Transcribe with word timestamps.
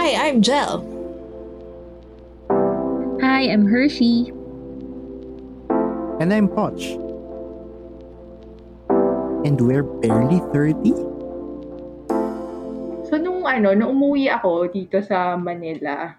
Hi, 0.00 0.16
I'm 0.16 0.40
Jel. 0.40 0.80
Hi, 3.20 3.52
I'm 3.52 3.68
Hershey. 3.68 4.32
And 6.24 6.32
I'm 6.32 6.48
Poch. 6.48 6.96
And 9.44 9.60
we're 9.60 9.84
barely 9.84 10.40
30? 10.56 10.96
So, 13.12 13.20
nung 13.20 13.44
ano, 13.44 13.76
nung 13.76 14.00
umuwi 14.00 14.32
ako 14.32 14.72
dito 14.72 15.04
sa 15.04 15.36
Manila, 15.36 16.16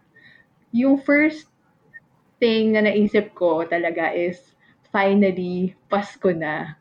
yung 0.70 1.02
first 1.02 1.50
thing 2.38 2.77
na 2.77 2.86
naisip 2.86 3.34
ko 3.34 3.66
talaga 3.66 4.13
is, 4.13 4.38
finally, 4.93 5.73
Pasko 5.89 6.29
na. 6.29 6.77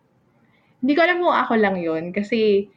Hindi 0.84 0.92
ko 0.92 1.00
alam 1.00 1.24
kung 1.24 1.32
ako 1.32 1.52
lang 1.64 1.80
yun 1.80 2.12
kasi, 2.12 2.68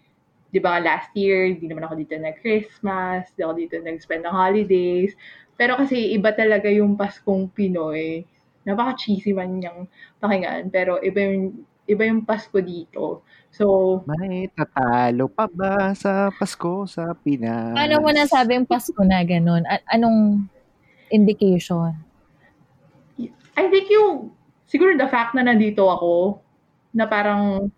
di 0.54 0.62
ba, 0.62 0.78
last 0.78 1.10
year, 1.18 1.50
hindi 1.50 1.66
naman 1.66 1.90
ako 1.90 1.98
dito 1.98 2.14
nag-Christmas, 2.14 3.34
hindi 3.34 3.42
ako 3.42 3.54
dito 3.58 3.76
nag-spend 3.82 4.24
ng 4.30 4.38
holidays. 4.38 5.18
Pero 5.58 5.82
kasi 5.82 6.14
iba 6.14 6.30
talaga 6.30 6.70
yung 6.70 6.94
Paskong 6.94 7.50
Pinoy. 7.50 8.22
Napaka-cheesy 8.62 9.34
man 9.34 9.58
niyang 9.58 9.90
pakinggan, 10.22 10.70
pero 10.70 11.02
iba 11.02 11.20
yung, 11.26 11.66
iba 11.90 12.04
yung 12.06 12.22
Pasko 12.22 12.62
dito. 12.62 13.26
So, 13.50 14.02
May 14.06 14.48
tatalo 14.54 15.26
pa 15.28 15.50
ba 15.50 15.92
sa 15.98 16.30
Pasko 16.30 16.86
sa 16.86 17.18
Pinas? 17.18 17.74
Paano 17.74 18.00
mo 18.00 18.10
nasabing 18.14 18.70
Pasko 18.70 19.02
na 19.04 19.26
ganun? 19.26 19.66
A- 19.66 19.86
anong 19.90 20.48
indication? 21.10 21.98
I 23.54 23.70
think 23.70 23.90
yung, 23.90 24.34
siguro 24.66 24.98
the 24.98 25.10
fact 25.10 25.34
na 25.34 25.46
nandito 25.46 25.86
ako, 25.90 26.42
na 26.94 27.10
parang, 27.10 27.70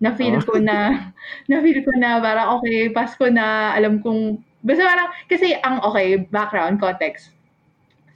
na-feel 0.00 0.40
Oh. 0.40 0.44
ko 0.44 0.54
na, 0.58 1.12
na-feel 1.50 1.84
ko 1.84 1.92
na 1.94 2.18
parang, 2.18 2.58
okay, 2.58 2.88
Pasko 2.88 3.28
na, 3.28 3.76
alam 3.76 4.00
kong, 4.00 4.40
basta 4.64 4.82
parang, 4.82 5.08
kasi 5.28 5.54
ang, 5.60 5.84
okay, 5.84 6.16
background, 6.28 6.80
context, 6.80 7.36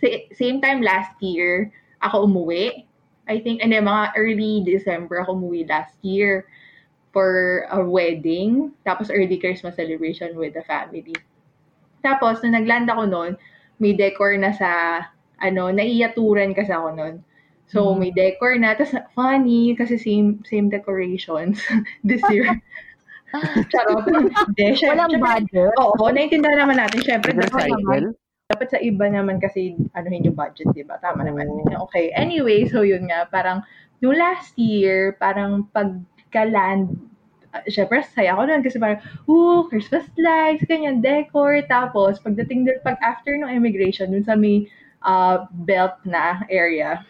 Sa- 0.01 0.25
same 0.35 0.59
time 0.61 0.81
last 0.85 1.15
year, 1.21 1.71
ako 2.03 2.27
umuwi, 2.29 2.85
I 3.25 3.41
think, 3.41 3.65
and 3.65 3.73
then 3.73 3.89
mga 3.89 4.13
early 4.17 4.61
December 4.61 5.25
ako 5.25 5.37
umuwi 5.41 5.65
last 5.65 5.97
year 6.05 6.45
for 7.15 7.65
a 7.71 7.81
wedding, 7.81 8.75
tapos 8.85 9.09
early 9.09 9.39
Christmas 9.39 9.79
celebration 9.79 10.35
with 10.35 10.53
the 10.53 10.65
family. 10.67 11.15
Tapos, 12.03 12.43
nung 12.43 12.53
nagland 12.53 12.91
ako 12.91 13.07
noon, 13.09 13.33
may 13.79 13.97
decor 13.97 14.37
na 14.37 14.53
sa, 14.53 15.01
ano, 15.41 15.73
naiyaturan 15.73 16.53
kasi 16.53 16.75
ako 16.75 16.93
noon. 16.93 17.15
So, 17.67 17.93
Mhm. 17.93 17.99
may 17.99 18.11
decor 18.13 18.55
na. 18.57 18.77
Tapos, 18.77 18.95
funny, 19.13 19.73
kasi 19.75 19.97
same 19.97 20.45
same 20.45 20.69
decorations 20.69 21.59
this 22.07 22.21
year. 22.31 22.47
Charot. 23.73 24.05
Hindi, 24.07 24.67
syempre- 24.79 24.95
Walang 24.95 25.19
budget? 25.19 25.73
Oo, 25.81 26.07
naiintindihan 26.09 26.59
naman 26.61 26.79
natin. 26.79 27.01
Syempre, 27.03 27.35
dapat, 27.35 27.67
Motorcycle? 27.67 28.15
dapat 28.47 28.69
sa 28.71 28.79
iba 28.79 29.07
naman 29.11 29.43
kasi 29.43 29.75
ano 29.93 30.07
yung 30.07 30.37
budget, 30.37 30.71
di 30.71 30.87
ba? 30.87 31.01
Tama 31.03 31.27
naman. 31.27 31.51
Okay. 31.89 32.15
Anyway, 32.15 32.69
so 32.71 32.87
yun 32.87 33.11
nga, 33.11 33.27
parang 33.27 33.65
yung 33.99 34.15
last 34.15 34.55
year, 34.55 35.17
parang 35.19 35.67
pagka-land, 35.75 36.95
uh, 37.51 37.65
syempre, 37.67 38.05
saya 38.07 38.37
ko 38.37 38.47
nun 38.47 38.63
kasi 38.63 38.79
parang, 38.79 39.01
ooh, 39.27 39.67
Christmas 39.67 40.07
lights, 40.15 40.63
ganyan, 40.69 41.03
decor. 41.03 41.59
Tapos, 41.67 42.21
pagdating 42.21 42.69
din, 42.69 42.79
pag 42.87 43.01
after 43.03 43.35
ng 43.35 43.51
immigration, 43.51 44.15
dun 44.15 44.23
sa 44.23 44.39
may 44.39 44.69
uh, 45.03 45.49
belt 45.67 45.99
na 46.07 46.47
area, 46.47 47.03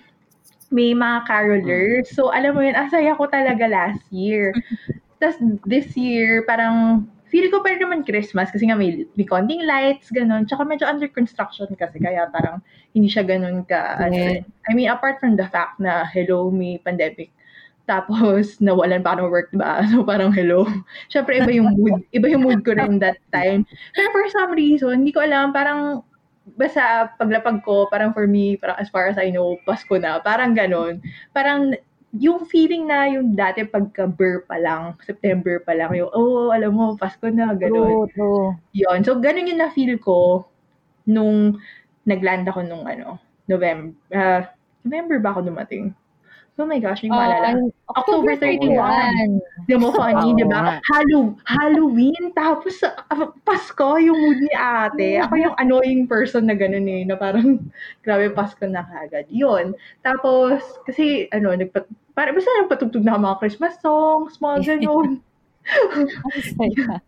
may 0.70 0.92
mga 0.96 1.26
carolers. 1.28 2.08
So, 2.12 2.30
alam 2.32 2.54
mo 2.54 2.62
yun, 2.62 2.76
ang 2.78 2.88
saya 2.88 3.16
ko 3.18 3.26
talaga 3.28 3.66
last 3.68 4.04
year. 4.12 4.52
Tapos, 5.20 5.40
this 5.64 5.96
year, 5.96 6.44
parang, 6.46 7.08
feel 7.34 7.50
ko 7.50 7.66
pa 7.66 7.74
naman 7.74 8.06
Christmas 8.06 8.46
kasi 8.54 8.70
nga 8.70 8.78
may, 8.78 9.10
may 9.18 9.26
konting 9.26 9.66
lights, 9.66 10.06
ganun. 10.14 10.46
Tsaka 10.46 10.62
medyo 10.62 10.86
under 10.86 11.10
construction 11.10 11.66
kasi, 11.74 11.98
kaya 11.98 12.30
parang 12.30 12.62
hindi 12.94 13.10
siya 13.10 13.26
ganun 13.26 13.66
ka, 13.66 13.98
ano 13.98 14.14
Yeah. 14.14 14.30
rin. 14.38 14.42
I 14.70 14.72
mean, 14.78 14.88
apart 14.88 15.18
from 15.18 15.34
the 15.34 15.50
fact 15.50 15.82
na, 15.82 16.06
hello, 16.06 16.48
may 16.54 16.78
pandemic. 16.78 17.34
Tapos, 17.84 18.62
nawalan 18.64 19.05
pa 19.05 19.18
ng 19.18 19.28
work, 19.28 19.52
ba? 19.52 19.83
So, 19.92 20.06
parang 20.06 20.33
hello. 20.33 20.64
Siyempre, 21.12 21.36
iba 21.42 21.52
yung 21.52 21.74
mood. 21.77 22.06
Iba 22.16 22.33
yung 22.33 22.46
mood 22.46 22.62
ko 22.64 22.72
rin 22.72 22.96
that 23.02 23.18
time. 23.34 23.66
Pero 23.92 24.08
for 24.14 24.24
some 24.33 24.55
reason, 24.56 25.02
hindi 25.05 25.12
ko 25.12 25.20
alam, 25.20 25.52
parang, 25.52 26.00
basta 26.44 27.12
paglapag 27.16 27.64
ko, 27.64 27.88
parang 27.88 28.12
for 28.12 28.28
me, 28.28 28.60
parang 28.60 28.77
as 28.77 28.92
far 28.92 29.08
as 29.08 29.16
I 29.16 29.32
know, 29.32 29.56
Pasko 29.64 29.96
na. 29.96 30.20
Parang 30.20 30.52
ganon. 30.52 31.00
Parang, 31.32 31.72
yung 32.14 32.46
feeling 32.46 32.86
na 32.86 33.10
yung 33.10 33.34
dati 33.34 33.66
pagka-burr 33.66 34.46
pa 34.46 34.54
lang, 34.60 34.94
September 35.02 35.58
pa 35.58 35.74
lang, 35.74 35.90
yung, 35.98 36.12
oh, 36.14 36.54
alam 36.54 36.77
mo, 36.77 36.94
Pasko 36.94 37.27
na, 37.33 37.56
ganon. 37.56 38.06
True, 38.06 38.06
true. 38.14 38.48
Yun. 38.77 39.02
So, 39.02 39.18
ganun 39.18 39.50
yung 39.50 39.60
na-feel 39.64 39.98
ko 39.98 40.46
nung 41.08 41.58
nagland 42.04 42.46
ako 42.46 42.62
nung 42.62 42.84
ano, 42.84 43.18
November. 43.48 43.96
ah, 44.12 44.52
November 44.84 45.16
ba 45.18 45.33
ako 45.33 45.48
dumating? 45.48 45.96
Oh 46.54 46.70
my 46.70 46.78
gosh, 46.78 47.02
hindi 47.02 47.10
ko 47.10 47.18
maalala. 47.18 47.66
Ah, 47.90 47.98
October 47.98 48.38
31. 48.38 48.78
31. 48.78 49.66
Di 49.66 49.74
mo 49.74 49.90
funny, 49.90 50.30
Oo 50.30 50.38
di 50.38 50.46
ba? 50.46 50.78
Hallow, 50.86 51.34
Halloween, 51.42 52.30
tapos 52.30 52.78
ah, 52.86 53.34
Pasko, 53.42 53.98
yung 53.98 54.14
mood 54.14 54.38
ni 54.38 54.54
ate. 54.54 55.18
Ako 55.18 55.34
yung 55.34 55.56
annoying 55.58 56.06
person 56.06 56.46
na 56.46 56.54
ganun 56.54 56.86
eh, 56.86 57.02
na 57.02 57.18
parang, 57.18 57.58
grabe, 58.06 58.30
Pasko 58.30 58.62
na 58.70 58.86
kagad. 58.86 59.26
Yun. 59.34 59.74
Tapos, 60.06 60.62
kasi, 60.86 61.26
ano, 61.34 61.58
nagpat, 61.58 61.90
para, 62.14 62.30
basta 62.30 62.46
nagpatugtog 62.62 63.02
na 63.02 63.18
mga 63.18 63.42
Christmas 63.42 63.74
songs, 63.82 64.38
mga 64.38 64.58
ganun. 64.78 65.18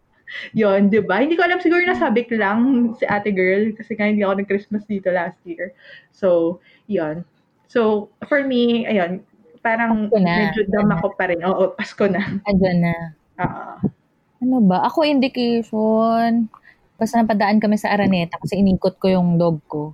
Yun, 0.59 0.91
di 0.91 0.99
ba? 1.07 1.23
Hindi 1.23 1.39
ko 1.39 1.47
alam, 1.47 1.63
siguro 1.63 1.87
nasabik 1.87 2.35
lang 2.35 2.91
si 2.99 3.07
ate 3.07 3.31
girl, 3.31 3.71
kasi 3.79 3.95
nga 3.95 4.11
hindi 4.11 4.27
ako 4.27 4.43
nag-Christmas 4.43 4.83
dito 4.91 5.07
last 5.15 5.39
year. 5.47 5.71
So, 6.11 6.59
yun. 6.91 7.23
So, 7.71 8.11
for 8.27 8.43
me, 8.43 8.91
ayun, 8.91 9.23
parang 9.67 10.07
Pasko 10.07 10.23
na. 10.23 10.35
medyo 10.47 10.63
dama 10.71 10.95
ko 11.03 11.09
pa 11.19 11.25
rin. 11.27 11.43
Oo, 11.43 11.75
Pasko 11.75 12.07
na. 12.07 12.23
Andyan 12.47 12.79
na. 12.79 12.95
Ah. 13.35 13.83
Ano 14.39 14.63
ba? 14.63 14.87
Ako 14.87 15.03
indication. 15.03 16.47
Basta 16.95 17.19
napadaan 17.19 17.59
kami 17.59 17.75
sa 17.75 17.91
Araneta 17.91 18.39
kasi 18.39 18.63
inikot 18.63 19.03
ko 19.03 19.11
yung 19.11 19.35
dog 19.37 19.59
ko. 19.67 19.91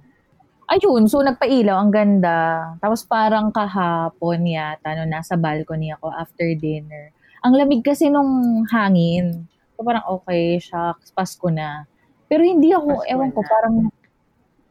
Ayun, 0.71 1.09
so 1.09 1.25
nagpailaw, 1.25 1.75
ang 1.81 1.91
ganda. 1.91 2.73
Tapos 2.79 3.03
parang 3.09 3.51
kahapon 3.51 4.47
yata, 4.47 4.95
no, 4.95 5.09
nasa 5.09 5.35
balcony 5.35 5.91
ako 5.93 6.13
after 6.15 6.47
dinner. 6.55 7.11
Ang 7.43 7.59
lamig 7.59 7.83
kasi 7.83 8.07
nung 8.13 8.63
hangin. 8.71 9.49
So 9.75 9.83
parang 9.83 10.07
okay, 10.07 10.63
shucks, 10.63 11.11
Pasko 11.11 11.51
na. 11.51 11.89
Pero 12.31 12.47
hindi 12.47 12.71
ako, 12.71 13.03
Pasko 13.03 13.11
ewan 13.11 13.31
ko, 13.35 13.41
na. 13.43 13.49
parang 13.51 13.77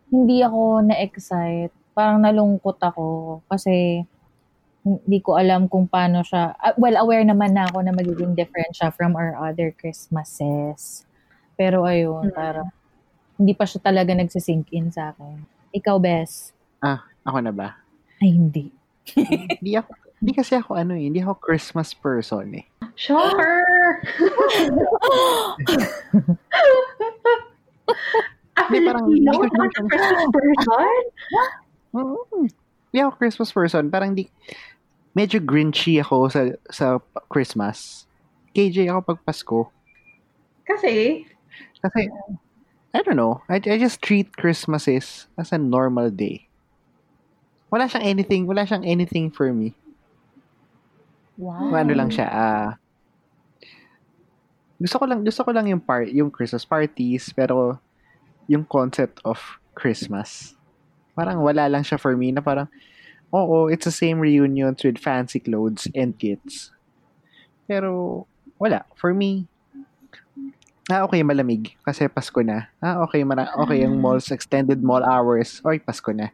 hindi 0.09 0.37
ako 0.41 0.61
na-excite. 0.87 1.75
Parang 1.91 2.23
nalungkot 2.23 2.79
ako 2.79 3.05
kasi 3.51 4.07
hindi 4.81 5.19
ko 5.19 5.35
alam 5.35 5.65
kung 5.65 5.85
paano 5.85 6.21
siya. 6.21 6.53
ah, 6.53 6.73
well, 6.75 6.97
aware 6.97 7.21
naman 7.21 7.53
na 7.53 7.65
ako 7.65 7.81
na 7.81 7.91
magiging 7.91 8.33
different 8.33 8.73
siya 8.73 8.89
from 8.89 9.13
our 9.13 9.37
other 9.37 9.69
Christmases. 9.71 11.05
Pero 11.53 11.83
ayun, 11.83 12.29
Mm. 12.29 12.33
parang 12.33 12.69
hindi 13.35 13.53
pa 13.53 13.63
siya 13.63 13.79
talaga 13.79 14.11
nagsisink 14.11 14.69
in 14.69 14.89
sa 14.89 15.11
akin. 15.11 15.41
Ikaw, 15.71 15.97
Bes? 15.97 16.53
Ako 17.21 17.37
na 17.39 17.49
ba? 17.49 17.77
Ay, 18.17 18.33
hindi. 18.33 18.73
Hindi 19.57 19.73
ako, 19.75 19.89
hindi 20.17 20.31
kasi 20.31 20.53
ako 20.53 20.71
ano 20.75 20.93
eh, 20.93 21.05
hindi 21.05 21.19
ako 21.19 21.37
Christmas 21.37 21.93
person 21.93 22.53
eh. 22.53 22.65
Shocker! 22.93 23.61
A 28.51 28.61
Hindi, 28.67 28.77
parang 28.83 29.05
Filipino? 29.05 29.31
hindi 29.31 29.37
ko 29.37 29.45
Christmas 29.87 30.25
person? 30.31 31.01
Mm. 31.91 32.47
Hindi 32.91 32.99
ako 33.01 33.11
Christmas 33.17 33.49
person. 33.55 33.87
Parang 33.87 34.11
di, 34.11 34.27
medyo 35.15 35.39
grinchy 35.39 35.97
ako 36.03 36.27
sa 36.27 36.41
sa 36.67 36.99
Christmas. 37.31 38.05
KJ 38.51 38.91
ako 38.91 38.99
pag 39.15 39.19
Pasko. 39.23 39.59
Kasi, 40.67 41.25
Kasi, 41.81 42.07
I 42.93 42.99
don't 43.01 43.17
know. 43.17 43.41
I, 43.49 43.57
I 43.57 43.79
just 43.79 44.03
treat 44.03 44.35
Christmases 44.37 45.27
as 45.39 45.51
a 45.51 45.57
normal 45.57 46.11
day. 46.11 46.47
Wala 47.71 47.87
siyang 47.87 48.03
anything, 48.05 48.43
wala 48.45 48.67
siyang 48.67 48.83
anything 48.83 49.31
for 49.31 49.49
me. 49.55 49.73
Wow. 51.39 51.73
Ano 51.73 51.95
lang 51.95 52.11
siya, 52.11 52.27
ah, 52.29 52.69
gusto 54.77 54.97
ko 54.97 55.05
lang, 55.07 55.21
gusto 55.21 55.41
ko 55.41 55.51
lang 55.55 55.65
yung 55.69 55.81
part, 55.81 56.11
yung 56.11 56.29
Christmas 56.29 56.67
parties, 56.67 57.29
pero 57.33 57.79
yung 58.45 58.67
concept 58.67 59.21
of 59.23 59.39
Christmas, 59.73 60.53
parang 61.21 61.45
wala 61.45 61.69
lang 61.69 61.85
siya 61.85 62.01
for 62.01 62.17
me 62.17 62.33
na 62.33 62.41
parang, 62.41 62.65
oo, 63.29 63.69
it's 63.69 63.85
the 63.85 63.93
same 63.93 64.17
reunions 64.17 64.81
with 64.81 64.97
fancy 64.97 65.37
clothes 65.37 65.85
and 65.93 66.17
kids. 66.17 66.73
Pero, 67.69 68.25
wala. 68.57 68.89
For 68.97 69.13
me, 69.13 69.45
ah, 70.89 71.05
okay, 71.05 71.21
malamig. 71.21 71.77
Kasi 71.85 72.09
Pasko 72.09 72.41
na. 72.41 72.73
Ah, 72.81 73.05
okay, 73.05 73.21
mara- 73.21 73.53
okay, 73.61 73.85
yung 73.85 74.01
malls, 74.01 74.33
extended 74.33 74.81
mall 74.81 75.05
hours. 75.05 75.61
Oy, 75.61 75.77
Pasko 75.77 76.09
na. 76.09 76.33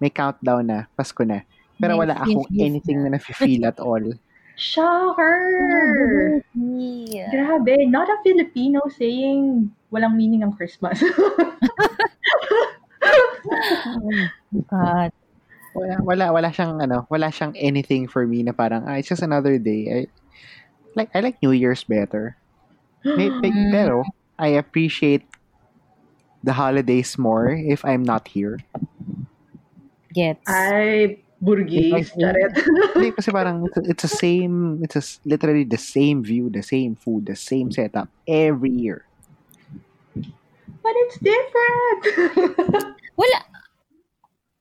May 0.00 0.08
countdown 0.08 0.64
na. 0.72 0.88
Pasko 0.96 1.20
na. 1.20 1.44
Pero 1.76 2.00
wala 2.00 2.16
akong 2.16 2.48
anything 2.56 3.04
na 3.04 3.12
nafe-feel 3.20 3.68
at 3.68 3.76
all. 3.76 4.00
Shocker! 4.56 5.34
Yeah. 6.54 7.26
Grabe, 7.34 7.90
not 7.90 8.06
a 8.06 8.16
Filipino 8.22 8.86
saying 8.86 9.66
walang 9.90 10.14
meaning 10.14 10.46
ang 10.46 10.54
Christmas. 10.54 11.02
God. 14.70 15.10
Wala, 15.74 15.98
wala, 16.06 16.26
wala 16.32 16.48
siyang, 16.54 16.78
ano, 16.78 17.06
wala 17.10 17.34
siyang 17.34 17.52
anything 17.58 18.06
for 18.06 18.26
me 18.26 18.42
na 18.42 18.52
parang, 18.52 18.86
ah, 18.86 18.94
it's 18.94 19.08
just 19.10 19.26
another 19.26 19.58
day. 19.58 19.90
I, 19.90 19.98
like, 20.94 21.10
I 21.14 21.20
like 21.20 21.42
New 21.42 21.50
Year's 21.50 21.82
better. 21.82 22.36
May, 23.04 23.28
may- 23.28 23.50
pero, 23.74 24.04
I 24.38 24.54
appreciate 24.54 25.26
the 26.44 26.52
holidays 26.54 27.18
more 27.18 27.50
if 27.50 27.84
I'm 27.84 28.02
not 28.02 28.28
here. 28.28 28.58
Gets. 30.14 30.46
I 30.46 31.18
burgis. 31.42 32.14
Charet. 32.14 32.54
Hindi, 32.94 33.10
kasi 33.10 33.30
parang, 33.34 33.66
it's, 33.66 33.78
it's 33.88 34.04
the 34.06 34.14
same, 34.14 34.78
it's 34.82 34.94
a 34.94 35.02
s 35.02 35.18
literally 35.26 35.64
the 35.64 35.80
same 35.80 36.22
view, 36.22 36.48
the 36.50 36.62
same 36.62 36.94
food, 36.94 37.26
the 37.26 37.34
same 37.36 37.74
setup 37.74 38.08
every 38.28 38.70
year. 38.70 39.04
But 40.14 40.94
it's 40.94 41.18
different. 41.18 42.94
Wala. 43.14 43.38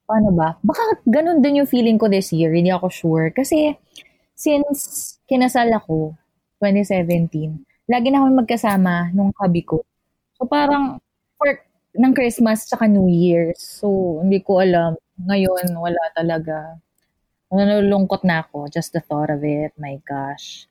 Paano 0.04 0.30
ba? 0.36 0.60
Baka 0.62 1.02
ganun 1.08 1.42
din 1.42 1.64
yung 1.64 1.70
feeling 1.70 1.98
ko 1.98 2.12
this 2.12 2.30
year. 2.36 2.54
Hindi 2.54 2.70
ako 2.70 2.88
sure. 2.92 3.28
Kasi, 3.34 3.74
since 4.36 5.18
kinasal 5.26 5.72
ako, 5.74 6.14
2017, 6.60 7.64
lagi 7.90 8.08
na 8.12 8.24
kami 8.24 8.34
magkasama 8.44 9.12
nung 9.12 9.34
kabi 9.36 9.64
ko. 9.66 9.82
So, 10.38 10.46
parang, 10.46 11.00
for, 11.40 11.50
ng 11.94 12.14
Christmas 12.14 12.66
tsaka 12.66 12.90
New 12.90 13.10
Year's. 13.10 13.60
So, 13.60 14.20
hindi 14.22 14.42
ko 14.42 14.62
alam. 14.62 14.98
Ngayon, 15.24 15.78
wala 15.78 16.04
talaga. 16.14 16.78
Nalulungkot 17.54 18.26
na 18.26 18.42
ako. 18.42 18.66
Just 18.70 18.98
the 18.98 19.02
thought 19.02 19.30
of 19.30 19.46
it. 19.46 19.72
My 19.78 20.02
gosh. 20.04 20.66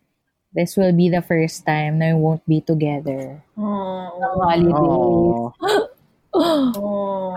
This 0.52 0.76
will 0.76 0.92
be 0.92 1.08
the 1.08 1.24
first 1.24 1.64
time 1.64 1.96
na 1.96 2.12
we 2.12 2.20
won't 2.20 2.44
be 2.44 2.60
together. 2.60 3.40
oh, 3.56 4.12
holidays. 4.20 4.76
Oh. 4.76 5.88
oh. 6.34 7.34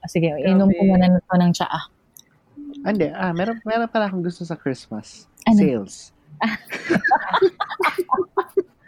Ah, 0.00 0.08
Sige, 0.08 0.32
inom 0.42 0.72
ko 0.72 0.80
Grabe. 0.80 0.90
muna 0.90 1.06
na 1.12 1.20
to 1.20 1.34
ng 1.36 1.52
tsaa. 1.52 1.80
Hindi, 2.80 3.12
ah, 3.12 3.36
meron, 3.36 3.60
meron 3.68 3.88
pala 3.92 4.08
akong 4.08 4.24
gusto 4.24 4.44
sa 4.48 4.56
Christmas. 4.56 5.28
Ano? 5.44 5.60
Sales. 5.60 5.94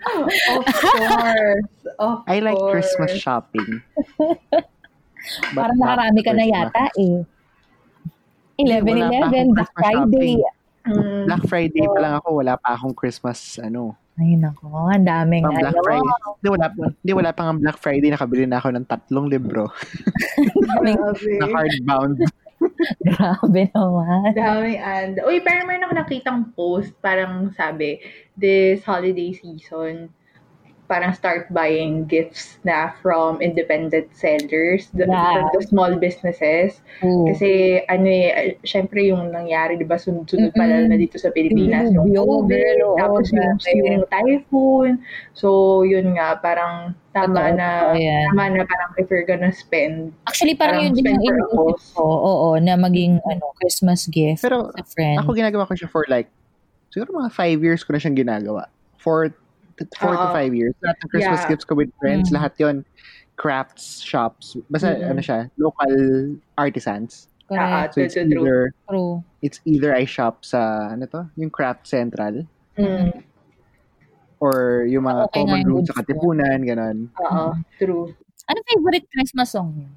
Of 0.03 0.67
course. 0.83 1.79
Of 2.01 2.17
I 2.27 2.41
like 2.41 2.57
course. 2.59 2.73
Christmas 2.73 3.13
shopping. 3.21 3.85
But 4.19 5.55
Parang 5.55 5.79
nakarami 5.79 6.21
ka 6.25 6.33
na 6.33 6.45
yata 6.49 6.85
eh. 6.99 7.23
Wala 8.59 8.81
pa 8.81 8.91
11-11, 8.91 9.23
akong 9.23 9.53
Black 9.55 9.73
Friday. 9.77 10.33
Mm. 10.83 11.25
Black 11.31 11.45
Friday 11.47 11.85
pa 11.87 11.99
lang 12.03 12.15
ako, 12.19 12.29
wala 12.43 12.55
pa 12.59 12.69
akong 12.75 12.95
Christmas, 12.97 13.61
ano, 13.63 13.95
Ay 14.21 14.37
nako, 14.37 14.69
ang 14.93 15.09
daming 15.09 15.41
pang 15.41 15.57
Black 15.57 15.73
ano. 15.73 15.85
Friday. 15.89 16.13
Hindi, 16.37 16.49
wala 16.53 16.67
pa, 16.69 16.83
hindi, 16.93 17.13
wala 17.17 17.31
pa 17.33 17.41
nga 17.49 17.55
Black 17.57 17.79
Friday, 17.81 18.09
nakabili 18.13 18.45
na 18.45 18.61
ako 18.61 18.69
ng 18.77 18.85
tatlong 18.85 19.27
libro 19.33 19.73
daming, 20.69 21.01
na 21.41 21.47
hardbound. 21.49 22.17
grabe 23.09 23.63
naman. 23.73 24.37
Daming 24.37 24.79
and 24.79 25.15
Uy, 25.25 25.41
pero 25.41 25.65
meron 25.65 25.89
ako 25.89 25.95
nakitang 25.97 26.41
post, 26.53 26.93
parang 27.01 27.51
sabi, 27.57 28.05
this 28.37 28.85
holiday 28.85 29.33
season, 29.33 30.13
parang 30.93 31.17
start 31.17 31.49
buying 31.49 32.05
gifts 32.05 32.61
na 32.61 32.93
from 33.01 33.41
independent 33.41 34.13
sellers, 34.13 34.93
the, 34.93 35.09
Yeah. 35.09 35.49
the 35.57 35.65
small 35.65 35.97
businesses. 35.97 36.85
Oo. 37.01 37.33
Kasi, 37.33 37.81
ano 37.89 38.05
eh, 38.05 38.61
syempre 38.61 39.09
yung 39.09 39.33
nangyari, 39.33 39.81
di 39.81 39.89
ba, 39.89 39.97
sunod-sunod 39.97 40.53
pa 40.53 40.69
na 40.69 40.93
dito 40.93 41.17
sa 41.17 41.33
Pilipinas, 41.33 41.89
yung 41.89 42.13
Dilubyo, 42.13 42.45
COVID, 42.45 42.77
oo, 42.85 42.97
tapos 43.01 43.25
yung, 43.33 43.57
grabe. 43.57 43.89
yung 43.89 44.05
typhoon. 44.13 44.93
So, 45.33 45.49
yun 45.89 46.13
nga, 46.13 46.37
parang 46.37 46.93
tama 47.17 47.41
Totoo, 47.49 47.57
na, 47.57 47.69
totoo 47.89 47.97
yan. 47.97 48.25
tama 48.29 48.45
na 48.53 48.63
parang 48.69 48.91
if 49.01 49.07
you're 49.09 49.25
gonna 49.25 49.53
spend, 49.53 50.13
Actually, 50.29 50.53
parang 50.53 50.85
Parang 50.85 50.93
yun 50.93 50.93
din 50.93 51.09
yung 51.09 51.17
for 51.49 51.73
iniisip 51.73 51.97
ko. 51.97 52.05
Oo, 52.05 52.49
na 52.61 52.77
maging 52.77 53.17
ano, 53.25 53.49
Christmas 53.57 54.05
gift 54.13 54.45
Pero 54.45 54.69
sa 54.77 54.85
friend. 54.85 55.25
Ako 55.25 55.33
ginagawa 55.33 55.65
ko 55.65 55.73
siya 55.73 55.89
for 55.89 56.05
like, 56.13 56.29
siguro 56.93 57.25
mga 57.25 57.33
five 57.33 57.57
years 57.65 57.81
ko 57.81 57.97
na 57.97 58.01
siyang 58.01 58.21
ginagawa. 58.21 58.69
Four, 59.99 60.15
four 60.15 60.15
to 60.17 60.29
five 60.33 60.53
years. 60.55 60.75
Lahat 60.85 60.97
ng 61.03 61.11
Christmas 61.11 61.41
Yeah. 61.43 61.51
gifts 61.51 61.65
ko 61.65 61.75
with 61.75 61.91
friends, 61.99 62.29
Mm. 62.31 62.37
lahat 62.39 62.53
yon 62.61 62.77
crafts, 63.37 64.01
shops. 64.05 64.55
Basta 64.69 64.93
Mm-mm. 64.95 65.11
ano 65.11 65.21
siya, 65.21 65.41
local 65.57 65.95
artisans. 66.57 67.29
Ah, 67.51 67.89
Correct. 67.89 67.95
So 67.95 68.01
it's 68.01 68.15
True, 68.17 68.25
either, 68.29 68.59
True. 68.89 69.15
it's 69.41 69.59
either 69.65 69.91
I 69.93 70.05
shop 70.05 70.45
sa, 70.45 70.93
ano 70.93 71.05
to, 71.13 71.29
yung 71.37 71.51
craft 71.53 71.85
central, 71.89 72.45
mm, 72.77 73.13
or 74.41 74.85
yung 74.89 75.05
mga 75.05 75.23
Okay 75.31 75.45
common 75.45 75.63
room 75.69 75.85
sa 75.85 76.01
Katipunan, 76.01 76.59
ganon. 76.65 76.99
oo, 77.15 77.53
true. 77.79 78.11
Ano 78.49 78.59
favorite 78.67 79.07
Christmas 79.13 79.53
song 79.55 79.71
niyo? 79.77 79.89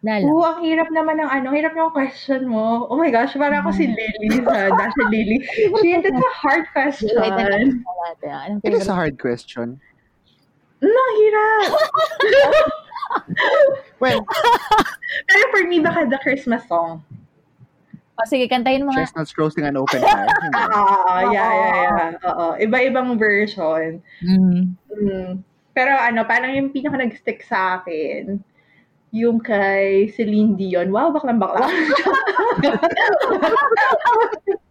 Lala. 0.00 0.24
Oo, 0.32 0.40
ang 0.40 0.64
hirap 0.64 0.88
naman 0.88 1.20
ng 1.20 1.28
ano, 1.28 1.52
hirap 1.52 1.76
ng 1.76 1.92
question 1.92 2.48
mo. 2.48 2.88
Oh 2.88 2.96
my 2.96 3.12
gosh, 3.12 3.36
para 3.36 3.60
ako 3.60 3.68
si 3.76 3.84
Lily 3.84 4.40
sa 4.48 4.72
Dasha 4.72 5.04
Lily. 5.12 5.44
Shit, 5.44 6.00
that's 6.00 6.16
a 6.16 6.32
hard 6.40 6.64
question. 6.72 7.20
It 8.64 8.72
is 8.72 8.88
a 8.88 8.96
hard 8.96 9.20
question. 9.20 9.76
No, 10.80 11.02
hirap. 11.20 11.68
Well, 13.98 14.22
Pero 15.26 15.42
for 15.50 15.66
me, 15.66 15.82
baka 15.82 16.06
the 16.06 16.16
Christmas 16.22 16.62
song. 16.70 17.02
Oh, 18.20 18.26
sige, 18.28 18.46
kantayin 18.46 18.86
mo 18.86 18.94
nga. 18.94 19.02
chestnuts 19.02 19.34
roasting 19.34 19.64
an 19.66 19.76
open 19.76 19.98
fire. 19.98 20.28
Ah, 20.54 20.68
ah, 21.08 21.22
yeah, 21.32 21.50
yeah, 21.50 21.74
yeah. 21.74 22.10
Oo, 22.30 22.46
iba-ibang 22.60 23.18
version. 23.18 23.98
Mm. 24.22 24.76
Mm. 24.92 25.30
Pero 25.72 25.92
ano, 25.96 26.22
parang 26.22 26.52
yung 26.52 26.70
pinaka 26.70 27.00
nag-stick 27.00 27.42
sa 27.42 27.80
akin, 27.80 28.38
yung 29.10 29.42
kay 29.42 30.06
Celine 30.14 30.54
Dion. 30.54 30.90
Wow, 30.90 31.10
baklang 31.10 31.42
bakla. 31.42 31.66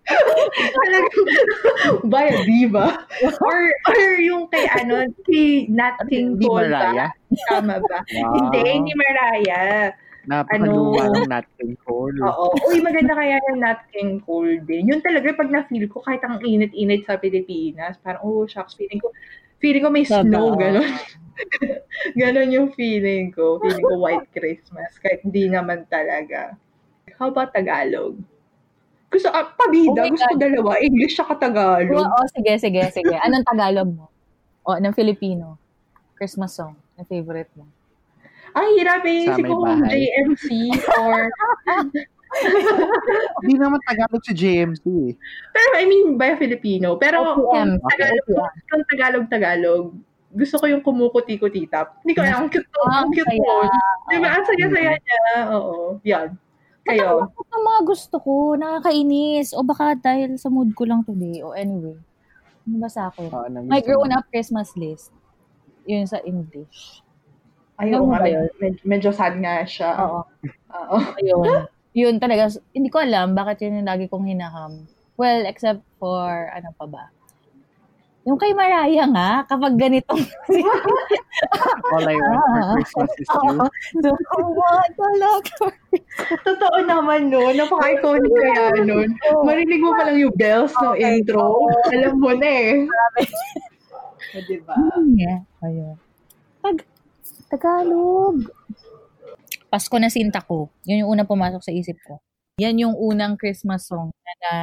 Talagang, 0.09 1.07
Baya, 2.11 2.33
diba? 2.43 2.87
Or, 3.43 3.59
or 3.87 4.01
yung 4.17 4.49
kay 4.49 4.65
ano, 4.73 5.05
si 5.27 5.67
Nat 5.69 5.99
King 6.09 6.39
Cole 6.39 6.71
ba? 6.71 7.13
Tama 7.51 7.77
ba? 7.83 7.99
Wow. 8.01 8.33
Hindi, 8.35 8.59
hindi 8.65 8.93
Mariah. 8.95 9.93
Napakaluma 10.29 11.09
Ano? 11.09 11.25
ng 11.25 11.29
Nat 11.29 11.47
King 11.57 11.75
Cole. 11.85 12.17
Oo. 12.21 12.53
Uy, 12.69 12.81
maganda 12.81 13.13
kaya 13.15 13.37
yung 13.49 13.61
Nat 13.61 13.81
King 13.93 14.19
Cole 14.23 14.61
din. 14.65 14.89
Yun 14.89 15.01
talaga 15.01 15.33
pag 15.33 15.49
na-feel 15.49 15.85
ko, 15.89 16.01
kahit 16.01 16.21
ang 16.25 16.41
init-init 16.41 17.05
sa 17.05 17.17
Pilipinas, 17.17 17.97
parang, 18.01 18.21
oh, 18.25 18.45
shucks, 18.45 18.75
feeling 18.75 18.99
ko, 18.99 19.09
feeling 19.59 19.83
ko 19.83 19.89
may 19.89 20.03
Tama. 20.03 20.23
snow, 20.23 20.55
gano'n. 20.55 20.89
gano'n 22.19 22.49
yung 22.49 22.69
feeling 22.73 23.31
ko. 23.31 23.59
Feeling 23.59 23.83
ko 23.83 23.95
white 23.95 24.27
Christmas, 24.31 24.95
kahit 24.97 25.21
hindi 25.21 25.47
naman 25.47 25.85
talaga. 25.85 26.55
How 27.15 27.27
about 27.27 27.51
Tagalog? 27.51 28.19
Gusto, 29.09 29.27
ah, 29.27 29.49
pabida, 29.49 30.05
Oh 30.05 30.11
gusto 30.11 30.23
ko 30.23 30.35
God. 30.37 30.43
dalawa, 30.43 30.71
English 30.79 31.17
saka 31.17 31.33
Oo, 31.33 31.41
Tagalog. 31.41 32.05
oh, 32.05 32.27
sige, 32.29 32.53
sige, 32.57 32.81
sige. 32.93 33.15
Anong 33.19 33.43
Tagalog 33.43 33.89
mo? 33.89 34.05
O, 34.61 34.77
anong 34.77 34.93
Filipino? 34.93 35.57
Christmas 36.13 36.53
song. 36.53 36.75
Ang 36.93 37.07
favorite 37.07 37.49
mo? 37.55 37.65
Ang 38.51 38.65
hirap 38.75 39.01
eh, 39.05 39.25
Sa 39.25 39.33
si 39.33 39.41
may 39.41 39.49
kung 39.49 39.63
bahay. 39.63 39.89
JMC 40.05 40.47
or, 40.99 41.29
Hindi 43.41 43.55
naman 43.55 43.79
Tagalog 43.81 44.21
si 44.21 44.33
JMC 44.33 44.83
eh. 44.85 45.13
pero 45.49 45.69
I 45.75 45.85
mean, 45.85 46.13
by 46.13 46.35
Filipino. 46.35 46.95
Pero 46.95 47.23
OPM. 47.23 47.77
kung 47.77 47.89
Tagalog, 47.89 48.25
OPM. 48.27 48.53
kung 48.65 48.83
Tagalog-Tagalog, 48.87 49.83
gusto 50.31 50.55
ko 50.55 50.65
yung 50.65 50.81
kumukuti-kutitap. 50.81 52.01
Hindi 52.01 52.13
ko 52.13 52.21
alam, 52.21 52.37
ang 52.39 52.49
cute 52.49 52.67
to, 52.67 52.81
Ah, 52.83 53.01
ang 53.01 53.09
cute 53.09 53.33
to. 53.33 53.55
Di 54.07 54.17
ba? 54.17 54.29
Ang 54.31 54.45
saya-saya 54.45 54.93
niya. 54.95 55.19
Oo. 55.51 55.97
Yan. 56.03 56.29
Kayo. 56.81 57.25
Ito 57.27 57.49
ang 57.51 57.65
mga 57.65 57.81
gusto 57.83 58.15
ko. 58.17 58.33
Nakakainis. 58.53 59.51
O 59.51 59.61
baka 59.61 59.93
dahil 59.95 60.37
sa 60.37 60.47
mood 60.47 60.73
ko 60.73 60.85
lang 60.85 61.01
today. 61.01 61.41
O 61.41 61.51
anyway. 61.51 61.97
Ano 62.63 62.75
ba 62.77 62.87
sa 62.87 63.09
akin? 63.09 63.29
Nang 63.49 63.65
My 63.65 63.77
gusto 63.77 63.89
grown 63.89 64.09
mo. 64.09 64.15
up 64.15 64.25
Christmas 64.27 64.69
list. 64.75 65.09
Yun 65.83 66.05
sa 66.05 66.21
English. 66.21 67.01
Ayaw 67.75 67.97
Ano 67.99 68.11
nga, 68.11 68.15
ba 68.15 68.23
med- 68.23 68.33
yun? 68.35 68.47
med- 68.59 68.83
medyo 68.83 69.09
sad 69.09 69.33
nga 69.35 69.63
siya. 69.63 69.97
Oo. 69.97 70.21
Oo. 70.69 70.97
Ayun. 71.15 71.65
Yun 71.97 72.21
talaga. 72.21 72.53
Hindi 72.71 72.89
ko 72.93 73.01
alam 73.01 73.33
bakit 73.33 73.65
yun 73.65 73.81
yung 73.81 73.89
lagi 73.89 74.05
kong 74.05 74.29
hinaham. 74.29 74.85
Well, 75.19 75.43
except 75.49 75.83
for, 75.99 76.47
ano 76.53 76.71
pa 76.77 76.85
ba? 76.87 77.03
Yung 78.27 78.37
kay 78.37 78.53
Mariah 78.53 79.09
nga, 79.09 79.31
kapag 79.47 79.79
ganitong 79.79 80.21
All 81.89 82.05
I 82.05 82.13
want 82.19 82.45
for 82.45 82.61
Christmas 82.77 83.11
is 83.17 83.29
you. 83.31 83.57
Don't 84.05 84.21
want 84.53 84.91
to 84.93 85.07
look 85.17 85.45
for 85.57 85.71
Totoo 86.45 86.77
naman 86.85 87.33
no. 87.33 87.49
Napaka-iconic 87.49 88.29
kaya 88.43 88.85
nun. 88.85 89.17
Marinig 89.47 89.81
mo 89.81 89.95
pa 89.97 90.11
lang 90.11 90.19
yung 90.19 90.35
bells 90.35 90.75
ng 90.77 90.99
Okay. 90.99 91.25
intro. 91.25 91.65
Alam 91.89 92.13
mo 92.21 92.31
na 92.37 92.49
eh. 92.49 92.73
O, 94.29 94.45
diba? 94.45 94.77
Yeah. 95.17 95.41
Ayun. 95.65 95.97
Tag 96.61 96.77
Tagalog. 97.49 98.45
Pasko 99.69 99.95
na 100.01 100.09
sinta 100.09 100.41
ko. 100.41 100.73
Yun 100.89 101.05
yung 101.05 101.09
unang 101.13 101.29
pumasok 101.29 101.61
sa 101.61 101.69
isip 101.69 101.95
ko. 102.01 102.17
Yan 102.57 102.81
yung 102.81 102.97
unang 102.97 103.37
Christmas 103.37 103.85
song 103.85 104.09
na, 104.09 104.33
na 104.41 104.53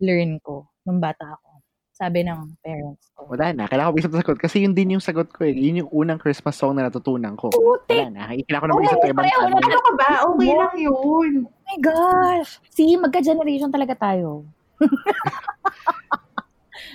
learn 0.00 0.40
ko 0.40 0.66
nung 0.88 0.98
bata 0.98 1.36
ako. 1.36 1.60
Sabi 1.92 2.22
ng 2.22 2.56
parents 2.62 3.10
ko. 3.12 3.26
Wala 3.28 3.50
na. 3.52 3.66
Kailangan 3.66 3.90
ko 3.90 3.94
mag-isip 3.98 4.12
ng 4.14 4.20
sagot. 4.22 4.38
Kasi 4.38 4.56
yun 4.62 4.72
din 4.72 4.94
yung 4.96 5.02
sagot 5.04 5.28
ko 5.34 5.42
eh. 5.44 5.52
Yun 5.52 5.84
yung 5.84 5.90
unang 5.90 6.22
Christmas 6.22 6.54
song 6.54 6.78
na 6.78 6.86
natutunan 6.86 7.34
ko. 7.34 7.50
Putik! 7.50 8.06
Wala 8.06 8.14
na. 8.14 8.22
Kailangan 8.30 8.62
ko 8.62 8.66
na 8.70 8.76
mag-isip 8.78 8.98
ng 9.02 9.10
ibang 9.10 9.26
na 9.26 9.34
tanong. 9.34 9.58
Ano 9.58 9.78
ka 9.82 9.92
ba? 9.98 10.08
Okay 10.30 10.52
lang 10.54 10.74
yun. 10.78 11.32
Oh 11.44 11.66
my 11.66 11.78
gosh! 11.82 12.50
See, 12.70 12.94
magka-generation 12.96 13.68
talaga 13.74 13.98
tayo. 13.98 14.46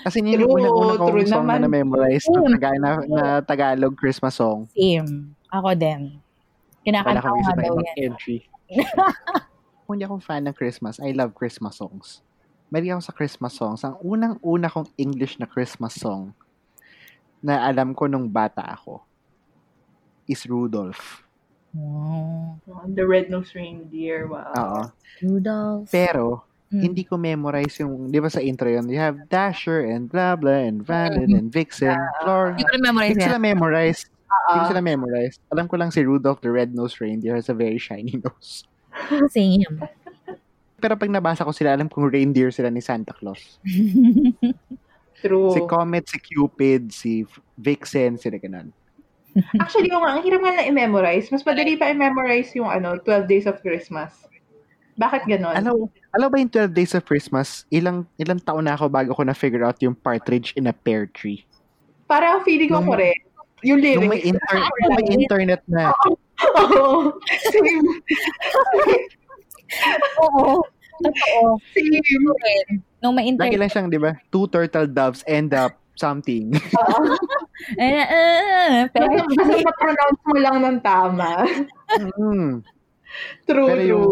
Kasi 0.07 0.23
yun 0.23 0.47
yung 0.47 0.55
True, 0.55 0.59
unang-unang 0.63 0.97
kong 0.99 1.27
song 1.27 1.45
naman. 1.47 1.59
na 1.59 1.63
na-memorize 1.67 2.25
na. 2.31 2.39
Taga- 2.55 2.79
na, 2.79 2.91
na 3.03 3.23
Tagalog 3.43 3.95
Christmas 3.99 4.39
song. 4.39 4.71
Same. 4.71 5.35
Ako 5.51 5.75
din. 5.75 6.22
Kinakanta 6.83 7.21
ko 7.21 7.33
nga 7.33 7.53
ng 7.53 7.63
daw 7.63 7.75
yan. 7.79 7.95
entry. 8.11 8.37
Kung 9.83 9.99
hindi 9.99 10.05
ako 10.07 10.19
fan 10.19 10.47
ng 10.47 10.55
Christmas, 10.55 10.99
I 10.99 11.11
love 11.11 11.35
Christmas 11.35 11.75
songs. 11.77 12.23
Mali 12.67 12.89
ako 12.89 13.01
sa 13.03 13.13
Christmas 13.13 13.53
songs. 13.53 13.81
Ang 13.83 13.95
unang-una 14.01 14.67
kong 14.67 14.89
English 14.95 15.37
na 15.37 15.45
Christmas 15.45 15.93
song 15.93 16.31
na 17.39 17.63
alam 17.63 17.91
ko 17.91 18.07
nung 18.07 18.25
bata 18.25 18.63
ako 18.63 19.03
is 20.25 20.47
Rudolph. 20.47 21.21
Wow. 21.75 22.57
The 22.87 23.03
Red-Nosed 23.03 23.53
Reindeer. 23.53 24.25
Wow. 24.25 24.53
Oo. 24.53 24.81
Rudolph. 25.21 25.89
Pero, 25.89 26.47
Mm. 26.73 26.89
hindi 26.89 27.05
ko 27.05 27.21
memorize 27.21 27.85
yung, 27.85 28.09
di 28.09 28.17
ba 28.17 28.33
sa 28.33 28.41
intro 28.41 28.65
yun, 28.65 28.89
you 28.89 28.97
have 28.97 29.29
Dasher 29.29 29.85
and 29.85 30.09
blah 30.09 30.33
blah 30.33 30.57
and 30.57 30.81
Vannon 30.81 31.29
and 31.29 31.53
Vixen, 31.53 31.93
Flora. 32.17 32.57
Hindi 32.57 32.65
ko 32.65 32.73
na 32.73 32.81
memorize 32.89 33.09
Hindi 33.13 33.21
ko 33.21 33.27
sila 33.29 33.37
memorize. 33.37 33.99
Hindi 34.43 34.59
ko 34.59 34.69
sila 34.75 34.83
memorize. 34.83 35.35
Alam 35.49 35.65
ko 35.71 35.75
lang 35.79 35.89
si 35.89 36.03
Rudolph 36.03 36.43
the 36.43 36.51
Red-Nosed 36.51 36.99
Reindeer 36.99 37.35
has 37.39 37.47
a 37.47 37.55
very 37.55 37.79
shiny 37.79 38.19
nose. 38.23 38.67
Same. 39.31 39.65
Pero 40.77 40.99
pag 40.99 41.07
nabasa 41.07 41.47
ko 41.47 41.55
sila, 41.55 41.71
alam 41.71 41.87
kong 41.87 42.11
reindeer 42.11 42.51
sila 42.51 42.67
ni 42.67 42.83
Santa 42.83 43.15
Claus. 43.15 43.55
true. 45.23 45.55
Si 45.55 45.59
Comet, 45.63 46.03
si 46.11 46.19
Cupid, 46.19 46.91
si 46.91 47.23
Vixen, 47.55 48.19
sila 48.19 48.35
ganun. 48.35 48.75
Actually, 49.63 49.89
yung 49.89 50.03
ang 50.05 50.21
hirap 50.21 50.43
nga 50.43 50.59
na 50.59 50.67
i-memorize. 50.67 51.31
Mas 51.31 51.41
madali 51.41 51.79
pa 51.79 51.89
i-memorize 51.89 52.51
yung 52.53 52.67
ano, 52.67 52.99
12 52.99 53.25
Days 53.31 53.47
of 53.47 53.63
Christmas. 53.63 54.27
Bakit 54.93 55.25
ganon? 55.25 55.55
Alam, 55.57 55.89
alam 56.13 56.27
ba 56.29 56.37
yung 56.37 56.51
12 56.53 56.69
Days 56.69 56.93
of 56.93 57.01
Christmas, 57.07 57.65
ilang 57.73 58.05
ilang 58.21 58.37
taon 58.37 58.69
na 58.69 58.77
ako 58.77 58.91
bago 58.93 59.09
ko 59.17 59.25
na-figure 59.25 59.65
out 59.65 59.79
yung 59.81 59.97
partridge 59.97 60.53
in 60.53 60.69
a 60.69 60.75
pear 60.75 61.09
tree. 61.09 61.41
Parang 62.05 62.45
feeling 62.45 62.69
ko 62.69 62.83
Nung- 62.83 62.93
correct. 62.93 63.25
Yung 63.63 63.79
Nung 63.79 64.07
may, 64.07 64.19
lyrics. 64.19 64.27
inter- 64.27 64.67
nung 64.83 64.95
may 64.95 65.07
internet 65.09 65.61
na, 65.65 65.83
Oo. 66.59 67.15
Same. 67.47 67.87
Oo. 70.19 70.61
Totoo. 70.99 71.41
Same. 71.73 72.81
Nung 72.99 73.13
may 73.15 73.25
lagi 73.25 73.31
internet. 73.35 73.59
lang 73.59 73.69
siyang, 73.71 73.87
di 73.89 73.99
ba? 73.99 74.11
Two 74.29 74.47
turtle 74.47 74.87
doves 74.87 75.23
end 75.25 75.51
up 75.51 75.75
something. 75.95 76.51
Eh, 77.77 78.01
eh, 78.03 78.89
pero, 78.91 79.07
Basta, 79.07 79.29
basta 79.39 79.55
ma-pronounce 79.61 80.21
mo 80.25 80.35
lang 80.41 80.57
ng 80.59 80.77
tama. 80.81 81.29
Mm. 82.17 82.51
True, 83.45 83.67
Pero 83.69 83.79
true. 83.79 83.87
yung, 83.87 84.07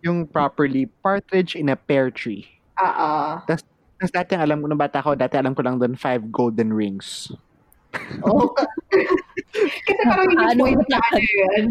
yung 0.00 0.18
properly, 0.24 0.86
partridge 1.02 1.58
in 1.58 1.68
a 1.68 1.76
pear 1.76 2.08
tree. 2.08 2.46
Ah, 2.78 2.94
ah. 2.96 3.30
Tapos 3.44 3.66
dati 4.10 4.34
alam 4.34 4.62
ko, 4.62 4.66
nung 4.66 4.78
bata 4.80 5.02
ako, 5.02 5.18
dati 5.18 5.36
alam 5.36 5.52
ko 5.52 5.62
lang 5.62 5.76
doon 5.76 5.94
five 5.94 6.22
golden 6.30 6.70
rings. 6.72 7.30
Oh. 8.24 8.48
Kasi 9.84 10.00
parang 10.04 10.26
hindi 10.32 10.44
Ano 10.48 10.62
point 10.64 10.84
na 10.88 10.98
ano 10.98 11.20
yun. 11.20 11.64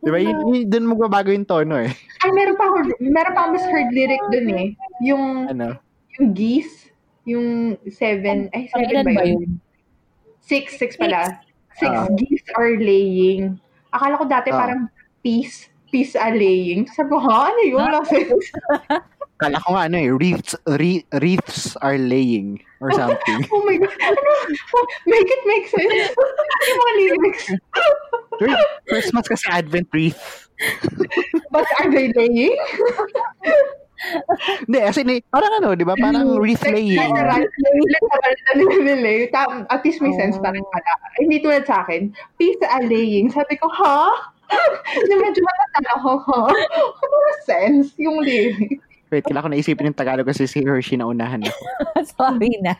Di 0.00 0.08
ba? 0.08 0.18
Yun, 0.20 0.36
yun, 0.52 0.64
doon 0.68 0.84
magbabago 0.88 1.28
yung 1.32 1.48
tono 1.48 1.80
eh. 1.80 1.92
Ay, 2.20 2.30
meron 2.32 2.56
pa 2.56 2.64
ako, 2.68 2.76
meron 3.00 3.32
pa 3.32 3.40
ako 3.44 3.48
misheard 3.56 3.90
lyric 3.92 4.22
dun 4.28 4.48
eh. 4.52 4.66
Yung, 5.00 5.24
Ano? 5.48 5.76
yung 6.16 6.26
geese, 6.32 6.92
yung 7.24 7.76
seven, 7.88 8.48
ay, 8.52 8.68
seven 8.68 9.04
ba 9.04 9.12
ba 9.12 9.24
yun? 9.24 9.40
yun? 9.48 9.52
Six, 10.40 10.76
six 10.76 10.96
pala. 10.96 11.40
Six 11.76 11.88
Ah. 11.88 12.08
geese 12.14 12.44
are 12.54 12.76
laying. 12.76 13.56
Akala 13.90 14.20
ko 14.20 14.24
dati 14.28 14.52
Ah. 14.52 14.60
parang 14.60 14.80
peace, 15.24 15.72
peace 15.88 16.12
are 16.14 16.36
laying. 16.36 16.84
Sabi 16.88 17.08
ko, 17.08 17.20
ha? 17.20 17.48
Ano 17.48 17.60
yun? 17.64 17.80
Walang 17.80 18.04
sense. 18.04 18.48
Kala 19.42 19.58
ko 19.66 19.74
nga 19.74 19.90
ano 19.90 19.96
eh, 19.98 20.10
wreaths, 20.14 20.54
wreath- 20.66 21.10
wreaths 21.18 21.74
are 21.82 21.98
laying 21.98 22.62
or 22.78 22.94
something. 22.94 23.42
Oh 23.54 23.62
my 23.66 23.76
God. 23.76 23.90
Ano? 23.90 24.32
Make 25.10 25.26
it 25.26 25.42
make 25.46 25.66
sense. 25.66 26.14
yung 26.70 26.78
mga 26.78 26.92
lyrics. 26.98 27.44
Christmas 28.86 29.26
kasi 29.26 29.46
Advent 29.50 29.90
wreath. 29.90 30.48
But 31.50 31.66
are 31.82 31.90
they 31.90 32.14
laying? 32.14 32.54
Hindi, 34.68 34.78
as 34.78 34.98
in, 35.00 35.10
eh, 35.10 35.20
parang 35.32 35.62
ano, 35.62 35.74
di 35.74 35.86
ba? 35.86 35.96
Parang 35.96 36.38
wreath 36.38 36.62
laying. 36.66 36.98
Literal, 36.98 37.42
literal 37.42 38.34
na 38.34 38.52
nililay. 38.54 39.18
Tam, 39.32 39.66
at 39.70 39.80
least 39.82 39.98
may 39.98 40.12
sense 40.14 40.36
pa 40.38 40.52
rin 40.52 40.62
pala. 40.70 40.92
Hindi 41.18 41.40
tulad 41.40 41.64
sa 41.66 41.82
akin, 41.82 42.12
peace 42.38 42.60
are 42.68 42.84
laying. 42.84 43.32
Sabi 43.32 43.56
ko, 43.58 43.66
ha? 43.72 44.30
na 45.08 45.14
medyo 45.18 45.40
matatala 45.40 45.92
ko, 46.04 46.10
ha? 46.20 46.42
Ano 47.02 47.16
na 47.16 47.34
sense 47.48 47.96
yung 47.96 48.20
lyrics? 48.20 48.93
Wait, 49.14 49.22
kailangan 49.22 49.46
ko 49.46 49.54
naisipin 49.54 49.86
yung 49.86 49.94
Tagalog 49.94 50.26
kasi 50.26 50.42
si 50.44 50.58
Hershey 50.58 50.98
na 50.98 51.06
unahan 51.06 51.38
ako. 51.40 51.62
Sorry 52.12 52.50
na. 52.58 52.74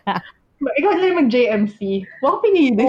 Ikaw 0.58 0.90
na 0.92 1.06
yung 1.06 1.18
mag-JMC. 1.22 1.78
Huwag 2.18 2.42
pinili. 2.42 2.82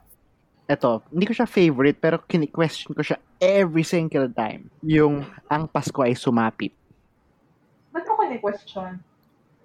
Eto, 0.72 1.04
hindi 1.12 1.28
ko 1.28 1.36
siya 1.36 1.44
favorite 1.44 2.00
pero 2.00 2.16
kini-question 2.24 2.96
ko 2.96 3.04
siya 3.04 3.20
every 3.36 3.84
single 3.84 4.32
time. 4.32 4.72
Yung 4.80 5.20
ang 5.44 5.68
Pasko 5.68 6.00
ay 6.00 6.16
sumapit. 6.16 6.72
Ba't 7.92 8.08
ako 8.08 8.24
ni 8.24 8.40
question? 8.40 8.96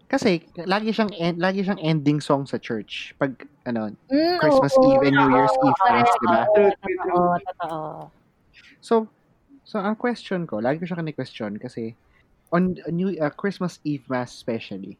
Kasi 0.05 0.43
lagi 0.59 0.91
siyang 0.91 1.15
en- 1.15 1.39
lagi 1.39 1.63
siyang 1.63 1.79
ending 1.79 2.19
song 2.19 2.43
sa 2.43 2.59
church. 2.59 3.15
Pag 3.15 3.31
ano, 3.63 3.95
Mm, 4.11 4.37
Christmas 4.43 4.75
oo. 4.75 4.91
Eve 4.91 5.07
and 5.07 5.15
New 5.15 5.29
Year's 5.31 5.55
Oo, 5.55 5.63
Eve 5.63 5.83
mass, 5.87 6.11
di 6.11 6.27
ba? 6.27 6.41
Oo, 7.07 7.33
totoo. 7.39 7.79
So, 8.83 8.93
so 9.63 9.79
ang 9.79 9.95
question 9.95 10.43
ko, 10.43 10.59
lagi 10.59 10.81
ko 10.81 10.89
siya 10.89 10.99
kini-question 10.99 11.55
kasi 11.55 11.95
on 12.49 12.77
on 12.85 12.93
New 12.93 13.13
uh, 13.17 13.33
Christmas 13.33 13.79
Eve 13.85 14.05
mass 14.09 14.33
especially, 14.33 14.97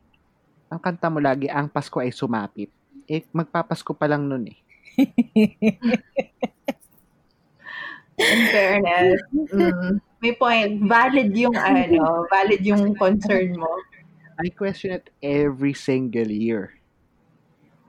ang 0.70 0.80
kanta 0.80 1.10
mo 1.10 1.20
lagi 1.22 1.50
ang 1.50 1.70
Pasko 1.70 2.00
ay 2.02 2.14
sumapit. 2.14 2.70
Eh 3.10 3.26
magpapasko 3.34 3.94
pa 3.98 4.06
lang 4.06 4.30
nun 4.30 4.50
eh. 4.50 4.58
In 8.20 8.42
fairness. 8.52 9.20
Mm, 9.32 10.04
may 10.20 10.36
point. 10.36 10.84
Valid 10.84 11.32
yung 11.40 11.56
ano, 11.56 12.28
valid 12.28 12.62
yung 12.68 12.92
concern 13.00 13.56
mo. 13.56 13.72
I 14.40 14.52
question 14.52 14.92
it 14.92 15.08
every 15.24 15.72
single 15.72 16.28
year. 16.28 16.80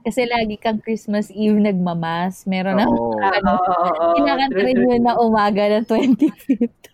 Kasi 0.01 0.25
lagi 0.25 0.57
kang 0.57 0.81
Christmas 0.81 1.29
Eve 1.29 1.61
nagmamas. 1.61 2.49
Meron 2.49 2.81
na, 2.81 2.89
Oo. 2.89 3.21
ano, 3.21 3.53
kinakanta 4.17 4.59
rin 4.65 4.81
yun 4.81 5.03
na 5.05 5.19
umaga 5.21 5.69
ng 5.69 5.85
25th. 5.85 6.89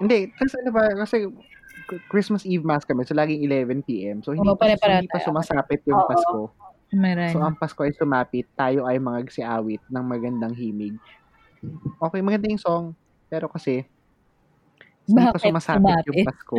Hindi, 0.00 0.32
kasi 0.32 0.54
ano 0.64 0.70
ba, 0.72 0.88
kasi 1.04 1.28
Christmas 2.08 2.42
Eve 2.46 2.64
mass 2.64 2.86
kami, 2.86 3.04
so 3.04 3.14
laging 3.16 3.44
11 3.44 3.86
p.m. 3.86 4.22
So 4.22 4.32
hindi, 4.32 4.46
Oo, 4.46 4.58
pa, 4.58 4.66
pare-pareho 4.68 5.04
hindi 5.04 5.12
pa 5.12 5.20
sumasapit 5.22 5.80
yung 5.88 6.00
Oo. 6.00 6.08
Pasko. 6.08 6.40
Meron. 6.94 7.32
So 7.34 7.42
ang 7.42 7.56
Pasko 7.58 7.80
ay 7.82 7.94
sumapit, 7.94 8.46
tayo 8.54 8.86
ay 8.86 9.02
mga 9.02 9.26
siawit 9.30 9.82
ng 9.90 10.04
magandang 10.04 10.54
himig. 10.54 10.94
Okay, 11.98 12.20
maganda 12.20 12.46
yung 12.46 12.60
song, 12.60 12.84
pero 13.26 13.48
kasi 13.48 13.82
hindi 15.04 15.20
pa 15.20 15.36
Bakit 15.36 15.48
sumasapit 15.50 15.82
yung 15.82 16.00
sumapit? 16.06 16.26
Pasko. 16.28 16.58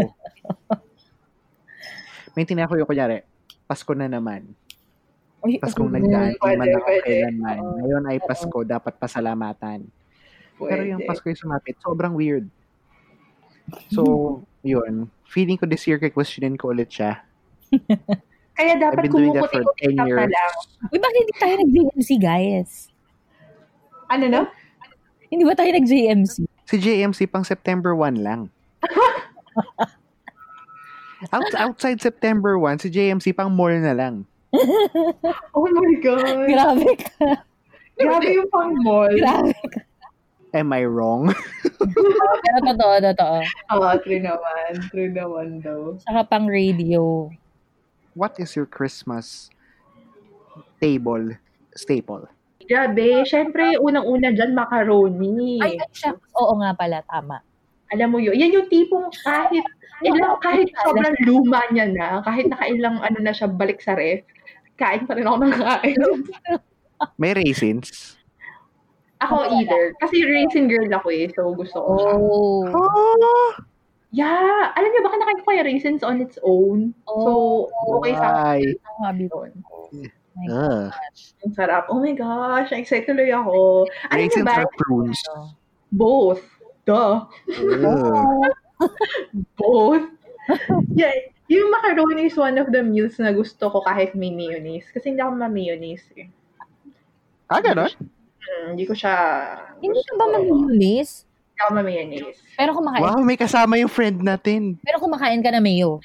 May 2.35 2.43
tinako 2.43 2.75
yung 2.75 2.89
kunyari, 2.89 3.23
Pasko 3.63 3.95
na 3.95 4.11
naman. 4.11 4.51
Uy, 5.45 5.61
Paskong 5.61 5.93
okay. 5.93 6.01
nagdaan, 6.01 6.31
Pwede, 6.41 6.57
man 6.57 6.67
ako 6.73 6.87
pwede. 6.89 7.05
kailanman. 7.05 7.57
Ngayon 7.77 8.03
ay. 8.09 8.17
Pasko, 8.25 8.57
dapat 8.65 8.93
pasalamatan. 8.97 9.79
Pero 10.57 10.81
yung 10.81 11.05
Pwede. 11.05 11.09
Pasko 11.13 11.25
ay 11.29 11.37
sumapit, 11.37 11.77
sobrang 11.85 12.17
weird. 12.17 12.49
So, 13.93 14.41
yun. 14.65 15.05
Feeling 15.25 15.57
ko 15.57 15.65
this 15.65 15.85
year 15.85 15.97
kay 15.99 16.09
questionin 16.09 16.55
ko 16.55 16.71
ulit 16.71 16.89
siya. 16.89 17.19
Kaya 18.55 18.79
I've 18.79 18.81
dapat 18.81 19.11
been 19.11 19.11
doing 19.11 19.33
that 19.35 19.51
for 19.51 19.59
kumukuti 19.59 19.91
10 19.91 19.99
na 19.99 20.05
years. 20.07 20.31
lang. 20.31 20.53
Uy, 20.87 20.99
bakit 21.01 21.17
hindi 21.19 21.33
tayo 21.35 21.53
nag-JMC, 21.59 22.09
guys? 22.23 22.71
Ano 24.07 24.25
no? 24.31 24.41
Hindi 25.27 25.43
ba 25.43 25.57
tayo 25.59 25.75
nag-JMC? 25.75 26.35
Si 26.65 26.75
JMC 26.79 27.27
pang 27.27 27.43
September 27.43 27.91
1 27.91 28.23
lang. 28.23 28.47
Out, 31.33 31.51
outside 31.57 31.99
September 31.99 32.59
1, 32.59 32.85
si 32.85 32.89
JMC 32.91 33.35
pang 33.35 33.49
mall 33.51 33.75
na 33.75 33.91
lang. 33.95 34.23
Oh 35.55 35.67
my 35.67 35.93
God. 35.99 36.47
Grabe 36.47 36.91
ka. 36.95 37.43
Grabe 37.99 38.27
yung 38.31 38.47
pang 38.51 38.71
mall. 38.83 39.11
Grabe. 39.11 39.51
Am 40.55 40.71
I 40.71 40.87
wrong? 40.87 41.35
Pero 42.47 42.57
totoo, 42.63 42.95
totoo. 43.03 43.37
Oo, 43.75 43.89
true 43.99 44.23
naman. 44.23 44.71
True 44.87 45.11
naman 45.11 45.59
daw. 45.59 45.99
Saka 46.07 46.23
pang 46.23 46.47
radio. 46.47 47.27
What 48.15 48.39
is 48.39 48.55
your 48.55 48.63
Christmas 48.63 49.51
table 50.79 51.35
staple? 51.75 52.31
Grabe. 52.63 53.27
Siyempre, 53.27 53.75
unang-una 53.75 54.31
dyan, 54.31 54.55
macaroni. 54.55 55.59
Ay, 55.59 55.75
ay, 55.75 55.91
siya. 55.91 56.15
Oo 56.39 56.55
nga 56.63 56.71
pala, 56.71 57.03
tama. 57.03 57.43
Alam 57.91 58.15
mo 58.15 58.19
yun, 58.23 58.39
yan 58.39 58.55
yung 58.55 58.71
tipong 58.71 59.11
kahit, 59.27 59.67
ilang, 60.07 60.39
kahit 60.39 60.71
sobrang 60.87 61.19
luma 61.27 61.67
niya 61.69 61.91
na, 61.91 62.23
kahit 62.23 62.47
nakailang 62.47 62.97
ano 63.03 63.19
na 63.19 63.35
siya 63.35 63.51
balik 63.51 63.83
sa 63.83 63.93
ref, 63.93 64.23
kain 64.79 65.03
pa 65.03 65.19
rin 65.19 65.27
ako 65.27 65.37
ng 65.43 65.53
kain. 65.53 65.99
May 67.19 67.35
raisins. 67.35 68.15
Ako 69.25 69.35
either. 69.59 69.91
Kasi 69.99 70.21
raisin 70.23 70.69
girl 70.69 70.89
ako 70.93 71.07
eh, 71.09 71.27
so 71.33 71.51
gusto 71.53 71.77
ko 71.81 71.91
siya. 71.97 72.13
Oh. 72.15 72.63
Oh, 72.71 73.49
Yeah, 74.15 74.71
alam 74.79 74.89
niyo, 74.95 75.03
baka 75.03 75.19
nakain 75.19 75.43
ko 75.43 75.49
yung 75.51 75.67
raisins 75.67 75.99
on 75.99 76.23
its 76.23 76.39
own. 76.39 76.95
So, 77.03 77.67
okay 77.99 78.15
sa 78.15 78.55
why? 78.55 78.63
Ang 78.63 79.03
habi 79.03 79.23
akin. 79.27 79.53
My 80.39 80.45
Ugh. 80.47 80.87
gosh. 80.87 81.21
Ang 81.43 81.51
sarap. 81.51 81.91
Oh 81.91 81.99
my 81.99 82.15
gosh, 82.15 82.71
excited 82.71 83.11
tuloy 83.11 83.27
ako. 83.35 83.83
Ano 84.07 84.15
niyo 84.15 84.31
Raisins 84.31 84.47
ba? 84.47 84.63
or 84.63 84.71
prunes? 84.79 85.19
Both. 85.91 86.43
Duh. 86.87 87.27
Ugh. 87.27 88.47
Both. 89.59 90.07
yeah, 90.95 91.11
yung 91.51 91.67
macaroni 91.75 92.31
is 92.31 92.39
one 92.39 92.55
of 92.55 92.71
the 92.71 92.87
meals 92.87 93.19
na 93.19 93.35
gusto 93.35 93.67
ko 93.67 93.83
kahit 93.83 94.15
may 94.15 94.31
mayonnaise. 94.31 94.87
Kasi 94.95 95.11
hindi 95.11 95.19
ako 95.19 95.35
ma-mayonnaise 95.35 96.07
eh. 96.15 96.31
Ah, 97.51 97.59
ganon? 97.59 97.91
Hmm, 98.45 98.65
hindi 98.71 98.85
ko 98.85 98.93
siya... 98.93 99.13
Hindi 99.81 99.99
ka 100.01 100.13
ba 100.15 100.25
mag-mayonnaise? 100.31 101.25
Hindi 101.25 101.59
ako 101.59 101.71
ma-mayonnaise. 101.73 102.39
Pero 102.53 102.69
kumakain, 102.73 103.03
Wow, 103.03 103.19
may 103.21 103.35
kasama 103.35 103.73
yung 103.75 103.89
friend 103.89 104.21
natin. 104.21 104.77
pero 104.79 105.01
kumakain 105.01 105.41
ka 105.41 105.49
na 105.49 105.59
mayo. 105.59 105.99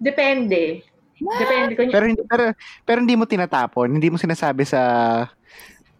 Depende. 0.00 0.80
Depende 1.20 1.76
kung 1.76 1.92
Pero 1.92 2.04
hindi 2.08 2.24
pero 2.24 2.56
pero 2.88 2.98
hindi 3.04 3.12
mo 3.12 3.28
tinatapon, 3.28 3.92
hindi 3.92 4.08
mo 4.08 4.16
sinasabi 4.16 4.64
sa 4.64 4.80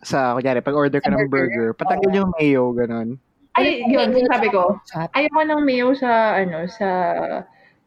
sa 0.00 0.32
kunyari 0.32 0.64
pag 0.64 0.72
order 0.72 0.96
ka 0.96 1.12
ng 1.12 1.28
burger? 1.28 1.28
burger, 1.28 1.68
patanggal 1.76 2.24
yung 2.24 2.32
mayo 2.32 2.72
ganon. 2.72 3.20
Ay, 3.52 3.84
yun, 3.84 4.14
sabi 4.24 4.48
ko. 4.48 4.80
Ayoko 5.12 5.42
ng 5.44 5.60
mayo 5.60 5.92
sa, 5.92 6.38
ano, 6.38 6.64
sa 6.70 6.88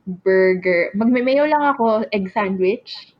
burger. 0.05 0.91
Magme-mayo 0.93 1.47
lang 1.47 1.63
ako, 1.73 2.03
egg 2.11 2.29
sandwich. 2.29 3.12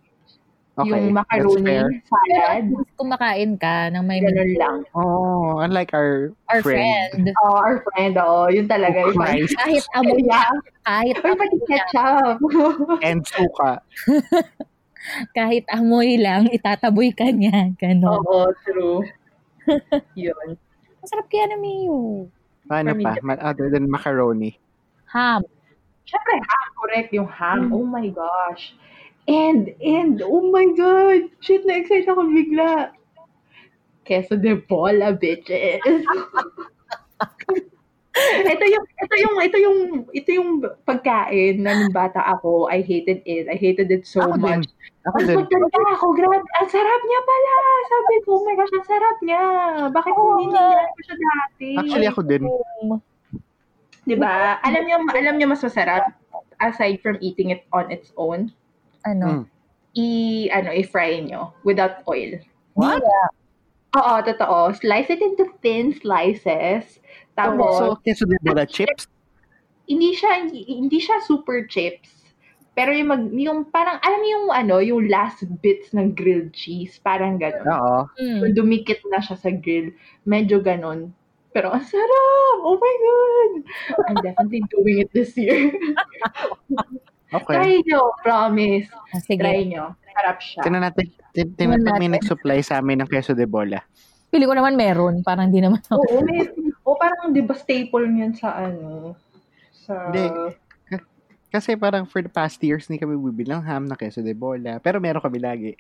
Okay. 0.74 0.90
yung 0.90 1.14
macaroni, 1.14 2.02
salad. 2.02 2.66
Kumakain 2.98 3.62
ka 3.62 3.94
ng 3.94 4.02
may 4.02 4.18
Ganun 4.18 4.52
lang. 4.58 4.78
Oh, 4.98 5.62
unlike 5.62 5.94
our, 5.94 6.34
Our 6.50 6.66
friend. 6.66 7.14
friend. 7.14 7.30
Oh, 7.46 7.62
our 7.62 7.86
friend, 7.86 8.18
oh, 8.18 8.50
yun 8.50 8.66
talaga. 8.66 9.06
Oh, 9.06 9.14
Yung 9.14 9.22
Christ. 9.22 9.54
Kahit 9.54 9.86
amoy 9.94 10.26
Yeah. 10.26 10.50
kahit 10.82 11.16
Or 11.22 11.34
pati 11.38 11.58
ketchup. 11.70 12.38
And 13.06 13.22
suka. 13.22 13.86
kahit 15.38 15.70
amoy 15.70 16.18
lang, 16.18 16.50
itataboy 16.50 17.14
ka 17.14 17.30
niya. 17.30 17.78
Ganon. 17.78 18.26
Oo, 18.26 18.50
true. 18.66 19.06
yun. 20.18 20.58
Masarap 21.00 21.30
kaya 21.30 21.54
ng 21.54 21.62
mayo. 21.62 22.26
Ano 22.66 22.98
me, 22.98 23.04
pa? 23.04 23.14
Ma- 23.22 23.44
other 23.46 23.70
than 23.70 23.86
macaroni. 23.86 24.58
Ham. 25.14 25.46
Siyempre, 26.04 26.36
ham, 26.42 26.68
correct, 26.76 27.10
yung 27.14 27.30
ham. 27.30 27.70
Oh 27.70 27.86
my 27.86 28.10
gosh. 28.10 28.74
And, 29.28 29.72
and, 29.80 30.20
oh 30.22 30.52
my 30.52 30.68
God. 30.76 31.32
Shit, 31.40 31.64
na-excite 31.64 32.12
ako 32.12 32.28
bigla. 32.28 32.92
Queso 34.04 34.36
de 34.36 34.60
bola, 34.60 35.16
bitches. 35.16 35.80
ito 38.46 38.66
yung 38.70 38.86
ito 38.86 39.16
yung 39.18 39.36
ito 39.42 39.58
yung 39.58 39.80
ito 40.14 40.30
yung 40.30 40.50
pagkain 40.86 41.66
na 41.66 41.74
nung 41.74 41.90
bata 41.90 42.22
ako 42.22 42.70
I 42.70 42.86
hated 42.86 43.26
it 43.26 43.50
I 43.50 43.58
hated 43.58 43.90
it 43.90 44.06
so 44.06 44.22
Ako 44.22 44.38
din. 44.38 44.62
much 44.62 44.70
Ako 45.04 45.16
Mas 45.20 45.28
din. 45.28 45.36
maganda 45.36 45.82
ako, 46.00 46.06
grabe. 46.16 46.48
Ang 46.64 46.70
sarap 46.72 47.02
niya 47.04 47.22
pala. 47.28 47.54
Sabi 47.92 48.16
ko, 48.24 48.30
oh 48.40 48.44
my 48.48 48.56
gosh, 48.56 48.72
ang 48.72 48.88
sarap 48.88 49.18
niya. 49.20 49.44
Bakit 49.92 50.14
Oo 50.16 50.24
hindi 50.40 50.46
niya 50.56 50.64
ko 50.88 51.00
siya 51.04 51.18
dati? 51.20 51.70
Actually, 51.76 52.08
ako 52.08 52.22
din. 52.24 52.44
Di 54.08 54.16
ba? 54.16 54.64
Alam 54.64 54.84
niyo, 54.88 54.98
alam 55.12 55.36
niyo 55.36 55.48
mas 55.52 55.60
masarap 55.60 56.08
aside 56.64 57.04
from 57.04 57.20
eating 57.20 57.52
it 57.52 57.68
on 57.76 57.92
its 57.92 58.16
own, 58.16 58.48
Ano? 59.06 59.28
Mm. 59.28 59.46
i 59.94 60.08
ano, 60.50 60.74
i-fry 60.74 61.22
niyo 61.22 61.54
without 61.62 62.02
oil. 62.10 62.42
What? 62.74 63.06
Oo, 63.94 64.14
totoo. 64.26 64.74
Slice 64.74 65.14
it 65.14 65.22
into 65.22 65.46
thin 65.62 65.94
slices. 65.94 66.98
Tapos, 67.38 67.78
So, 67.78 68.02
queso 68.02 68.26
de 68.26 68.42
bola 68.42 68.66
chips? 68.66 69.06
hindi 69.86 70.16
siya 70.16 70.50
hindi, 70.50 70.98
siya 70.98 71.22
super 71.22 71.70
chips. 71.70 72.34
Pero 72.74 72.90
yung 72.90 73.10
mag 73.14 73.24
yung 73.38 73.60
parang 73.70 74.02
alam 74.02 74.18
mo 74.18 74.28
yung 74.34 74.48
ano, 74.50 74.76
yung 74.82 75.06
last 75.06 75.46
bits 75.62 75.94
ng 75.94 76.18
grilled 76.18 76.58
cheese, 76.58 76.98
parang 76.98 77.38
gano'n. 77.38 77.70
Oo. 77.70 77.98
Mm. 78.18 78.40
Kung 78.42 78.54
dumikit 78.66 79.06
na 79.14 79.22
siya 79.22 79.38
sa 79.38 79.54
grill, 79.54 79.94
medyo 80.26 80.58
ganon. 80.58 81.14
Pero 81.54 81.70
ang 81.70 81.86
sarap! 81.86 82.58
Oh 82.66 82.82
my 82.82 82.96
God! 82.98 83.52
I'm 84.10 84.18
definitely 84.26 84.66
doing 84.74 85.06
it 85.06 85.14
this 85.14 85.38
year. 85.38 85.70
Okay. 87.34 87.56
Try 87.58 87.74
nyo, 87.90 88.02
promise. 88.22 88.88
Ah, 89.10 89.22
Sige. 89.22 89.42
Try 89.42 89.66
nyo. 89.66 89.98
Sarap 90.14 90.38
siya. 90.38 90.62
Tingnan 90.62 90.84
natin. 90.86 91.06
tin- 91.34 91.54
Tingnan 91.58 91.82
Tingnan 91.82 91.82
natin 91.82 92.02
may 92.02 92.12
nag-supply 92.14 92.60
sa 92.62 92.78
amin 92.78 93.02
ng 93.02 93.10
queso 93.10 93.34
de 93.34 93.50
bola. 93.50 93.82
Pili 94.30 94.46
ko 94.46 94.54
naman 94.54 94.78
meron. 94.78 95.26
Parang 95.26 95.50
di 95.50 95.58
naman 95.62 95.82
ako. 95.90 96.02
Oo, 96.02 96.22
may, 96.22 96.46
o 96.86 96.94
parang 96.98 97.34
di 97.34 97.42
ba 97.42 97.58
staple 97.58 98.06
niyan 98.10 98.34
sa 98.38 98.54
ano? 98.58 99.18
Sa... 99.74 100.10
Hindi. 100.10 100.54
Kasi 101.54 101.78
parang 101.78 102.10
for 102.10 102.26
the 102.26 102.34
past 102.34 102.58
years, 102.66 102.90
hindi 102.90 102.98
kami 102.98 103.14
bibili 103.14 103.54
ng 103.54 103.62
ham 103.62 103.86
na 103.86 103.94
queso 103.94 104.26
de 104.26 104.34
bola. 104.34 104.82
Pero 104.82 104.98
meron 104.98 105.22
kami 105.22 105.38
lagi. 105.38 105.78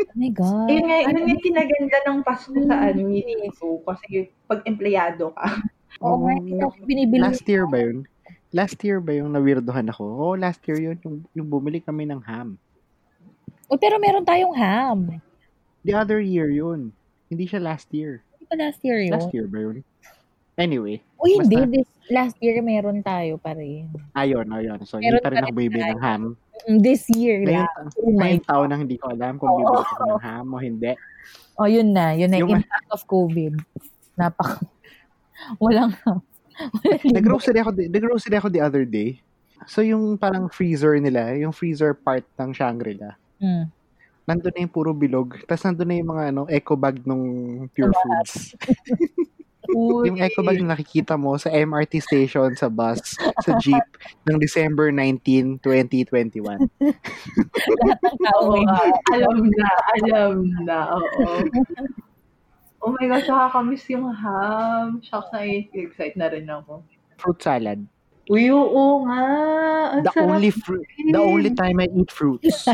Oh 0.00 0.16
my 0.16 0.32
God. 0.32 0.68
Yun 0.68 0.84
nga, 0.88 0.98
yun 1.08 1.28
yung 1.28 1.42
kinaganda 1.44 1.98
ng 2.08 2.20
Pasko 2.24 2.56
sa 2.68 2.88
ano, 2.88 3.04
dito. 3.08 3.84
Kasi 3.84 4.32
pag 4.48 4.64
empleyado 4.64 5.32
ka. 5.36 5.60
Oo 6.00 6.24
hindi 6.24 6.56
ako 6.56 6.88
binibili. 6.88 7.20
Last 7.20 7.44
year 7.44 7.68
ba 7.68 7.84
yun? 7.84 8.08
Last 8.52 8.76
year 8.84 9.00
ba 9.00 9.16
yung 9.16 9.32
nawirdohan 9.32 9.88
ako? 9.88 10.04
Oo, 10.04 10.32
last 10.36 10.60
year 10.68 10.76
yun. 10.76 10.96
Yung, 11.00 11.16
yung 11.32 11.48
bumili 11.48 11.80
kami 11.80 12.04
ng 12.04 12.20
ham. 12.20 12.60
Oh, 13.72 13.80
pero 13.80 13.96
meron 13.96 14.28
tayong 14.28 14.52
ham. 14.52 15.16
The 15.88 15.96
other 15.96 16.20
year 16.20 16.52
yun. 16.52 16.92
Hindi 17.32 17.48
siya 17.48 17.64
last 17.64 17.88
year. 17.96 18.20
Hindi 18.36 18.44
pa 18.52 18.56
last 18.60 18.80
year 18.84 19.00
yun? 19.00 19.12
Last 19.16 19.32
year 19.32 19.48
ba 19.48 19.58
yun? 19.64 19.80
Anyway, 20.60 21.00
O 21.16 21.24
hindi, 21.24 21.56
Basta- 21.56 21.72
this, 21.72 21.88
last 22.12 22.36
year 22.44 22.60
meron 22.60 23.00
tayo 23.00 23.40
pa 23.40 23.56
rin. 23.56 23.88
ayun, 24.12 24.44
ayun. 24.52 24.84
So, 24.84 25.00
Meron 25.00 25.16
hindi 25.16 25.24
pa 25.24 25.30
rin 25.32 25.40
ako 25.48 25.50
tayo. 25.56 25.96
ng 25.96 26.02
ham. 26.04 26.22
This 26.84 27.02
year 27.08 27.40
lang. 27.48 27.64
Oh 27.96 28.12
my 28.12 28.36
ngayong 28.36 28.44
taon 28.44 28.68
na 28.68 28.76
hindi 28.76 29.00
ko 29.00 29.06
alam 29.08 29.40
kung 29.40 29.48
bibili 29.56 29.80
ako 29.80 30.04
ng 30.12 30.22
ham 30.22 30.46
o 30.52 30.60
hindi. 30.60 30.92
Oh, 31.56 31.64
yun 31.64 31.96
na. 31.96 32.12
Yun 32.12 32.28
na 32.28 32.36
yung 32.36 32.52
impact 32.60 32.90
of 32.92 33.00
COVID. 33.08 33.64
Napak... 34.20 34.60
Walang... 35.62 35.96
walang 36.04 36.31
Nag-grocery 37.16 37.58
ako, 37.58 37.70
the- 37.72 37.90
nag-grocery 37.90 38.36
ako 38.36 38.48
the 38.48 38.62
other 38.62 38.84
day. 38.84 39.18
So, 39.64 39.78
yung 39.80 40.18
parang 40.18 40.50
freezer 40.50 40.98
nila, 40.98 41.34
yung 41.38 41.54
freezer 41.54 41.94
part 41.94 42.26
ng 42.38 42.50
Shangri-La, 42.50 43.14
Mm. 43.42 43.66
nandun 44.22 44.54
na 44.54 44.62
yung 44.62 44.70
puro 44.70 44.94
bilog. 44.94 45.34
Tapos 45.46 45.66
nandun 45.66 45.86
na 45.90 45.98
yung 45.98 46.10
mga 46.14 46.24
ano, 46.30 46.42
eco 46.46 46.78
bag 46.78 47.02
nung 47.02 47.24
Pure 47.74 47.90
Foods. 47.90 48.54
Uy, 49.74 50.10
yung 50.10 50.18
eco 50.18 50.42
bag 50.42 50.58
na 50.58 50.74
nakikita 50.74 51.14
mo 51.14 51.38
sa 51.38 51.50
MRT 51.50 52.02
station, 52.02 52.50
sa 52.54 52.66
bus, 52.66 53.14
sa 53.18 53.58
jeep, 53.58 53.82
ng 54.26 54.38
December 54.38 54.90
19, 54.90 55.58
2021. 55.58 56.58
lahat 57.82 57.98
ng 58.02 58.16
tao 58.20 58.40
may 58.50 58.66
ah, 58.66 58.90
alam 59.14 59.38
na, 59.46 59.68
alam 59.96 60.34
na, 60.66 60.78
oo. 60.98 61.26
Oh 62.82 62.90
my 62.90 63.06
gosh, 63.06 63.30
nakakamiss 63.30 63.86
yung 63.88 64.10
ham. 64.10 64.98
Shucks, 65.00 65.30
na-excite 65.30 66.18
na 66.18 66.26
rin 66.26 66.50
ako. 66.50 66.82
Fruit 67.16 67.38
salad. 67.38 67.78
Uy, 68.26 68.50
oo 68.50 69.02
nga. 69.02 69.22
Ang 69.98 70.02
The 70.06 70.10
sarap 70.14 70.30
only 70.30 70.50
fruit, 70.50 70.86
the 71.10 71.18
only 71.18 71.50
time 71.54 71.78
I 71.78 71.90
eat 71.90 72.10
fruits. 72.10 72.66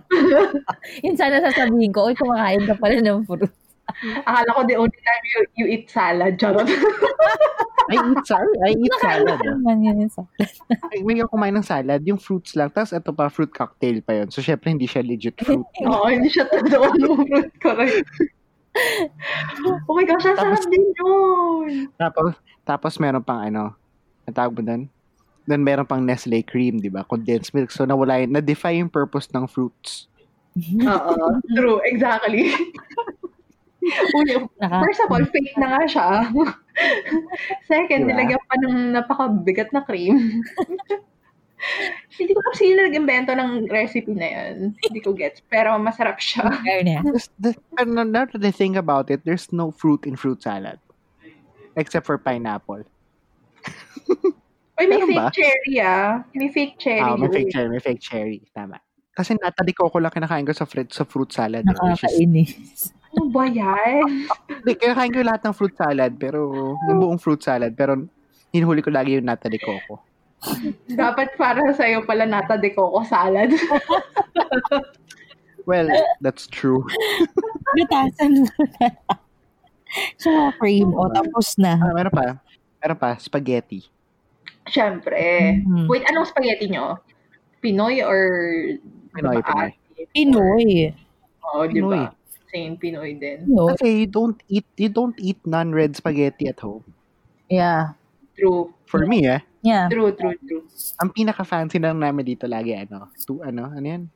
Yun 1.04 1.16
sana 1.16 1.40
sasabihin 1.40 1.92
ko, 1.92 2.08
oy, 2.08 2.14
kumakain 2.16 2.64
ka 2.64 2.76
pala 2.76 3.00
ng 3.00 3.24
fruit. 3.24 3.48
Akala 4.26 4.50
ko 4.56 4.60
the 4.66 4.76
only 4.76 5.00
time 5.00 5.22
you, 5.24 5.40
you 5.56 5.66
eat 5.70 5.86
salad. 5.88 6.36
Charot. 6.36 6.66
I 7.92 7.96
eat 8.02 8.24
salad. 8.26 8.58
I 8.66 8.72
eat 8.74 8.94
salad. 8.98 9.38
ah. 9.38 9.56
Man, 9.62 9.84
yun 9.84 10.04
yung 10.04 10.12
sa- 10.12 10.26
Ay, 10.90 11.06
May 11.06 11.22
ako 11.22 11.38
kumain 11.38 11.54
ng 11.54 11.62
salad, 11.62 12.02
yung 12.02 12.18
fruits 12.18 12.58
lang. 12.58 12.68
Tapos 12.68 12.90
ito 12.90 13.12
pa, 13.14 13.30
fruit 13.30 13.52
cocktail 13.52 14.02
pa 14.02 14.20
yun. 14.20 14.28
So, 14.32 14.42
syempre, 14.42 14.74
hindi 14.74 14.88
siya 14.90 15.06
legit 15.06 15.38
fruit. 15.38 15.62
Oo, 15.86 16.08
hindi 16.08 16.26
siya 16.28 16.50
totoo 16.50 16.92
ng 16.98 17.14
fruit. 17.24 17.50
Correct. 17.62 18.04
Oh 19.88 19.94
my 19.94 20.04
gosh, 20.04 20.26
ang 20.26 20.36
sarap 20.36 20.58
Tapos- 20.58 20.68
din 20.68 20.84
yun. 20.94 21.70
Tapos, 21.96 22.30
tapos 22.62 22.92
meron 22.98 23.22
pang 23.22 23.40
ano, 23.40 23.72
ang 24.24 24.34
tawag 24.34 24.52
mo 24.52 24.62
doon? 24.62 24.82
Then 25.46 25.62
meron 25.62 25.86
pang 25.86 26.02
Nestle 26.02 26.42
cream, 26.42 26.82
di 26.82 26.90
ba? 26.90 27.06
Condensed 27.06 27.54
milk. 27.54 27.70
So, 27.70 27.86
nawala 27.86 28.18
yun. 28.18 28.34
Na-defy 28.34 28.82
yung 28.82 28.90
purpose 28.90 29.30
ng 29.30 29.46
fruits. 29.46 30.10
Oo, 30.82 31.16
true. 31.54 31.78
Exactly. 31.86 32.50
Uy, 34.18 34.26
Naka, 34.58 34.82
First 34.82 35.00
of 35.06 35.14
all, 35.14 35.22
fake 35.30 35.54
na 35.54 35.78
nga 35.78 35.82
siya. 35.86 36.06
Second, 37.70 38.02
Diba? 38.02 38.10
nilagyan 38.10 38.42
pa 38.42 38.54
ng 38.58 38.76
napakabigat 38.90 39.70
na 39.70 39.86
cream. 39.86 40.18
Hindi 42.16 42.32
ko 42.36 42.40
kasi 42.52 42.72
nag-invento 42.76 43.32
ng 43.32 43.68
recipe 43.72 44.12
na 44.12 44.28
yan. 44.28 44.76
Hindi 44.76 45.00
ko 45.00 45.16
gets. 45.16 45.40
Pero 45.48 45.76
masarap 45.80 46.20
siya. 46.20 46.46
fairness. 46.62 47.02
Just 47.04 47.30
the, 47.40 47.50
pero 47.72 47.90
now 48.04 48.24
that 48.28 48.40
I 48.44 48.52
think 48.52 48.76
about 48.76 49.08
it, 49.08 49.24
there's 49.24 49.48
no 49.52 49.72
fruit 49.72 50.04
in 50.04 50.16
fruit 50.16 50.40
salad. 50.44 50.78
Except 51.76 52.04
for 52.04 52.16
pineapple. 52.16 52.84
Uy, 54.76 54.84
may 54.84 55.00
Meron 55.00 55.08
fake 55.08 55.16
ba? 55.18 55.28
cherry 55.32 55.74
ah. 55.80 56.20
May 56.36 56.48
fake 56.52 56.74
cherry. 56.76 57.00
Ah, 57.00 57.16
may 57.16 57.28
fake 57.32 57.48
cherry, 57.52 57.68
may 57.72 57.80
fake 57.80 58.00
cherry. 58.00 58.38
Tama. 58.52 58.76
Kasi 59.16 59.32
nata 59.40 59.64
de 59.64 59.72
coco 59.72 59.96
lang 59.96 60.12
kinakain 60.12 60.44
ko 60.44 60.52
sa 60.52 60.68
fruit, 60.68 60.92
sa 60.92 61.08
fruit 61.08 61.32
salad. 61.32 61.64
eh, 61.64 61.68
Nakakainis. 61.72 62.92
Ano 63.16 63.32
ba 63.32 63.48
yan? 63.48 64.28
Hindi, 64.44 64.72
kinakain 64.76 65.08
ko 65.08 65.24
lahat 65.24 65.42
ng 65.48 65.56
fruit 65.56 65.72
salad, 65.72 66.12
pero 66.20 66.52
yung 66.84 67.00
buong 67.00 67.16
fruit 67.16 67.40
salad, 67.40 67.72
pero 67.72 67.96
hinuhuli 68.52 68.84
ko 68.84 68.92
lagi 68.92 69.16
yung 69.16 69.24
nata 69.24 69.48
de 69.48 69.56
coco. 69.56 70.04
Dapat 70.88 71.34
para 71.36 71.62
sa'yo 71.74 72.06
pala 72.06 72.26
nata 72.26 72.56
de 72.56 72.70
coco 72.72 73.02
salad. 73.06 73.50
Well, 75.66 75.90
that's 76.22 76.46
true. 76.46 76.86
Gatasan 77.76 78.46
mo 78.46 78.62
na. 78.78 78.88
Tsaka 80.14 80.54
cream. 80.62 80.94
O, 80.94 81.10
tapos 81.10 81.58
na. 81.58 81.74
Ah, 81.74 81.90
meron 81.90 82.14
pa. 82.14 82.38
Meron 82.78 82.98
pa, 83.02 83.18
spaghetti. 83.18 83.90
Siyempre. 84.70 85.58
Mhm. 85.66 85.90
Wait, 85.90 86.06
anong 86.06 86.30
spaghetti 86.30 86.70
nyo? 86.70 87.02
Pinoy 87.58 87.98
or... 87.98 88.22
Pinoy, 89.10 89.42
Pinoy. 89.42 89.70
Pinoy. 90.14 90.94
Oo, 91.50 91.66
di 91.66 91.82
Pinoy. 91.82 91.98
ba? 91.98 92.14
Same 92.46 92.78
Pinoy 92.78 93.18
din. 93.18 93.50
Pinoy. 93.50 93.74
Kasi 93.74 94.06
you 94.06 94.08
don't 94.08 94.38
eat, 94.46 94.66
you 94.78 94.90
don't 94.90 95.18
eat 95.18 95.42
non-red 95.42 95.98
spaghetti 95.98 96.46
at 96.46 96.62
home. 96.62 96.86
Yeah. 97.50 97.98
True. 98.36 98.70
For 98.86 99.08
me, 99.08 99.24
eh, 99.26 99.40
Yeah. 99.66 99.90
True, 99.90 100.14
true, 100.14 100.38
true. 100.46 100.62
ang 101.02 101.10
pinaka-fancy 101.10 101.82
lang 101.82 101.98
namin 101.98 102.22
dito 102.22 102.46
lagi, 102.46 102.70
ano, 102.76 103.10
tu, 103.26 103.42
ano, 103.42 103.66
ano 103.66 103.82
yan? 103.82 104.06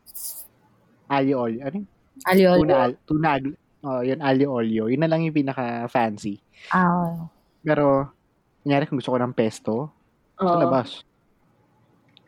Aglio 1.11 1.43
olio. 1.43 1.61
Ano 1.67 1.75
yun? 1.83 1.87
Aliol. 2.23 2.57
Tuna, 2.63 2.75
al- 2.79 2.99
tuna, 3.03 3.29
agl- 3.35 3.59
oh, 3.83 4.01
yun, 4.05 4.21
aglio 4.23 4.49
olio. 4.55 4.85
Yun 4.87 5.03
na 5.03 5.11
lang 5.11 5.27
yung 5.27 5.35
pinaka-fancy. 5.35 6.39
Ah. 6.71 7.27
Pero, 7.67 8.15
kunyari 8.63 8.87
kung 8.87 9.01
gusto 9.03 9.11
ko 9.11 9.19
ng 9.19 9.35
pesto, 9.35 9.91
sa 10.39 10.55
Oo. 10.55 10.61
labas. 10.63 11.03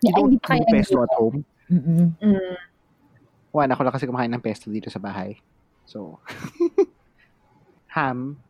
Yeah, 0.02 0.10
You 0.10 0.12
don't 0.18 0.30
hindi 0.34 0.42
pa 0.42 0.58
do 0.58 0.64
kaya 0.66 0.74
pesto 0.74 0.96
at 0.98 1.12
home. 1.14 1.38
Mm-mm. 1.70 2.06
Mm. 2.18 2.54
One, 3.54 3.70
ako 3.70 3.80
lang 3.86 3.94
kasi 3.94 4.08
kumakain 4.08 4.32
ng 4.34 4.42
pesto 4.42 4.66
dito 4.66 4.90
sa 4.90 4.98
bahay. 4.98 5.38
So, 5.86 6.18
ham, 7.94 8.40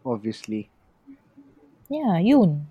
obviously. 0.00 0.70
Yeah, 1.92 2.16
yun. 2.24 2.64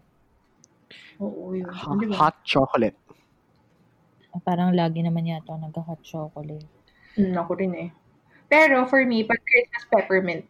Oo, 1.19 1.53
yun. 1.53 1.69
Ha- 1.69 2.17
hot 2.17 2.37
chocolate. 2.43 2.97
Ah, 4.33 4.41
Parang 4.41 4.73
lagi 4.73 5.05
naman 5.05 5.23
yata 5.23 5.53
ako 5.53 5.61
nag-hot 5.61 6.01
chocolate. 6.01 6.65
Mm, 7.13 7.37
ako 7.37 7.51
rin 7.53 7.73
eh. 7.77 7.89
Pero 8.49 8.85
for 8.85 9.05
me, 9.05 9.21
pag 9.21 9.37
Christmas 9.41 9.85
peppermint, 9.89 10.45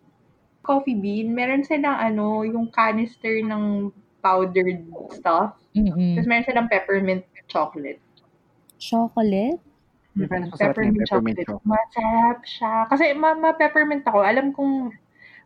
coffee 0.64 0.96
bean, 0.96 1.36
meron 1.36 1.64
silang 1.64 2.00
ano, 2.00 2.48
yung 2.48 2.72
canister 2.72 3.44
ng 3.44 3.92
powdered 4.24 4.88
stuff. 5.12 5.60
Mm-mm. 5.76 6.16
Tapos 6.16 6.28
meron 6.28 6.48
silang 6.48 6.68
peppermint 6.72 7.24
chocolate. 7.52 8.00
Chocolate? 8.80 9.60
Mm, 10.14 10.30
sarap 10.54 10.78
ng 10.78 10.94
peppermint 10.94 10.98
chocolate. 11.10 11.48
Masarap 11.66 12.40
siya. 12.46 12.74
Kasi 12.88 13.12
ma- 13.18 13.36
ma-peppermint 13.36 14.06
ako. 14.06 14.22
Alam 14.22 14.54
kong 14.54 14.94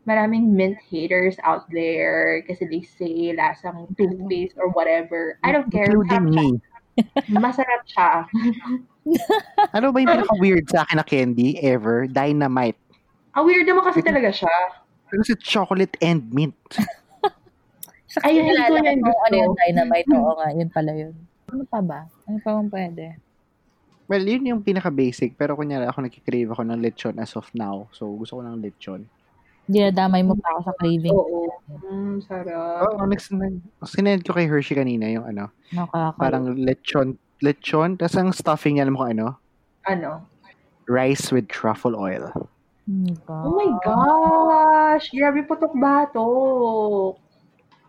maraming 0.07 0.55
mint 0.55 0.79
haters 0.87 1.35
out 1.43 1.67
there 1.69 2.39
kasi 2.47 2.63
they 2.63 2.81
say 2.81 3.35
lasang 3.35 3.91
toothpaste 3.99 4.55
or 4.55 4.71
whatever. 4.71 5.35
I 5.43 5.51
don't 5.51 5.67
care. 5.67 5.91
Including 5.91 6.31
Masarap 6.31 6.31
me. 6.31 6.47
siya. 6.55 7.37
Masarap 7.37 7.81
siya. 7.85 8.09
Ano 9.71 9.95
ba 9.95 10.03
yung 10.03 10.19
pinaka-weird 10.19 10.67
sa 10.67 10.83
akin 10.83 10.99
na 10.99 11.05
candy 11.07 11.55
ever? 11.63 12.11
Dynamite. 12.11 12.75
Ang 13.39 13.47
weird 13.47 13.63
naman 13.63 13.87
kasi 13.87 14.03
talaga 14.03 14.35
siya. 14.35 14.51
Kasi 15.07 15.31
chocolate 15.39 15.95
and 16.03 16.27
mint. 16.27 16.59
Ay, 18.19 18.43
hindi 18.43 18.51
ko 18.51 18.75
yan 18.75 18.99
ko 18.99 19.07
gusto. 19.07 19.23
Ano 19.23 19.35
yung 19.39 19.55
dynamite? 19.55 20.07
Oo 20.19 20.33
nga, 20.35 20.47
yun 20.51 20.69
pala 20.75 20.91
yun. 20.91 21.15
Ano 21.47 21.63
pa 21.63 21.79
ba? 21.79 21.99
Ano 22.27 22.37
pa 22.43 22.49
bang 22.59 22.67
pwede? 22.67 23.05
Well, 24.11 24.23
yun 24.27 24.43
yung 24.43 24.59
pinaka-basic. 24.63 25.39
Pero 25.39 25.55
kunyari 25.55 25.87
ako 25.87 26.03
nagkikrave 26.03 26.51
ako 26.51 26.67
ng 26.67 26.79
lechon 26.83 27.15
as 27.15 27.31
of 27.39 27.47
now. 27.55 27.87
So, 27.95 28.11
gusto 28.11 28.39
ko 28.39 28.41
ng 28.43 28.59
lechon. 28.59 29.07
Dinadamay 29.67 30.23
mo 30.23 30.39
pa 30.39 30.55
ako 30.55 30.59
sa 30.63 30.73
craving. 30.79 31.11
Oo. 31.11 31.51
Mm, 31.83 32.23
sarap. 32.23 32.87
Oo, 32.87 33.03
oh, 33.03 33.07
next, 33.07 33.27
sinend 33.83 34.23
ko 34.23 34.31
kay 34.31 34.47
Hershey 34.47 34.79
kanina 34.79 35.11
yung 35.11 35.27
ano, 35.27 35.51
Nakaka. 35.75 36.15
parang 36.15 36.55
lechon, 36.55 37.19
lechon, 37.43 37.99
tapos 37.99 38.15
ang 38.15 38.31
stuffing 38.31 38.79
niya, 38.79 38.87
alam 38.87 38.95
mo 38.95 39.03
kung 39.03 39.11
ano? 39.19 39.27
Ano? 39.83 40.23
Rice 40.87 41.35
with 41.35 41.51
truffle 41.51 41.99
oil. 41.99 42.31
Oh 43.27 43.51
my 43.51 43.67
gosh! 43.83 45.11
Grabe 45.11 45.43
putok 45.43 45.75
batok. 45.75 47.19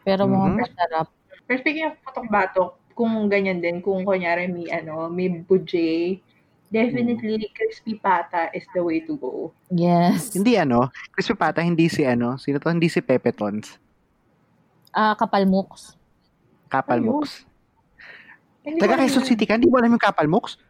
Pero 0.03 0.27
Mhm. 0.27 0.35
mukhang 0.35 0.59
masarap. 0.67 1.07
Pero 1.47 1.57
speaking 1.63 1.87
of 1.87 1.95
putok 2.03 2.27
batok, 2.27 2.71
kung 2.99 3.31
ganyan 3.31 3.63
din, 3.63 3.79
kung 3.79 4.03
kunyari 4.03 4.51
may 4.51 4.67
ano, 4.75 5.07
may 5.07 5.31
budget, 5.31 6.19
definitely 6.69 7.49
crispy 7.57 7.97
pata 7.97 8.53
is 8.53 8.65
the 8.77 8.83
way 8.85 9.01
to 9.05 9.17
go. 9.17 9.53
Yes. 9.73 10.33
Hindi 10.37 10.57
ano, 10.57 10.93
crispy 11.13 11.37
pata, 11.37 11.65
hindi 11.65 11.89
si 11.89 12.05
ano, 12.05 12.37
sino 12.37 12.61
to? 12.61 12.69
Hindi 12.69 12.89
si 12.93 13.01
Pepe 13.01 13.33
Tons. 13.33 13.81
Ah, 14.93 15.17
kapalmuks. 15.17 15.99
Kapal 16.69 17.01
Ayun. 17.01 17.09
Mooks. 17.09 17.49
Hindi 18.63 18.79
Taga 18.85 19.01
Quezon. 19.01 19.25
City 19.25 19.49
ka, 19.49 19.57
hindi 19.57 19.73
mo 19.73 19.81
alam 19.81 19.97
yung 19.97 20.05
Kapal 20.05 20.29
Mooks? 20.29 20.61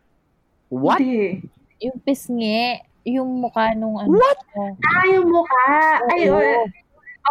What? 0.71 1.03
Hindi. 1.03 1.43
Yung 1.83 1.99
pisngi. 2.07 2.79
Yung 3.09 3.43
mukha 3.43 3.75
nung 3.75 3.99
ano. 3.99 4.15
What? 4.15 4.39
Ah, 4.85 5.05
yung 5.11 5.27
mukha. 5.33 5.67
Ay, 6.15 6.31
Oo. 6.31 6.39
oh, 6.39 6.65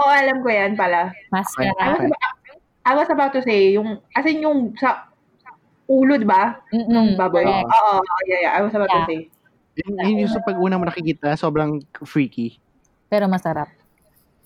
oh, 0.04 0.12
alam 0.12 0.44
ko 0.44 0.50
yan 0.52 0.76
pala. 0.76 1.14
I 1.14 1.32
Mascara. 1.32 1.72
was, 1.96 2.04
about, 2.04 2.36
I 2.84 2.92
was 2.98 3.10
about 3.14 3.32
to 3.38 3.42
say, 3.46 3.72
yung, 3.78 4.04
as 4.18 4.26
in 4.28 4.44
yung 4.44 4.76
sa 4.76 5.08
ulo, 5.88 6.14
di 6.16 6.24
ba? 6.24 6.60
Mm-mm. 6.70 7.16
Baboy. 7.16 7.44
Oo, 7.44 7.96
yeah, 8.26 8.40
yeah. 8.42 8.54
I 8.54 8.62
was 8.62 8.72
about 8.72 8.88
to 8.88 8.98
Yeah. 8.98 9.08
say. 9.08 9.20
Yun, 9.78 9.94
yun 10.00 10.22
yung 10.26 10.34
sa 10.34 10.42
pag-una 10.42 10.76
mo 10.76 10.84
nakikita, 10.84 11.34
sobrang 11.34 11.78
freaky. 12.02 12.58
Pero 13.08 13.26
masarap. 13.26 13.70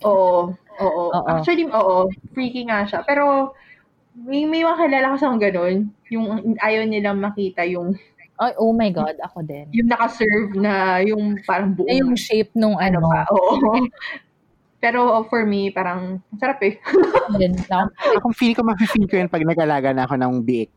Oo. 0.01 0.51
Oo. 0.77 1.03
Oo. 1.09 1.25
Actually, 1.25 1.65
oo. 1.65 2.11
Freaky 2.31 2.65
nga 2.65 2.83
siya. 2.83 2.99
Pero, 3.01 3.55
may, 4.13 4.43
may 4.43 4.61
mga 4.61 4.77
kilala 4.81 5.15
kasi 5.15 5.23
akong 5.23 5.39
ganun. 5.41 5.75
Yung 6.09 6.25
ayaw 6.57 6.83
nilang 6.83 7.17
makita 7.17 7.63
yung 7.63 7.95
Ay, 8.35 8.57
oh 8.57 8.73
my 8.73 8.89
God. 8.89 9.21
Ako 9.21 9.45
din. 9.45 9.69
yung 9.69 9.85
nakaserve 9.87 10.57
na 10.57 10.97
yung 10.99 11.37
parang 11.45 11.71
buong 11.71 11.85
Na 11.85 11.95
yung 11.95 12.17
shape 12.17 12.49
nung 12.53 12.73
ano 12.75 12.97
ano. 12.97 13.07
pa. 13.07 13.21
Oo. 13.29 13.77
Pero 14.81 15.05
oh, 15.05 15.23
for 15.23 15.45
me, 15.45 15.69
parang 15.69 16.17
sarap 16.35 16.57
eh. 16.59 16.81
Din, 17.37 17.53
na- 17.69 17.85
Ako 18.17 18.33
feeling 18.33 18.57
ko, 18.57 18.65
mafe-feel 18.65 19.05
ko 19.05 19.15
yun 19.15 19.29
pag 19.29 19.45
nag-alaga 19.45 19.93
na 19.93 20.03
ako 20.03 20.17
ng 20.17 20.41
biik. 20.41 20.73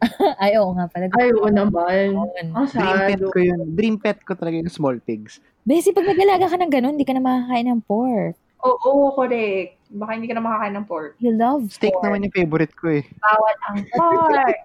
Ay, 0.42 0.54
oo 0.58 0.70
nga 0.78 0.86
pala. 0.86 1.10
Ay, 1.18 1.34
oo 1.34 1.50
naman. 1.50 2.14
Ang 2.54 2.66
Dream 2.70 2.80
sad. 2.98 3.08
pet 3.10 3.22
ko 3.22 3.38
yun. 3.42 3.66
Dream 3.74 3.96
pet 3.98 4.18
ko 4.22 4.32
talaga 4.38 4.62
yung 4.62 4.70
small 4.70 4.98
pigs. 5.02 5.42
Besi, 5.66 5.90
pag 5.90 6.06
nag-alaga 6.06 6.48
ka 6.48 6.56
ng 6.56 6.72
ganun, 6.72 6.94
hindi 6.94 7.08
ka 7.08 7.18
na 7.18 7.24
makakain 7.24 7.66
ng 7.66 7.82
pork. 7.82 8.34
Oo, 8.62 9.14
correct. 9.14 9.78
Baka 9.90 10.10
hindi 10.18 10.28
ka 10.30 10.34
na 10.38 10.44
makakain 10.44 10.74
ng 10.78 10.86
pork. 10.86 11.12
You 11.18 11.34
love 11.34 11.66
Steak 11.70 11.98
pork. 11.98 12.04
naman 12.06 12.26
yung 12.26 12.34
favorite 12.34 12.74
ko 12.78 12.86
eh. 12.94 13.04
Bawal 13.18 13.56
ang 13.66 13.78
pork. 13.90 14.56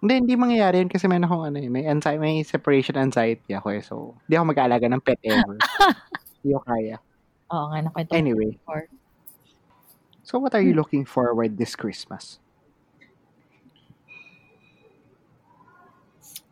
Hindi, 0.00 0.16
hindi 0.16 0.32
mangyayari 0.32 0.80
yun 0.80 0.88
kasi 0.88 1.04
may 1.04 1.20
akong 1.20 1.52
ano 1.52 1.60
eh, 1.60 1.68
may, 1.68 1.84
anxiety, 1.84 2.16
may 2.16 2.40
separation 2.40 2.96
anxiety 2.96 3.52
ako 3.52 3.68
eh. 3.68 3.84
So, 3.84 4.16
hindi 4.24 4.40
ako 4.40 4.44
mag-aalaga 4.48 4.88
ng 4.88 5.04
pet 5.04 5.20
ever. 5.28 5.60
hindi 6.40 6.56
ko 6.56 6.60
kaya. 6.64 6.96
Oo 7.52 7.68
nga, 7.68 7.84
nakwento. 7.84 8.16
Anyway. 8.16 8.56
Pork. 8.64 8.88
So, 10.30 10.38
what 10.38 10.54
are 10.54 10.62
you 10.62 10.78
looking 10.78 11.02
forward 11.02 11.58
this 11.58 11.74
Christmas? 11.74 12.38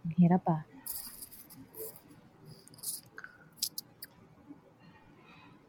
Ang 0.03 0.19
Hirap 0.19 0.43
ah. 0.51 0.67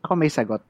Ako 0.09 0.17
may 0.17 0.25
sagot. 0.25 0.65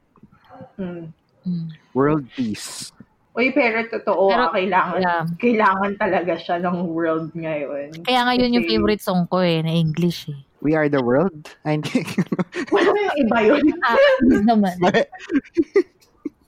Hmm. 0.76 1.16
Mm. 1.48 1.72
World 1.96 2.28
peace. 2.36 2.92
Uy, 3.32 3.56
pero 3.56 3.88
totoo, 3.88 4.28
Pero- 4.28 4.44
ah, 4.44 4.52
kailangan, 4.52 5.00
Yeah. 5.00 5.24
kailangan 5.40 5.96
talaga 5.96 6.36
siya 6.36 6.60
ng 6.60 6.92
world 6.92 7.32
ngayon. 7.32 8.04
Kaya 8.04 8.20
nga 8.28 8.36
yun 8.36 8.52
yung 8.52 8.68
favorite 8.68 9.00
song 9.00 9.24
ko 9.32 9.40
eh, 9.40 9.64
na 9.64 9.72
English 9.72 10.28
eh. 10.28 10.36
We 10.60 10.76
are 10.76 10.92
the 10.92 11.00
world. 11.00 11.48
Ay, 11.64 11.80
hindi. 11.80 12.04
Wala 12.68 12.92
yung 12.92 13.16
iba 13.16 13.38
yun. 13.48 13.64
Ah, 13.80 13.96
naman. 14.44 14.76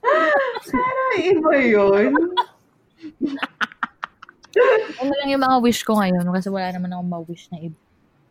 Ay, 0.03 1.33
iba 1.33 1.53
yun. 1.59 2.11
Ano 5.01 5.11
lang 5.17 5.29
yung 5.29 5.43
mga 5.43 5.57
wish 5.63 5.81
ko 5.81 5.97
ngayon 5.97 6.27
kasi 6.29 6.47
wala 6.51 6.69
naman 6.69 6.93
akong 6.93 7.09
ma-wish 7.09 7.49
na 7.49 7.59
iba. 7.59 7.79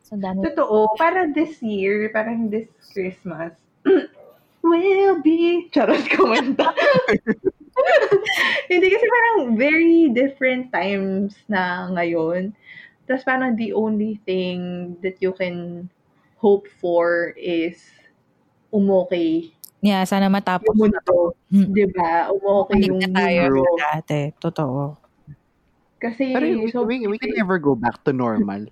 So, 0.06 0.14
dami. 0.20 0.44
Totoo, 0.44 0.94
para 1.00 1.26
this 1.32 1.58
year, 1.64 2.12
parang 2.12 2.52
this 2.52 2.68
Christmas, 2.92 3.56
will 4.62 5.18
be, 5.24 5.68
charot 5.74 6.04
kumanta. 6.12 6.70
Hindi 8.70 8.86
kasi 8.92 9.06
parang 9.08 9.56
very 9.56 10.12
different 10.12 10.70
times 10.70 11.34
na 11.48 11.88
ngayon. 11.90 12.52
Tapos 13.08 13.24
parang 13.26 13.58
the 13.58 13.74
only 13.74 14.20
thing 14.24 14.92
that 15.02 15.18
you 15.18 15.34
can 15.34 15.88
hope 16.38 16.68
for 16.78 17.34
is 17.36 17.82
umokay 18.72 19.50
Yeah, 19.82 20.06
sana 20.06 20.30
matapos 20.30 20.70
yung 20.78 20.94
na 20.94 21.02
to. 21.02 21.34
mundo. 21.34 21.50
Mm. 21.50 21.74
Di 21.74 21.86
ba? 21.90 22.30
Umokay 22.30 22.74
Balik 22.78 22.86
yung 22.86 23.00
na 23.02 23.08
tayo 23.18 23.40
sa 23.50 23.98
dati. 23.98 24.20
Totoo. 24.38 24.80
Kasi, 25.98 26.24
Pero 26.30 26.46
we, 26.46 26.70
so, 26.70 26.86
we, 26.86 27.02
we 27.10 27.18
can 27.18 27.34
never 27.34 27.58
go 27.58 27.74
back 27.74 27.98
to 28.06 28.14
normal. 28.14 28.70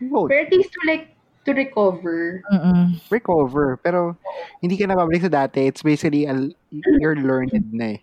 Pero 0.00 0.32
at 0.32 0.48
least 0.48 0.72
to 0.72 0.80
like, 0.88 1.12
to 1.44 1.52
recover. 1.52 2.40
Mm-mm. 2.48 2.96
recover. 3.12 3.76
Pero 3.84 4.16
hindi 4.64 4.80
ka 4.80 4.88
na 4.88 4.96
babalik 4.96 5.28
sa 5.28 5.44
dati. 5.44 5.68
It's 5.68 5.84
basically, 5.84 6.24
a, 6.24 6.36
you're 6.72 7.16
learned 7.20 7.68
na 7.72 7.96
eh. 7.96 8.00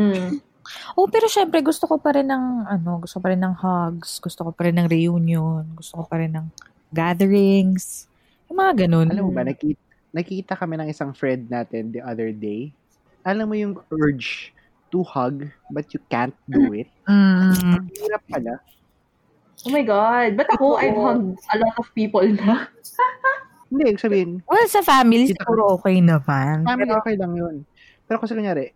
Mm. 0.00 0.40
Oh, 0.96 1.08
pero 1.08 1.26
syempre 1.28 1.60
gusto 1.64 1.88
ko 1.88 1.96
pa 2.00 2.16
rin 2.16 2.28
ng 2.28 2.68
ano, 2.68 3.00
gusto 3.02 3.18
pa 3.18 3.32
rin 3.32 3.40
ng 3.40 3.56
hugs, 3.58 4.20
gusto 4.20 4.44
ko 4.46 4.50
pa 4.52 4.68
rin 4.68 4.76
ng 4.78 4.88
reunion, 4.88 5.64
gusto 5.74 6.00
ko 6.00 6.04
pa 6.06 6.20
rin 6.20 6.32
ng 6.32 6.46
gatherings. 6.92 8.06
Yung 8.48 8.58
mga 8.60 8.86
ganun. 8.86 9.08
Alam 9.10 9.30
mo 9.30 9.32
ba, 9.34 9.42
nakita, 9.42 9.89
nakita 10.10 10.58
kami 10.58 10.78
ng 10.78 10.88
isang 10.90 11.14
friend 11.14 11.46
natin 11.50 11.94
the 11.94 12.02
other 12.02 12.34
day. 12.34 12.74
Alam 13.22 13.46
mo 13.52 13.56
yung 13.56 13.74
urge 13.94 14.50
to 14.90 15.06
hug, 15.06 15.46
but 15.70 15.86
you 15.94 16.00
can't 16.10 16.34
do 16.50 16.74
it. 16.74 16.90
Mm. 17.06 17.54
Ang 17.78 17.86
hirap 17.94 18.22
pala. 18.26 18.54
Oh 19.66 19.70
my 19.70 19.84
God. 19.84 20.34
But 20.34 20.48
ako. 20.56 20.80
I've 20.80 20.96
hugged 20.96 21.38
a 21.38 21.56
lot 21.60 21.76
of 21.78 21.86
people 21.94 22.24
na. 22.24 22.66
Hindi, 23.70 23.86
ibig 23.86 24.02
sabihin, 24.02 24.42
Well, 24.50 24.66
sa 24.66 24.82
family, 24.82 25.30
siguro 25.30 25.78
okay 25.78 26.02
naman. 26.02 26.66
family 26.66 26.90
okay 26.90 27.14
lang 27.14 27.38
yun. 27.38 27.62
Pero 28.10 28.18
kasi 28.18 28.34
kunyari, 28.34 28.74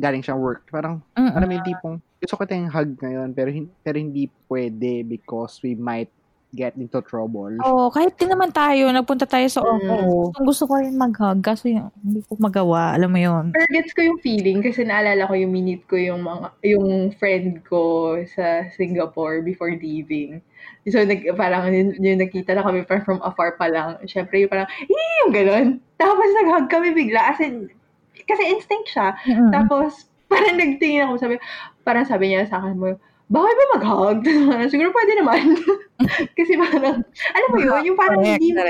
galing 0.00 0.24
siyang 0.24 0.40
work. 0.40 0.64
Parang, 0.72 1.04
Mm-mm. 1.12 1.36
alam 1.36 1.44
mo 1.44 1.52
yung 1.52 1.68
tipong, 1.68 1.96
gusto 2.16 2.40
ko 2.40 2.48
tayong 2.48 2.72
hug 2.72 2.96
ngayon, 2.96 3.36
pero, 3.36 3.52
pero 3.84 3.96
hindi 4.00 4.32
pwede 4.48 5.04
because 5.04 5.60
we 5.60 5.76
might 5.76 6.08
get 6.54 6.78
into 6.78 7.02
trouble. 7.02 7.50
Oo, 7.60 7.90
kahit 7.90 8.14
din 8.14 8.30
naman 8.30 8.54
tayo, 8.54 8.88
nagpunta 8.88 9.26
tayo 9.26 9.44
sa 9.50 9.60
Mm. 9.60 9.68
office. 9.68 10.30
Kung 10.38 10.46
gusto 10.46 10.64
ko 10.70 10.72
rin 10.78 10.94
mag-hug, 10.94 11.42
kaso 11.42 11.66
yung, 11.66 11.90
hindi 12.00 12.22
ko 12.22 12.38
magawa, 12.38 12.94
alam 12.94 13.10
mo 13.10 13.18
yun. 13.18 13.50
Pero 13.50 13.66
gets 13.74 13.90
ko 13.92 14.00
yung 14.06 14.22
feeling 14.22 14.62
kasi 14.62 14.86
naalala 14.86 15.26
ko 15.26 15.34
yung 15.34 15.50
minute 15.50 15.82
ko 15.90 15.98
yung 15.98 16.22
mga 16.22 16.46
yung 16.64 16.86
friend 17.18 17.60
ko 17.66 18.14
sa 18.30 18.70
Singapore 18.72 19.42
before 19.42 19.74
leaving. 19.74 20.38
So, 20.86 21.02
nag, 21.02 21.26
parang 21.34 21.68
yung, 21.74 21.98
yung 21.98 22.20
nakita 22.22 22.54
na 22.54 22.64
kami 22.64 22.86
parang 22.86 23.04
from 23.04 23.20
afar 23.20 23.58
pa 23.58 23.68
lang. 23.68 23.98
Siyempre, 24.06 24.40
yung 24.40 24.52
parang, 24.52 24.70
eh, 24.70 25.10
yung 25.26 25.32
ganun. 25.34 25.66
Tapos 25.98 26.28
nag-hug 26.40 26.70
kami 26.70 26.94
bigla. 26.94 27.34
As 27.34 27.40
in, 27.42 27.68
kasi 28.24 28.42
instinct 28.48 28.88
siya. 28.94 29.16
Mm-mm. 29.26 29.50
Tapos, 29.50 30.06
parang 30.32 30.56
nagtingin 30.56 31.04
ako, 31.08 31.14
sabi, 31.20 31.34
parang 31.84 32.06
sabi 32.08 32.32
niya 32.32 32.48
sa 32.48 32.62
akin 32.62 32.76
mo, 32.78 32.96
bakit 33.26 33.54
ba 33.56 33.66
mag-hug? 33.78 34.18
Siguro 34.72 34.90
pwede 34.92 35.12
naman. 35.18 35.44
Kasi 36.38 36.52
parang, 36.54 37.00
alam 37.06 37.48
mo 37.50 37.58
yun, 37.58 37.80
yung 37.88 37.98
parang 37.98 38.20
hindi 38.20 38.52
mo, 38.52 38.62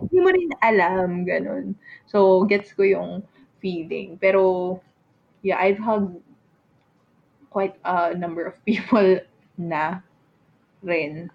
hindi 0.00 0.18
mo 0.20 0.28
rin 0.30 0.50
alam, 0.60 1.08
ganun. 1.24 1.64
So, 2.06 2.44
gets 2.44 2.70
ko 2.72 2.86
yung 2.86 3.26
feeling. 3.58 4.14
Pero, 4.16 4.78
yeah, 5.42 5.58
I've 5.58 5.80
hugged 5.80 6.22
quite 7.50 7.74
a 7.82 8.12
number 8.14 8.44
of 8.44 8.54
people 8.62 9.18
na 9.58 10.00
rin. 10.80 11.32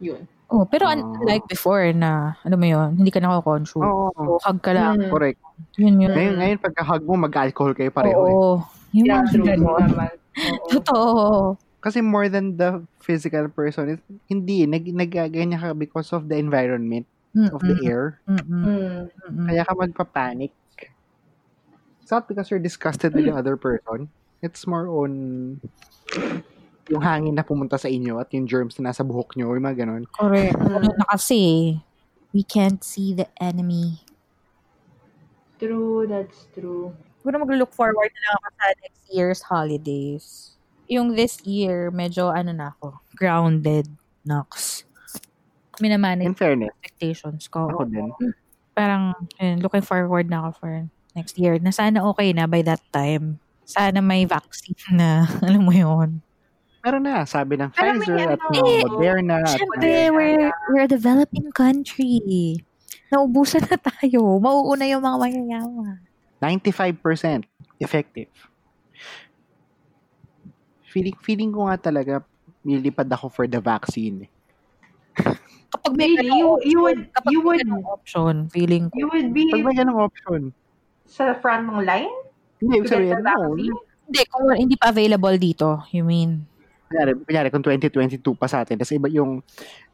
Yun. 0.00 0.24
Oh, 0.48 0.62
pero 0.64 0.86
Ah. 0.86 0.94
unlike 0.94 1.48
before 1.48 1.90
na, 1.92 2.38
alam 2.40 2.60
mo 2.60 2.66
yun, 2.68 2.88
hindi 2.94 3.10
ka 3.10 3.18
nakakonsume. 3.18 3.82
Oo, 3.84 4.12
So, 4.14 4.38
hug 4.44 4.58
ka 4.62 4.70
lang. 4.70 5.00
Mm. 5.02 5.10
correct. 5.10 5.40
Yun 5.76 5.98
yun. 5.98 6.12
Ngayon, 6.14 6.34
ngayon 6.38 6.58
pagka-hug 6.62 7.02
mo, 7.02 7.14
mag-alcohol 7.18 7.74
kayo 7.74 7.90
pareho 7.90 8.20
eh. 8.22 8.32
Oo. 8.32 8.52
Yung 8.94 9.06
Yeah, 9.08 9.20
mga 9.20 9.28
true 9.34 9.44
ganun. 9.44 9.82
naman. 9.90 10.14
Oo. 10.34 10.68
Totoo. 10.70 11.58
Kasi 11.84 12.00
more 12.00 12.32
than 12.32 12.56
the 12.56 12.80
physical 12.98 13.46
person, 13.52 14.00
it- 14.00 14.06
hindi, 14.26 14.64
nag, 14.64 14.88
nagaganyan 14.88 15.60
ka 15.60 15.76
because 15.76 16.10
of 16.16 16.32
the 16.32 16.36
environment, 16.40 17.04
of 17.52 17.60
the 17.60 17.76
air. 17.84 18.22
Mm-mm. 18.24 18.46
Mm. 18.46 19.10
Mm-mm. 19.10 19.46
Kaya 19.50 19.62
ka 19.66 19.74
magpa-panic. 19.74 20.54
It's 22.00 22.12
not 22.12 22.28
because 22.28 22.48
you're 22.48 22.62
disgusted 22.62 23.12
with 23.12 23.24
the 23.24 23.34
other 23.34 23.56
person. 23.56 24.08
It's 24.44 24.68
more 24.68 24.88
on 24.88 25.12
yung 26.92 27.00
hangin 27.00 27.32
na 27.32 27.44
pumunta 27.44 27.80
sa 27.80 27.88
inyo 27.88 28.20
at 28.20 28.28
yung 28.36 28.44
germs 28.44 28.76
na 28.76 28.92
nasa 28.92 29.00
buhok 29.00 29.36
nyo, 29.36 29.56
yung 29.56 29.64
mga 29.64 29.88
ganun. 29.88 30.04
Correct. 30.12 30.56
Ano 30.60 30.92
na 30.92 31.06
kasi, 31.08 31.72
we 32.36 32.44
can't 32.44 32.84
see 32.84 33.16
the 33.16 33.24
enemy. 33.40 34.04
True, 35.56 36.04
that's 36.04 36.44
true. 36.52 36.92
Siguro 37.24 37.40
mag-look 37.40 37.72
forward 37.72 38.12
na 38.12 38.20
lang 38.20 38.36
ako 38.36 38.48
sa 38.52 38.66
next 38.84 39.02
year's 39.08 39.40
holidays. 39.40 40.52
Yung 40.92 41.16
this 41.16 41.40
year, 41.48 41.88
medyo 41.88 42.28
ano 42.28 42.52
na 42.52 42.76
ako, 42.76 43.00
grounded, 43.16 43.88
Nox. 44.28 44.84
Minamanage 45.80 46.28
In 46.28 46.36
fairness, 46.36 46.68
expectations 46.84 47.48
ko. 47.48 47.72
ako 47.72 47.88
din. 47.88 48.12
Parang, 48.76 49.16
yun, 49.40 49.64
looking 49.64 49.80
forward 49.80 50.28
na 50.28 50.44
ako 50.44 50.50
for 50.60 50.72
next 51.16 51.40
year. 51.40 51.56
Na 51.56 51.72
sana 51.72 52.04
okay 52.12 52.36
na 52.36 52.44
by 52.44 52.60
that 52.60 52.84
time. 52.92 53.40
Sana 53.64 54.04
may 54.04 54.28
vaccine 54.28 54.76
na, 54.92 55.24
alam 55.48 55.64
mo 55.64 55.72
yun. 55.72 56.20
Meron 56.84 57.08
na, 57.08 57.24
sabi 57.24 57.56
ng 57.56 57.72
Pero 57.72 57.96
may 57.96 58.04
Pfizer 58.04 58.36
at 58.36 58.40
ano, 58.44 58.52
ng 58.52 58.68
eh, 58.68 58.84
Moderna. 58.84 59.34
At 59.40 59.56
Siyempre, 59.56 60.12
we're, 60.12 60.52
we're 60.76 60.84
a 60.84 60.92
developing 60.92 61.48
country. 61.56 62.60
Naubusan 63.08 63.64
na 63.64 63.80
tayo. 63.80 64.36
Mauuna 64.36 64.84
yung 64.84 65.00
mga 65.00 65.16
mayayaman. 65.16 66.04
95% 66.44 67.48
effective. 67.80 68.28
Feeling, 70.84 71.16
feeling 71.24 71.50
ko 71.50 71.66
nga 71.66 71.90
talaga, 71.90 72.20
nilipad 72.60 73.08
ako 73.08 73.32
for 73.32 73.46
the 73.48 73.58
vaccine. 73.58 74.28
Kapag 75.74 75.92
may 75.96 76.14
Really? 76.14 76.30
You, 76.30 76.48
you 76.62 76.78
would, 76.86 77.10
kapag 77.10 77.32
you 77.34 77.40
would, 77.42 77.66
option, 77.90 78.46
feeling 78.46 78.86
ko. 78.92 78.94
you 78.94 79.08
would 79.10 79.34
be 79.34 79.50
Pag 79.50 79.66
may 79.66 79.74
ganong 79.74 79.98
option, 80.06 80.54
sa 81.02 81.34
front 81.42 81.66
ng 81.66 81.82
line 81.82 82.14
hindi, 82.62 82.80
the 82.86 83.18
no. 83.20 83.58
Hindi, 84.04 84.20
kung 84.30 84.44
hindi 84.54 84.76
pa 84.78 84.94
available 84.94 85.36
dito, 85.36 85.82
you 85.92 86.06
mean? 86.06 86.46
Kunyari, 86.88 87.12
kunyari, 87.26 87.48
kung 87.50 87.64
2022 87.64 88.22
pa 88.38 88.46
sa 88.46 88.62
atin, 88.62 88.78
tapos 88.78 88.94
iba 88.94 89.08
yung 89.10 89.42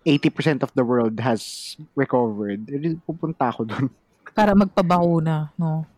80% 0.05 0.67
of 0.67 0.71
the 0.77 0.85
world 0.85 1.17
has 1.19 1.75
recovered, 1.97 2.61
pupunta 3.09 3.51
ako 3.51 3.65
dun. 3.67 3.87
Para 4.37 4.55
magpabakuna, 4.55 5.51
no? 5.57 5.89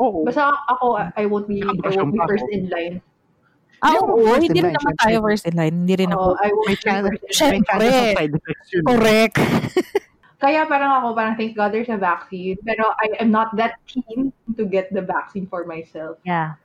Oo. 0.00 0.24
Basta 0.24 0.48
ako, 0.66 0.96
I 0.96 1.24
won't 1.28 1.44
be, 1.46 1.60
I 1.60 1.92
won't 1.92 2.16
be 2.16 2.20
first 2.24 2.48
in 2.50 2.72
line. 2.72 3.04
Ah, 3.80 3.92
Hindi 3.92 3.96
ako 3.96 4.04
oo, 4.12 4.24
first 4.28 4.44
hindi 4.44 4.60
rin 4.60 4.72
naman 4.76 4.94
tayo 5.00 5.16
first 5.24 5.44
in 5.48 5.54
line. 5.56 5.74
Hindi 5.84 5.94
rin 5.96 6.10
ako. 6.12 6.24
Oo, 6.24 6.36
I 6.40 6.48
won't 6.52 6.68
May 6.68 6.76
be 6.76 6.84
chance, 6.84 7.04
first 7.04 7.20
in 7.20 7.48
line. 7.48 7.60
may 7.60 7.88
Syempre. 7.92 8.12
side 8.16 8.32
effects 8.36 8.68
yun. 8.72 8.82
Correct. 8.84 9.36
Kaya 10.40 10.60
parang 10.64 10.90
ako, 11.00 11.06
parang 11.12 11.36
thank 11.36 11.52
God 11.52 11.68
there's 11.72 11.92
a 11.92 12.00
vaccine. 12.00 12.56
Pero 12.64 12.88
I 12.96 13.20
am 13.20 13.28
not 13.28 13.52
that 13.60 13.76
keen 13.84 14.32
to 14.56 14.64
get 14.64 14.88
the 14.88 15.04
vaccine 15.04 15.44
for 15.44 15.64
myself. 15.68 16.16
Yeah. 16.24 16.56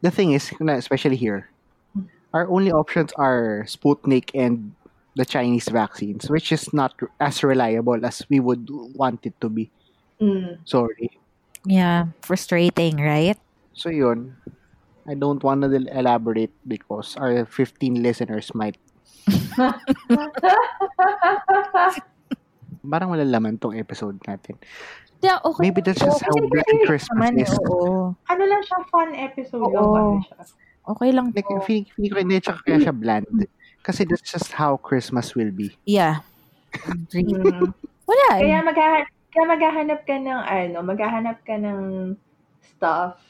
The 0.00 0.08
thing 0.12 0.32
is, 0.32 0.48
especially 0.60 1.16
here, 1.16 1.48
our 2.32 2.48
only 2.48 2.72
options 2.72 3.12
are 3.20 3.64
Sputnik 3.68 4.32
and 4.32 4.72
the 5.16 5.24
Chinese 5.28 5.68
vaccines, 5.68 6.30
which 6.30 6.52
is 6.52 6.72
not 6.72 6.96
as 7.20 7.42
reliable 7.44 8.00
as 8.06 8.24
we 8.30 8.40
would 8.40 8.68
want 8.96 9.24
it 9.26 9.34
to 9.40 9.48
be. 9.48 9.68
Mm. 10.20 10.64
Sorry. 10.64 11.10
Yeah. 11.66 12.14
Frustrating, 12.22 12.98
right? 12.98 13.38
So 13.74 13.90
yun, 13.90 14.34
I 15.06 15.14
don't 15.14 15.42
want 15.42 15.62
to 15.62 15.70
elaborate 15.70 16.52
because 16.66 17.16
our 17.16 17.46
15 17.46 18.02
listeners 18.02 18.50
might 18.54 18.76
parang 22.88 23.12
wala 23.12 23.24
laman 23.24 23.58
tong 23.60 23.76
episode 23.76 24.16
natin. 24.24 24.56
Yeah, 25.20 25.42
okay. 25.44 25.68
Maybe 25.68 25.82
that's 25.82 25.98
just 25.98 26.22
how 26.22 26.30
Kasi 26.30 26.46
Black 26.46 26.70
Christmas 26.86 27.18
naman, 27.18 27.42
is. 27.42 27.50
Oo. 27.68 28.14
ano 28.14 28.42
lang 28.46 28.62
siya, 28.62 28.78
fun 28.86 29.10
episode 29.18 29.66
Oo. 29.66 30.22
kasi 30.22 30.30
siya. 30.30 30.38
Okay 30.88 31.10
lang 31.12 31.26
Like, 31.36 31.44
to. 31.44 31.60
feeling, 31.66 31.86
feeling 31.92 32.10
ko 32.14 32.18
hindi 32.22 32.38
tsaka 32.40 32.58
kaya 32.64 32.78
siya 32.80 32.94
bland. 32.96 33.26
Kasi 33.82 34.06
that's 34.08 34.24
just 34.24 34.54
how 34.54 34.78
Christmas 34.78 35.34
will 35.36 35.50
be. 35.52 35.74
Yeah. 35.84 36.22
Mm. 37.08 37.72
Wala 38.04 38.28
eh. 38.36 38.40
Kaya 38.44 38.60
maghahanap, 38.60 39.08
kaya 39.32 39.44
maghahanap 39.44 40.00
ka 40.08 40.16
ng 40.16 40.40
ano, 40.44 40.78
maghahanap 40.82 41.38
ka 41.44 41.56
ng 41.60 42.16
stuff 42.64 43.20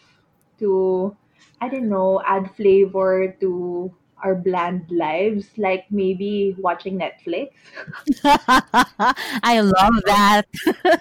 to, 0.58 1.14
I 1.60 1.68
don't 1.68 1.90
know, 1.90 2.22
add 2.22 2.54
flavor 2.54 3.34
to 3.40 3.90
our 4.22 4.34
bland 4.34 4.86
lives. 4.90 5.50
Like 5.56 5.86
maybe 5.90 6.54
watching 6.58 6.98
Netflix. 6.98 7.54
I 9.42 9.60
love 9.60 9.96
that. 10.06 10.46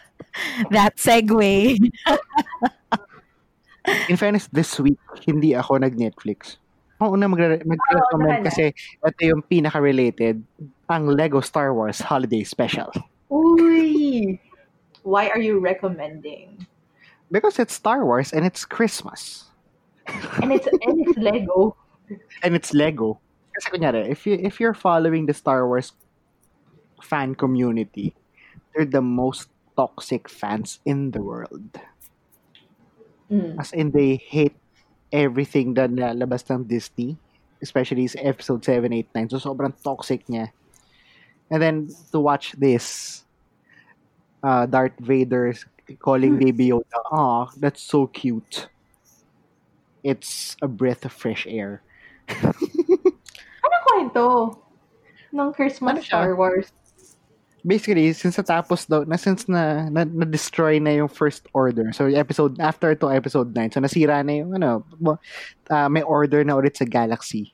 that 0.76 0.98
segue. 0.98 1.78
In 4.10 4.18
fairness, 4.18 4.50
this 4.52 4.76
week, 4.80 5.00
hindi 5.24 5.56
ako 5.56 5.80
nag-Netflix. 5.80 6.60
Ako 7.00 7.16
una 7.16 7.30
magre- 7.30 7.64
mag-recommend 7.64 8.44
Oo, 8.44 8.46
kasi 8.50 8.76
ito 8.76 9.22
yung 9.24 9.46
pinaka-related, 9.46 10.44
ang 10.92 11.08
Lego 11.08 11.40
Star 11.40 11.72
Wars 11.72 12.04
Holiday 12.04 12.44
Special. 12.44 12.92
Uy! 13.32 14.36
Why 15.08 15.32
are 15.32 15.40
you 15.40 15.64
recommending? 15.64 16.68
Because 17.32 17.64
it's 17.64 17.72
Star 17.72 18.04
Wars 18.04 18.36
and 18.36 18.44
it's 18.44 18.68
Christmas. 18.68 19.48
And 20.44 20.52
it's 20.52 20.68
and 20.68 21.00
it's 21.00 21.16
Lego. 21.16 21.80
And 22.44 22.56
it's 22.56 22.76
Lego. 22.76 23.20
Kasi 23.56 23.68
kunyari, 23.72 24.08
if, 24.08 24.28
you, 24.28 24.40
if 24.40 24.60
you're 24.60 24.76
following 24.76 25.28
the 25.28 25.34
Star 25.34 25.68
Wars 25.68 25.92
fan 27.04 27.36
community, 27.36 28.16
they're 28.72 28.88
the 28.88 29.04
most 29.04 29.50
toxic 29.76 30.30
fans 30.30 30.80
in 30.86 31.12
the 31.12 31.20
world. 31.20 31.80
Mm. 33.32 33.60
As 33.60 33.72
in, 33.74 33.92
they 33.92 34.16
hate 34.16 34.56
everything 35.12 35.74
na 35.74 35.88
nalabas 35.88 36.48
ng 36.48 36.64
Disney. 36.64 37.20
Especially 37.60 38.08
sa 38.08 38.24
episode 38.24 38.64
7, 38.64 38.88
8, 38.94 39.08
9. 39.16 39.30
So, 39.36 39.52
sobrang 39.52 39.76
toxic 39.84 40.24
niya. 40.32 40.52
And 41.52 41.60
then, 41.60 41.92
to 42.12 42.20
watch 42.24 42.56
this, 42.56 43.27
uh, 44.48 44.64
Darth 44.66 44.96
Vader 45.04 45.52
calling 46.00 46.40
Baby 46.40 46.72
Yoda, 46.72 47.00
ah, 47.12 47.52
that's 47.60 47.84
so 47.84 48.08
cute. 48.08 48.72
It's 50.08 50.56
a 50.64 50.68
breath 50.72 51.04
of 51.04 51.12
fresh 51.12 51.44
air. 51.44 51.84
Anong 52.32 53.84
kwento? 53.92 54.24
Ng 55.36 55.52
Christmas 55.52 56.00
Ano 56.00 56.02
siya? 56.04 56.24
Star 56.24 56.36
Wars. 56.40 56.72
Basically, 57.68 58.16
since 58.16 58.40
natapos 58.40 58.88
daw, 58.88 59.04
na 59.04 59.20
since 59.20 59.44
na, 59.52 59.92
na, 59.92 60.08
na-destroy 60.08 60.80
na 60.80 60.96
yung 61.04 61.12
first 61.12 61.52
order, 61.52 61.92
so 61.92 62.08
episode, 62.08 62.56
after 62.64 62.96
to 62.96 63.12
episode 63.12 63.52
9, 63.52 63.76
so 63.76 63.84
nasira 63.84 64.24
na 64.24 64.40
yung, 64.40 64.56
ano, 64.56 64.88
ah, 65.68 65.92
may 65.92 66.00
order 66.08 66.48
na 66.48 66.56
ulit 66.56 66.80
sa 66.80 66.88
galaxy. 66.88 67.52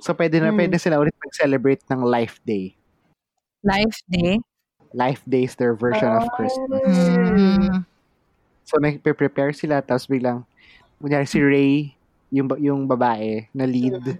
So, 0.00 0.16
pwede 0.16 0.40
na, 0.40 0.48
Hmm. 0.48 0.64
pwede 0.64 0.80
sila 0.80 0.96
ulit 0.96 1.12
mag-celebrate 1.20 1.84
ng 1.92 2.00
Life 2.00 2.40
Day. 2.48 2.72
Life 3.60 4.00
day. 4.08 4.40
Life 4.92 5.22
Day 5.26 5.44
is 5.46 5.54
their 5.54 5.74
version 5.74 6.08
of 6.10 6.26
Christmas. 6.34 6.82
Mm. 6.84 7.86
So, 8.66 8.78
nagpe-prepare 8.78 9.54
sila, 9.54 9.82
tapos 9.82 10.06
biglang, 10.06 10.46
kunyari 11.02 11.26
si 11.26 11.42
Ray, 11.42 11.94
yung, 12.30 12.46
ba- 12.46 12.60
yung 12.60 12.86
babae 12.86 13.50
na 13.54 13.66
lead, 13.66 14.18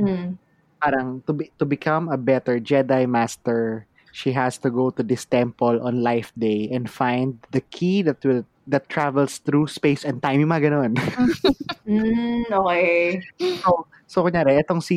Mm. 0.00 0.40
parang 0.80 1.20
to, 1.28 1.36
be, 1.36 1.52
to 1.60 1.68
become 1.68 2.08
a 2.08 2.16
better 2.16 2.56
Jedi 2.56 3.04
Master, 3.04 3.84
she 4.16 4.32
has 4.32 4.56
to 4.56 4.72
go 4.72 4.88
to 4.88 5.04
this 5.04 5.28
temple 5.28 5.76
on 5.84 6.00
Life 6.00 6.32
Day 6.40 6.72
and 6.72 6.88
find 6.88 7.36
the 7.52 7.60
key 7.60 8.00
that 8.02 8.24
will 8.24 8.48
that 8.70 8.88
travels 8.88 9.42
through 9.42 9.66
space 9.66 10.06
and 10.06 10.22
time. 10.22 10.40
Yung 10.40 10.48
mga 10.48 10.70
ganun. 10.70 10.92
Mm, 11.90 12.46
okay. 12.54 13.18
so, 13.66 13.84
so, 14.06 14.22
kunyari, 14.22 14.62
etong 14.62 14.78
si 14.78 14.96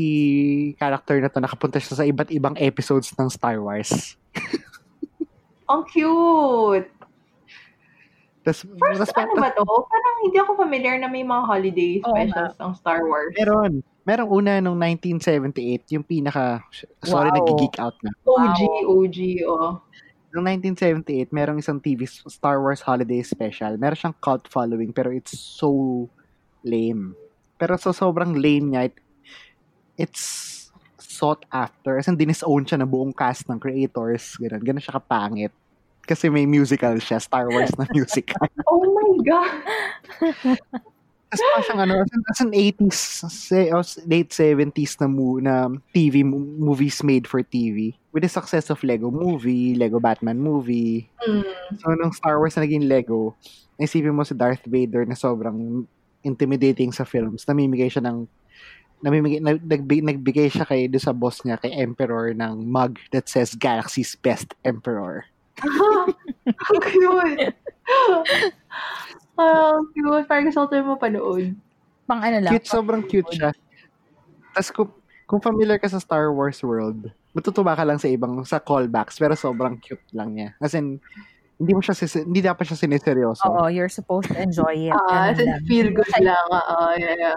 character 0.77 1.17
na 1.17 1.27
to, 1.27 1.41
nakapunta 1.41 1.81
siya 1.81 1.97
sa 1.97 2.05
iba't 2.05 2.29
ibang 2.29 2.53
episodes 2.61 3.09
ng 3.17 3.33
Star 3.33 3.57
Wars. 3.59 4.13
Ang 5.69 5.81
cute! 5.87 6.89
Tas, 8.43 8.59
First, 8.67 8.99
tas, 8.99 9.11
ano 9.15 9.39
ba 9.39 9.55
to? 9.55 9.63
Parang 9.63 10.15
hindi 10.19 10.35
ako 10.35 10.51
familiar 10.59 10.99
na 10.99 11.07
may 11.07 11.23
mga 11.23 11.43
holiday 11.47 11.93
specials 12.03 12.55
ng 12.59 12.71
Star 12.75 13.07
Wars. 13.07 13.31
meron. 13.39 13.79
Merong 14.03 14.29
una 14.35 14.59
nung 14.59 14.75
1978, 14.75 15.87
yung 15.95 16.03
pinaka, 16.03 16.59
sorry, 17.07 17.31
Wow. 17.31 17.39
nag-geek 17.39 17.79
out 17.79 17.95
na. 18.03 18.11
OG, 18.27 18.59
OG, 18.83 19.17
oh. 19.47 19.79
Noong 20.35 20.59
1978, 20.59 21.31
merong 21.31 21.63
isang 21.63 21.79
TV 21.79 22.03
Star 22.03 22.59
Wars 22.59 22.83
Holiday 22.83 23.23
Special. 23.23 23.79
Meron 23.79 23.95
siyang 23.95 24.17
cult 24.19 24.51
following, 24.51 24.91
pero 24.91 25.07
it's 25.07 25.31
so 25.31 26.11
lame. 26.67 27.15
Pero 27.55 27.79
so 27.79 27.95
sobrang 27.95 28.35
lame 28.35 28.75
niya, 28.75 28.81
it, 28.91 28.95
it's 29.95 30.62
sought 31.03 31.43
after. 31.49 31.95
As 31.95 32.07
in, 32.07 32.15
dinis-own 32.15 32.63
siya 32.63 32.79
ng 32.79 32.87
buong 32.87 33.11
cast 33.11 33.45
ng 33.45 33.57
creators. 33.57 34.35
Ganun, 34.37 34.63
ganun 34.63 34.81
siya 34.81 34.95
kapangit. 34.95 35.53
Kasi 36.01 36.27
may 36.27 36.43
musical 36.43 36.95
siya, 36.97 37.15
Star 37.17 37.47
Wars 37.47 37.71
na 37.75 37.87
musical. 37.95 38.43
Oh 38.65 38.83
my 38.83 39.11
God! 39.23 39.53
Tapos 41.33 41.49
pa 41.49 41.61
siyang 41.65 41.81
ano, 41.81 41.93
as 41.97 42.11
in, 42.11 42.21
as 42.21 42.39
in 42.41 42.51
80s, 42.53 42.99
se- 43.25 43.71
o 43.73 43.81
s- 43.81 43.97
late 44.05 44.29
70s 44.29 45.01
na, 45.01 45.07
mo, 45.07 45.41
na 45.41 45.65
TV, 45.89 46.21
mo- 46.21 46.37
movies 46.37 47.01
made 47.01 47.25
for 47.25 47.41
TV. 47.41 47.97
With 48.13 48.21
the 48.21 48.29
success 48.29 48.69
of 48.69 48.83
Lego 48.83 49.09
Movie, 49.09 49.73
Lego 49.73 49.97
Batman 49.97 50.37
Movie, 50.37 51.09
Mm. 51.23 51.41
So, 51.79 51.95
nung 51.95 52.11
Star 52.11 52.37
Wars 52.37 52.53
na 52.53 52.67
naging 52.67 52.85
Lego, 52.85 53.33
isipin 53.79 54.13
mo 54.13 54.21
si 54.21 54.35
Darth 54.35 54.61
Vader 54.67 55.07
na 55.07 55.15
sobrang 55.15 55.87
intimidating 56.21 56.91
sa 56.91 57.01
films. 57.01 57.47
Namimigay 57.47 57.87
siya 57.87 58.03
ng 58.03 58.27
namimigay, 59.03 59.43
nag, 59.43 59.59
nagbigay, 59.67 60.01
nagbigay 60.01 60.47
siya 60.47 60.63
kay 60.63 60.87
do 60.87 60.95
sa 60.95 61.11
boss 61.11 61.43
niya, 61.43 61.59
kay 61.59 61.75
Emperor, 61.75 62.31
ng 62.31 62.63
mug 62.63 62.95
that 63.11 63.27
says 63.27 63.51
Galaxy's 63.53 64.15
Best 64.23 64.55
Emperor. 64.63 65.27
Ang 66.71 66.81
cute! 66.87 67.51
Ang 69.35 69.85
cute. 69.91 70.25
Parang 70.25 70.45
gusto 70.47 70.59
ko 70.63 70.67
tayo 70.71 70.83
mapanood. 70.87 71.51
Pang 72.07 72.23
ano 72.23 72.37
lang. 72.39 72.51
Cute, 72.55 72.71
sobrang 72.71 73.03
cute 73.03 73.27
siya. 73.35 73.51
Tapos 74.55 74.69
kung, 74.71 74.89
kung 75.27 75.41
familiar 75.43 75.77
ka 75.77 75.91
sa 75.91 75.99
Star 75.99 76.31
Wars 76.31 76.63
world, 76.63 77.11
matutuwa 77.35 77.75
ka 77.75 77.83
lang 77.83 77.99
sa 77.99 78.07
ibang, 78.07 78.39
sa 78.47 78.63
callbacks, 78.63 79.19
pero 79.19 79.35
sobrang 79.35 79.75
cute 79.83 80.07
lang 80.15 80.31
niya. 80.31 80.55
As 80.63 80.71
in, 80.79 81.03
hindi 81.59 81.71
mo 81.75 81.83
siya, 81.83 81.95
sisi- 81.95 82.23
hindi 82.23 82.39
dapat 82.39 82.71
siya 82.71 82.79
siniseryoso. 82.87 83.43
Oo, 83.51 83.67
you're 83.67 83.91
supposed 83.91 84.31
to 84.31 84.39
enjoy 84.39 84.89
it. 84.89 84.95
Ah, 85.11 85.35
uh, 85.35 85.59
feel 85.67 85.91
good 85.91 86.07
lang. 86.23 86.47
Oo, 86.49 86.95
yeah, 86.95 87.15
yeah. 87.19 87.35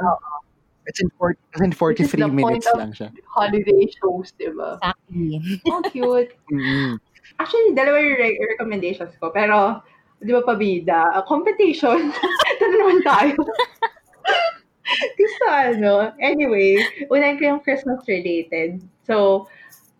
It's 0.86 1.02
in, 1.02 1.10
four, 1.18 1.34
as 1.54 1.60
in 1.60 1.74
Which 1.74 2.00
is 2.00 2.10
43 2.10 2.22
the 2.22 2.28
point 2.30 2.34
minutes 2.34 2.66
of- 2.70 2.78
lang 2.78 2.92
siya. 2.94 3.08
Holiday 3.26 3.90
shows, 3.90 4.30
di 4.38 4.50
ba? 4.54 4.78
Exactly. 4.78 5.60
Ang 5.66 5.82
cute. 5.90 6.32
mm 6.54 6.94
Actually, 7.36 7.74
dalawa 7.74 7.98
yung 8.00 8.16
re- 8.16 8.40
recommendations 8.54 9.12
ko. 9.18 9.34
Pero, 9.34 9.82
di 10.22 10.30
ba 10.30 10.46
pabida? 10.46 11.10
Uh, 11.12 11.26
competition. 11.26 12.14
Tara 12.62 12.74
naman 12.78 13.02
tayo. 13.02 13.36
Gusto 15.20 15.44
ano. 15.50 16.14
Anyway, 16.22 16.78
unahin 17.10 17.36
ko 17.36 17.42
yung 17.50 17.60
Christmas 17.66 18.00
related. 18.06 18.78
So, 19.04 19.46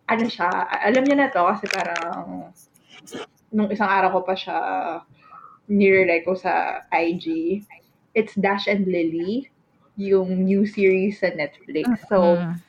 ano 0.06 0.24
siya, 0.30 0.48
alam 0.86 1.02
niyo 1.02 1.18
na 1.18 1.28
to 1.34 1.42
kasi 1.50 1.66
parang 1.66 2.54
nung 3.50 3.68
isang 3.74 3.90
araw 3.90 4.14
ko 4.14 4.20
pa 4.22 4.34
siya 4.38 4.58
nire 5.66 6.22
ko 6.22 6.38
sa 6.38 6.86
IG. 6.94 7.58
It's 8.14 8.32
Dash 8.38 8.70
and 8.70 8.86
Lily, 8.86 9.50
yung 9.96 10.44
new 10.44 10.68
series 10.68 11.20
sa 11.20 11.32
Netflix. 11.32 11.88
So, 12.08 12.36
Mm. 12.36 12.60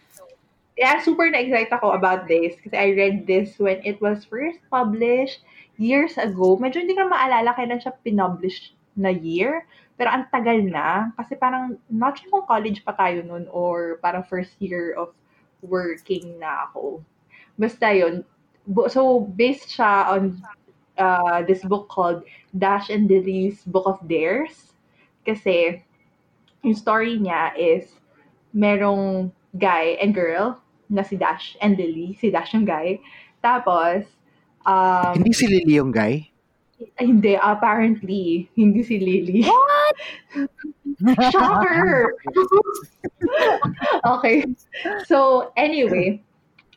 yeah, 0.80 0.98
super 1.04 1.28
na-excite 1.28 1.72
ako 1.72 1.92
about 1.92 2.26
this 2.28 2.56
kasi 2.64 2.76
I 2.76 2.96
read 2.96 3.28
this 3.28 3.60
when 3.60 3.84
it 3.84 4.00
was 4.00 4.24
first 4.24 4.64
published 4.72 5.44
years 5.76 6.16
ago. 6.18 6.56
Medyo 6.58 6.84
hindi 6.88 6.96
ko 6.96 7.06
na 7.06 7.14
maalala 7.14 7.52
kailan 7.54 7.84
siya 7.84 7.94
pinublish 8.02 8.74
na 8.98 9.14
year. 9.14 9.68
Pero 9.98 10.14
ang 10.14 10.30
tagal 10.30 10.62
na. 10.62 11.10
Kasi 11.18 11.34
parang, 11.34 11.78
not 11.90 12.18
sure 12.18 12.30
kung 12.30 12.46
college 12.46 12.86
pa 12.86 12.94
tayo 12.94 13.26
nun 13.26 13.50
or 13.50 13.98
parang 14.06 14.22
first 14.22 14.54
year 14.62 14.94
of 14.94 15.14
working 15.66 16.38
na 16.38 16.70
ako. 16.70 17.02
Basta 17.58 17.90
yun. 17.90 18.22
So, 18.94 19.26
based 19.34 19.74
siya 19.74 20.14
on 20.14 20.38
uh, 21.02 21.42
this 21.50 21.66
book 21.66 21.90
called 21.90 22.22
Dash 22.54 22.94
and 22.94 23.10
Lily's 23.10 23.66
Book 23.66 23.90
of 23.90 23.98
Dares. 24.06 24.78
Kasi, 25.26 25.82
yung 26.68 26.78
story 26.78 27.16
niya 27.18 27.56
is, 27.56 27.88
merong 28.52 29.32
guy 29.56 29.96
and 30.02 30.14
girl 30.14 30.60
na 30.90 31.04
si 31.04 31.16
Dash 31.16 31.56
and 31.62 31.78
Lily. 31.78 32.16
Si 32.20 32.32
Dash 32.32 32.54
yung 32.56 32.68
guy. 32.68 33.00
Tapos, 33.44 34.08
um, 34.68 35.16
Hindi 35.16 35.32
si 35.34 35.46
Lily 35.48 35.80
yung 35.80 35.92
guy? 35.92 36.28
ay, 36.78 37.10
hindi, 37.10 37.34
apparently, 37.34 38.50
hindi 38.54 38.86
si 38.86 39.02
Lily. 39.02 39.42
What? 39.50 39.98
Shocker! 41.34 42.14
okay. 44.18 44.46
So, 45.10 45.50
anyway, 45.58 46.22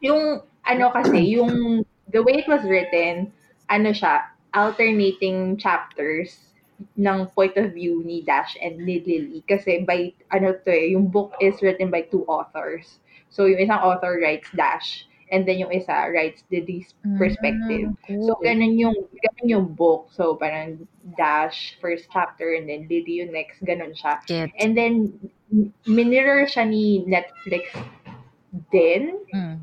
yung, 0.00 0.40
ano 0.64 0.90
kasi, 0.92 1.20
yung, 1.37 1.85
the 2.09 2.22
way 2.24 2.40
it 2.40 2.48
was 2.48 2.64
written, 2.64 3.33
ano 3.68 3.92
siya, 3.92 4.24
alternating 4.57 5.61
chapters 5.61 6.49
ng 6.96 7.26
point 7.36 7.56
of 7.56 7.72
view 7.72 8.02
ni 8.04 8.22
Dash 8.24 8.56
and 8.60 8.78
ni 8.82 9.00
Lily. 9.04 9.44
Kasi 9.48 9.84
by, 9.84 10.12
ano 10.32 10.56
to 10.64 10.70
eh, 10.70 10.92
yung 10.92 11.08
book 11.08 11.34
is 11.40 11.60
written 11.62 11.90
by 11.90 12.02
two 12.08 12.24
authors. 12.26 13.00
So, 13.30 13.46
yung 13.46 13.62
isang 13.62 13.78
author 13.78 14.18
writes 14.18 14.50
Dash, 14.56 15.06
and 15.30 15.46
then 15.46 15.62
yung 15.62 15.70
isa 15.70 16.10
writes 16.10 16.42
Lily's 16.50 16.94
perspective. 17.14 17.94
Mm, 18.10 18.26
So, 18.26 18.34
cool. 18.34 18.42
ganun 18.42 18.74
yung, 18.74 18.96
ganun 18.98 19.46
yung 19.46 19.66
book. 19.78 20.10
So, 20.10 20.34
parang 20.34 20.82
Dash, 21.14 21.78
first 21.78 22.10
chapter, 22.10 22.58
and 22.58 22.66
then 22.66 22.90
Lily 22.90 23.22
yung 23.22 23.30
next, 23.30 23.62
ganun 23.62 23.94
siya. 23.94 24.18
Get. 24.26 24.50
And 24.58 24.74
then, 24.74 25.14
minirror 25.86 26.50
siya 26.50 26.66
ni 26.66 27.06
Netflix 27.06 27.70
din. 28.74 29.22
Mm. 29.30 29.62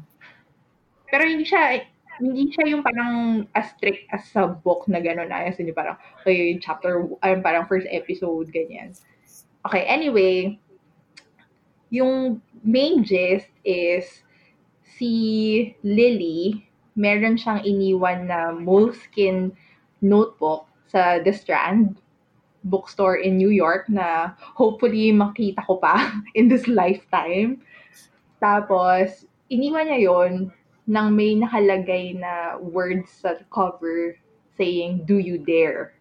Pero 1.11 1.23
hindi 1.27 1.43
siya, 1.43 1.83
hindi 2.19 2.51
siya 2.51 2.73
yung 2.73 2.83
parang 2.83 3.45
as 3.53 3.73
strict 3.77 4.09
as 4.13 4.25
sa 4.29 4.49
book 4.49 4.85
na 4.89 4.99
gano'n 4.99 5.29
na. 5.29 5.49
Yung 5.49 5.77
parang, 5.77 5.97
okay, 6.21 6.57
chapter, 6.57 7.05
ay, 7.21 7.37
parang 7.41 7.69
first 7.69 7.87
episode, 7.89 8.49
ganyan. 8.49 8.93
Okay, 9.65 9.83
anyway, 9.85 10.57
yung 11.89 12.41
main 12.63 13.03
gist 13.03 13.49
is, 13.63 14.25
si 14.97 15.75
Lily, 15.85 16.65
meron 16.97 17.37
siyang 17.37 17.61
iniwan 17.61 18.25
na 18.25 18.49
moleskin 18.51 19.53
notebook 20.01 20.65
sa 20.89 21.21
The 21.21 21.31
Strand 21.31 22.01
bookstore 22.65 23.21
in 23.21 23.37
New 23.37 23.53
York 23.53 23.87
na 23.87 24.33
hopefully 24.57 25.13
makita 25.13 25.63
ko 25.63 25.77
pa 25.77 26.11
in 26.37 26.49
this 26.49 26.67
lifetime. 26.67 27.61
Tapos, 28.41 29.25
iniwan 29.47 29.87
niya 29.87 29.99
yon 30.11 30.31
nang 30.87 31.11
may 31.13 31.35
nakalagay 31.35 32.15
na 32.15 32.55
words 32.63 33.11
sa 33.11 33.35
cover 33.51 34.15
saying, 34.55 35.03
do 35.03 35.19
you 35.19 35.37
dare? 35.37 35.93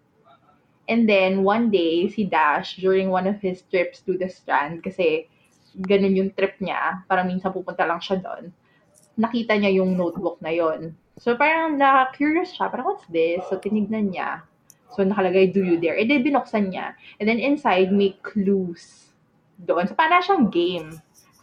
And 0.86 1.10
then, 1.10 1.42
one 1.42 1.74
day, 1.74 2.06
si 2.06 2.30
Dash, 2.30 2.78
during 2.78 3.10
one 3.10 3.26
of 3.26 3.42
his 3.42 3.66
trips 3.66 4.06
to 4.06 4.14
the 4.14 4.30
strand, 4.30 4.86
kasi 4.86 5.26
ganun 5.74 6.14
yung 6.14 6.30
trip 6.30 6.54
niya, 6.62 7.02
parang 7.10 7.26
minsan 7.26 7.50
pupunta 7.50 7.82
lang 7.82 7.98
siya 7.98 8.22
doon, 8.22 8.54
nakita 9.18 9.58
niya 9.58 9.82
yung 9.82 9.98
notebook 9.98 10.38
na 10.38 10.54
yon. 10.54 10.94
So, 11.18 11.34
parang 11.34 11.74
na-curious 11.74 12.54
siya, 12.54 12.70
parang 12.70 12.86
what's 12.86 13.04
this? 13.10 13.42
So, 13.50 13.58
tinignan 13.58 14.14
niya. 14.14 14.46
So, 14.94 15.02
nakalagay, 15.02 15.50
do 15.50 15.66
you 15.66 15.82
dare? 15.82 15.98
And 15.98 16.06
then, 16.06 16.22
binuksan 16.22 16.70
niya. 16.70 16.94
And 17.18 17.26
then, 17.26 17.42
inside, 17.42 17.90
may 17.90 18.14
clues 18.22 19.10
doon. 19.66 19.90
So, 19.90 19.98
parang 19.98 20.22
siyang 20.22 20.54
game 20.54 20.88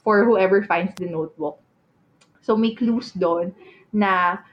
for 0.07 0.23
whoever 0.23 0.63
finds 0.63 0.95
the 0.95 1.11
notebook. 1.11 1.62
So, 2.43 2.59
may 2.59 2.75
clues 2.75 3.15
doon 3.15 3.55
na 3.95 4.43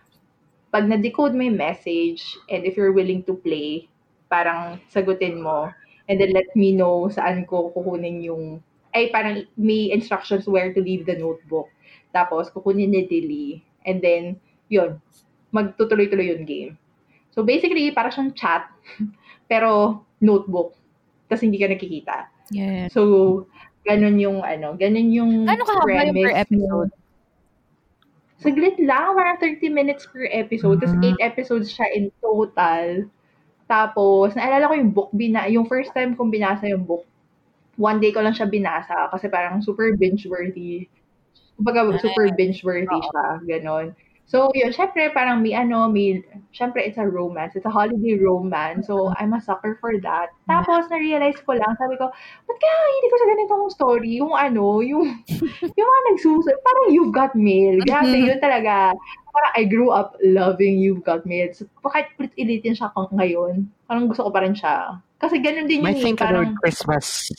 pag 0.71 0.87
na-decode 0.87 1.35
mo 1.35 1.43
yung 1.43 1.59
message 1.59 2.39
and 2.47 2.63
if 2.63 2.79
you're 2.79 2.95
willing 2.95 3.27
to 3.27 3.35
play, 3.35 3.91
parang 4.31 4.79
sagutin 4.87 5.43
mo 5.43 5.67
and 6.07 6.23
then 6.23 6.31
let 6.31 6.47
me 6.55 6.71
know 6.71 7.11
saan 7.11 7.43
ko 7.43 7.75
kukunin 7.75 8.23
yung 8.23 8.63
ay 8.95 9.11
parang 9.11 9.43
may 9.59 9.91
instructions 9.91 10.47
where 10.47 10.71
to 10.71 10.79
leave 10.79 11.07
the 11.07 11.19
notebook. 11.19 11.67
Tapos 12.15 12.51
kukunin 12.55 12.95
ni 12.95 13.07
Dilly 13.11 13.63
and 13.83 13.99
then 13.99 14.39
yun, 14.71 15.03
magtutuloy-tuloy 15.51 16.35
yung 16.39 16.47
game. 16.47 16.73
So 17.35 17.43
basically, 17.43 17.91
para 17.91 18.11
siyang 18.11 18.35
chat 18.39 18.71
pero 19.51 20.03
notebook. 20.23 20.79
Tapos 21.27 21.43
hindi 21.43 21.59
ka 21.59 21.71
nakikita. 21.71 22.31
Yes. 22.51 22.91
So, 22.91 23.47
ganun 23.87 24.19
yung 24.19 24.43
ano, 24.43 24.75
ganun 24.75 25.11
yung 25.15 25.33
Ano 25.47 25.63
kahaba 25.63 26.11
yung 26.11 26.19
per 26.19 26.35
episode? 26.47 26.91
Saglit 28.41 28.81
lang, 28.81 29.13
parang 29.13 29.37
30 29.37 29.69
minutes 29.69 30.09
per 30.09 30.25
episode. 30.33 30.81
Tapos 30.81 30.97
Mhm. 30.97 31.05
8 31.13 31.21
episodes 31.21 31.69
siya 31.77 31.87
in 31.93 32.09
total. 32.25 33.05
Tapos, 33.69 34.33
naalala 34.35 34.69
ko 34.71 34.75
yung 34.81 34.93
book, 34.97 35.11
bina, 35.15 35.47
yung 35.49 35.69
first 35.69 35.93
time 35.93 36.17
kong 36.17 36.33
binasa 36.33 36.67
yung 36.69 36.85
book, 36.89 37.05
one 37.81 38.01
day 38.01 38.13
ko 38.13 38.21
lang 38.25 38.35
siya 38.37 38.49
binasa 38.49 39.09
kasi 39.13 39.29
parang 39.29 39.61
super 39.65 39.93
binge-worthy. 39.97 40.89
Kumbaga, 41.57 41.93
super 42.01 42.33
binge-worthy 42.35 42.89
Oo. 43.01 43.07
siya, 43.13 43.27
ganon. 43.45 43.87
So, 44.31 44.47
yun, 44.55 44.71
syempre, 44.71 45.11
parang 45.11 45.43
may 45.43 45.59
ano, 45.59 45.91
may, 45.91 46.23
syempre, 46.55 46.87
it's 46.87 47.03
a 47.03 47.07
romance. 47.07 47.59
It's 47.59 47.67
a 47.67 47.75
holiday 47.75 48.15
romance. 48.15 48.87
So, 48.87 49.11
I'm 49.19 49.35
a 49.35 49.43
sucker 49.43 49.75
for 49.83 49.99
that. 50.07 50.31
Tapos, 50.47 50.87
na-realize 50.87 51.43
ko 51.43 51.59
lang, 51.59 51.75
sabi 51.75 51.99
ko, 51.99 52.07
ba't 52.47 52.59
kaya 52.63 52.79
hindi 52.95 53.09
ko 53.11 53.17
sa 53.19 53.27
ganitong 53.27 53.65
story? 53.75 54.11
Yung 54.23 54.31
ano, 54.31 54.87
yung, 54.87 55.03
yung 55.79 55.89
mga 55.91 56.03
nagsusunod, 56.15 56.63
parang 56.63 56.87
You've 56.95 57.11
Got 57.11 57.35
Mail. 57.35 57.83
Grabe, 57.83 58.23
Mhm. 58.23 58.27
yun 58.31 58.39
talaga. 58.39 58.95
Parang 59.35 59.53
I 59.59 59.67
grew 59.67 59.91
up 59.91 60.15
loving 60.23 60.79
You've 60.79 61.03
Got 61.03 61.27
Mail. 61.27 61.51
So, 61.51 61.67
kahit 61.83 62.15
ulit-ulitin 62.15 62.79
siya 62.79 62.95
kung 62.95 63.11
ngayon, 63.11 63.67
parang 63.91 64.07
gusto 64.07 64.23
ko 64.23 64.31
pa 64.31 64.47
rin 64.47 64.55
siya. 64.55 65.03
Kasi 65.19 65.43
ganun 65.43 65.67
din 65.67 65.83
My 65.83 65.91
yung 65.91 66.07
think 66.07 66.23
parang, 66.23 66.55
about 66.55 66.63
Christmas 66.63 67.35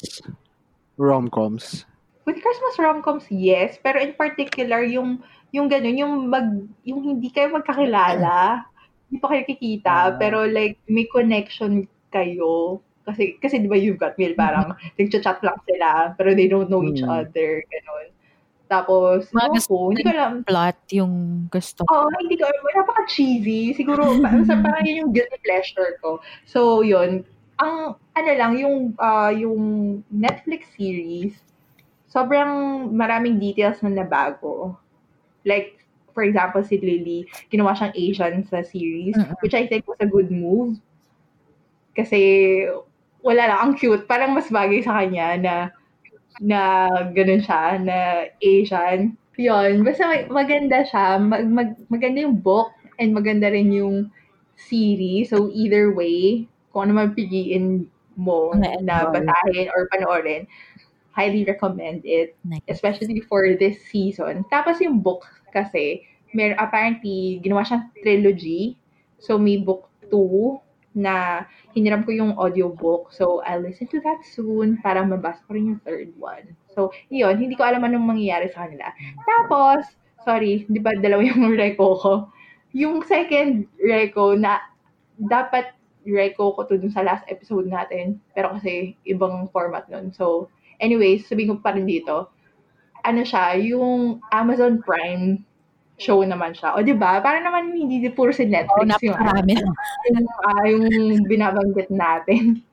rom-coms. 1.00 1.88
With 2.26 2.38
Christmas 2.38 2.76
rom-coms, 2.78 3.26
yes. 3.30 3.78
Pero 3.82 3.98
in 3.98 4.14
particular, 4.14 4.84
yung, 4.84 5.22
yung 5.52 5.68
ganun, 5.68 5.98
yung 5.98 6.14
mag, 6.30 6.48
yung 6.84 7.02
hindi 7.02 7.30
kayo 7.30 7.50
magkakilala, 7.52 8.66
hindi 9.10 9.18
pa 9.20 9.28
kayo 9.30 9.44
kikita, 9.48 9.94
Ah. 9.94 10.16
pero 10.16 10.46
like, 10.46 10.78
may 10.88 11.06
connection 11.10 11.88
kayo. 12.10 12.80
Kasi, 13.02 13.36
kasi 13.42 13.58
di 13.58 13.66
ba 13.66 13.76
you've 13.76 13.98
got 13.98 14.14
mail, 14.16 14.38
parang 14.38 14.72
nagchat-chat 15.02 15.42
lang 15.42 15.58
sila, 15.66 16.14
pero 16.16 16.38
they 16.38 16.46
don't 16.46 16.70
know 16.70 16.86
each 16.86 17.02
Hmm. 17.02 17.10
other, 17.26 17.66
ganun. 17.68 18.08
Tapos, 18.72 19.28
Mga 19.36 19.50
gusto 19.52 19.72
ko, 19.76 19.84
hindi 19.92 20.04
ko 20.08 20.12
alam, 20.16 20.34
Plot 20.48 20.80
yung 20.96 21.14
gusto. 21.52 21.84
Oo, 21.92 22.08
hindi 22.24 22.40
ko, 22.40 22.48
napaka-cheesy. 22.48 23.76
Siguro, 23.76 24.16
parang, 24.24 24.46
sa, 24.48 24.56
parang 24.64 24.88
yun 24.88 25.04
yung 25.04 25.12
guilty 25.12 25.36
pleasure 25.44 26.00
ko. 26.00 26.24
So, 26.48 26.80
yun. 26.80 27.28
Ang, 27.60 28.00
ano 28.16 28.32
lang, 28.32 28.56
yung, 28.56 28.96
ah, 28.96 29.28
yung 29.28 29.60
Netflix 30.08 30.72
series, 30.80 31.36
sobrang 32.12 32.52
maraming 32.92 33.40
details 33.40 33.80
na 33.82 33.90
nabago. 34.04 34.76
Like, 35.48 35.82
for 36.14 36.24
example, 36.28 36.62
si 36.62 36.78
Lily, 36.78 37.26
ginawa 37.48 37.72
siyang 37.74 37.96
Asian 37.96 38.36
sa 38.46 38.62
series, 38.62 39.16
Mm-mm. 39.16 39.40
which 39.42 39.56
I 39.56 39.66
think 39.66 39.88
was 39.88 39.98
a 40.04 40.12
good 40.12 40.30
move. 40.30 40.78
Kasi, 41.96 42.22
wala 43.24 43.44
lang, 43.48 43.60
ang 43.60 43.74
cute. 43.80 44.06
Parang 44.08 44.36
mas 44.36 44.52
bagay 44.52 44.84
sa 44.84 45.00
kanya 45.02 45.40
na 45.40 45.56
na 46.42 46.62
ganun 47.12 47.44
siya, 47.44 47.80
na 47.80 47.98
Asian. 48.42 49.16
Yun, 49.40 49.82
basta 49.88 50.06
mag- 50.06 50.30
maganda 50.30 50.84
siya. 50.86 51.18
Mag, 51.18 51.46
mag- 51.48 51.82
maganda 51.90 52.20
yung 52.22 52.38
book 52.38 52.76
and 53.00 53.16
maganda 53.16 53.50
rin 53.50 53.72
yung 53.74 54.12
series. 54.58 55.32
So, 55.32 55.50
either 55.50 55.90
way, 55.96 56.46
kung 56.72 56.90
ano 56.90 56.94
man 57.02 57.18
piliin 57.18 57.88
mo 58.20 58.52
Na 58.54 58.76
na 58.84 59.08
basahin 59.08 59.72
or 59.72 59.88
panoorin, 59.90 60.46
highly 61.12 61.44
recommend 61.44 62.02
it. 62.04 62.36
Nice. 62.44 62.64
Especially 62.68 63.22
for 63.28 63.44
this 63.56 63.78
season. 63.92 64.44
Tapos 64.52 64.80
yung 64.80 65.00
book 65.00 65.28
kasi, 65.52 66.08
mer 66.32 66.56
apparently, 66.56 67.44
ginawa 67.44 67.68
siyang 67.68 67.92
trilogy. 68.00 68.80
So, 69.20 69.38
may 69.38 69.60
book 69.60 69.92
2 70.10 70.60
na 70.96 71.48
hiniram 71.72 72.04
ko 72.04 72.12
yung 72.12 72.36
audiobook. 72.36 73.12
So, 73.16 73.44
I'll 73.44 73.64
listen 73.64 73.88
to 73.96 74.00
that 74.04 74.24
soon 74.28 74.80
para 74.84 75.04
mabasa 75.04 75.44
ko 75.48 75.56
rin 75.56 75.76
yung 75.76 75.82
third 75.84 76.12
one. 76.20 76.56
So, 76.76 76.92
yun. 77.12 77.40
Hindi 77.40 77.56
ko 77.56 77.64
alam 77.64 77.84
anong 77.84 78.16
mangyayari 78.16 78.52
sa 78.52 78.68
kanila. 78.68 78.92
Tapos, 79.24 79.88
sorry, 80.24 80.68
di 80.68 80.80
ba 80.80 80.96
dalawa 80.96 81.24
yung 81.24 81.52
reco 81.62 81.96
ko? 82.00 82.14
Yung 82.72 83.04
second 83.04 83.68
reco 83.80 84.36
na 84.40 84.64
dapat 85.20 85.76
reco 86.02 86.56
ko 86.58 86.66
to 86.66 86.80
dun 86.80 86.92
sa 86.92 87.06
last 87.06 87.28
episode 87.28 87.68
natin. 87.68 88.20
Pero 88.36 88.56
kasi 88.56 88.96
ibang 89.08 89.52
format 89.52 89.88
nun. 89.92 90.12
So, 90.16 90.52
anyways, 90.82 91.30
sabihin 91.30 91.56
ko 91.56 91.58
pa 91.62 91.78
rin 91.78 91.86
dito. 91.86 92.34
Ano 93.06 93.22
siya, 93.22 93.56
yung 93.62 94.20
Amazon 94.34 94.82
Prime 94.82 95.46
show 96.02 96.26
naman 96.26 96.58
siya. 96.58 96.74
O, 96.74 96.82
di 96.82 96.98
ba? 96.98 97.22
Para 97.22 97.38
naman 97.40 97.78
hindi 97.78 98.02
puro 98.10 98.34
si 98.34 98.50
Netflix 98.50 98.98
yung 99.06 99.14
napakarami. 99.14 99.54
yung, 100.10 100.26
ah, 100.50 100.66
yung 100.66 100.86
binabanggit 101.30 101.94
natin. 101.94 102.44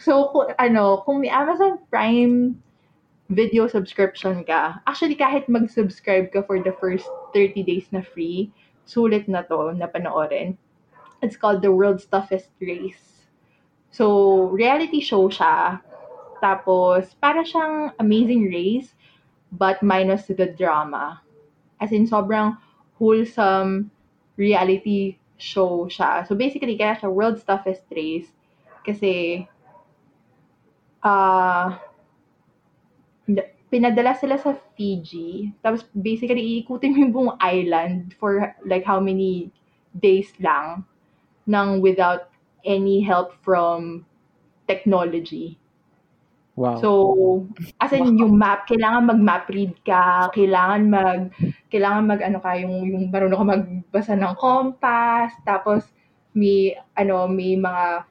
So, 0.00 0.28
kung, 0.32 0.52
ano, 0.60 1.04
kung 1.04 1.24
may 1.24 1.32
Amazon 1.32 1.80
Prime 1.88 2.56
video 3.32 3.68
subscription 3.68 4.44
ka, 4.44 4.80
actually 4.84 5.16
kahit 5.16 5.48
mag-subscribe 5.48 6.32
ka 6.32 6.44
for 6.44 6.60
the 6.60 6.72
first 6.80 7.08
30 7.32 7.64
days 7.64 7.88
na 7.88 8.04
free, 8.04 8.52
sulit 8.84 9.24
na 9.28 9.44
to 9.44 9.72
na 9.72 9.88
panoorin. 9.88 10.56
It's 11.20 11.36
called 11.36 11.60
The 11.60 11.72
World's 11.72 12.08
Toughest 12.08 12.52
Race. 12.60 13.28
So, 13.92 14.48
reality 14.52 15.00
show 15.00 15.28
siya. 15.28 15.80
Tapos, 16.40 17.12
para 17.20 17.44
siyang 17.44 17.92
Amazing 18.00 18.48
Race, 18.48 18.96
but 19.52 19.82
minus 19.84 20.26
the 20.26 20.48
drama. 20.56 21.20
As 21.80 21.92
in, 21.92 22.08
sobrang 22.08 22.56
wholesome 22.96 23.90
reality 24.36 25.20
show 25.36 25.88
siya. 25.88 26.24
So 26.28 26.36
basically, 26.36 26.76
kaya 26.76 26.96
siya 26.96 27.12
World's 27.12 27.44
Toughest 27.44 27.84
Race 27.92 28.28
kasi 28.80 29.44
ah 31.04 31.80
pinadala 33.70 34.16
sila 34.18 34.36
sa 34.40 34.56
Fiji. 34.74 35.52
Tapos 35.62 35.86
basically, 35.92 36.60
iikutin 36.60 36.92
mo 36.92 36.98
yung 36.98 37.12
buong 37.12 37.32
island 37.40 38.16
for 38.18 38.56
like 38.66 38.82
how 38.82 38.98
many 38.98 39.52
days 40.00 40.32
lang 40.42 40.84
nang 41.46 41.78
without 41.84 42.32
any 42.66 43.00
help 43.00 43.32
from 43.46 44.04
technology. 44.66 45.59
Wow. 46.58 46.76
So, 46.82 46.90
as 47.78 47.94
in 47.94 48.18
yung 48.18 48.34
map, 48.36 48.66
kailangan 48.66 49.06
mag-map 49.06 49.46
read 49.48 49.72
ka, 49.86 50.28
kailangan 50.34 50.90
mag 50.90 51.20
kailangan 51.70 52.02
mag 52.10 52.20
ano 52.26 52.38
ka 52.42 52.58
yung 52.58 52.74
yung 52.90 53.04
marunong 53.08 53.38
ka 53.38 53.46
magbasa 53.54 54.12
ng 54.18 54.34
compass, 54.36 55.30
tapos 55.46 55.86
may 56.34 56.74
ano, 56.98 57.30
may 57.30 57.54
mga 57.54 58.04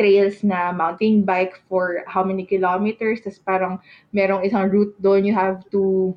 trails 0.00 0.40
na 0.46 0.72
mountain 0.72 1.26
bike 1.26 1.60
for 1.68 2.06
how 2.08 2.24
many 2.24 2.46
kilometers, 2.48 3.20
tapos 3.20 3.40
parang 3.44 3.74
merong 4.16 4.46
isang 4.46 4.66
route 4.72 4.94
doon 5.02 5.26
you 5.28 5.34
have 5.36 5.60
to 5.68 6.14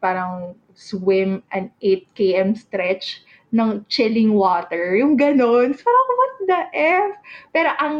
parang 0.00 0.56
swim 0.76 1.42
an 1.52 1.68
8 1.82 2.08
km 2.16 2.56
stretch 2.56 3.24
ng 3.52 3.84
chilling 3.88 4.32
water. 4.36 4.96
Yung 4.96 5.16
ganon. 5.16 5.72
So, 5.72 5.84
parang, 5.86 6.08
what 6.18 6.34
the 6.48 6.60
F? 6.76 7.10
Pero 7.52 7.70
ang 7.80 7.96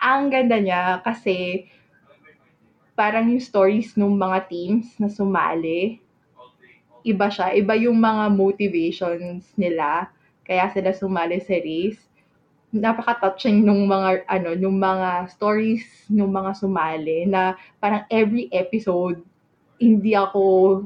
ang 0.00 0.32
ganda 0.32 0.56
niya 0.56 1.04
kasi 1.04 1.68
parang 3.00 3.32
yung 3.32 3.40
stories 3.40 3.96
ng 3.96 4.12
mga 4.12 4.44
teams 4.52 4.92
na 5.00 5.08
sumali, 5.08 6.04
iba 7.00 7.32
siya. 7.32 7.56
Iba 7.56 7.72
yung 7.80 7.96
mga 7.96 8.28
motivations 8.28 9.48
nila. 9.56 10.12
Kaya 10.44 10.68
sila 10.68 10.92
sumali 10.92 11.40
sa 11.40 11.56
race. 11.56 11.96
Napaka-touching 12.76 13.64
nung 13.64 13.88
mga, 13.88 14.28
ano, 14.28 14.52
nung 14.52 14.76
mga 14.76 15.32
stories 15.32 15.80
nung 16.12 16.28
mga 16.28 16.52
sumali 16.60 17.24
na 17.24 17.56
parang 17.80 18.04
every 18.12 18.52
episode, 18.52 19.24
hindi 19.80 20.12
ako, 20.12 20.84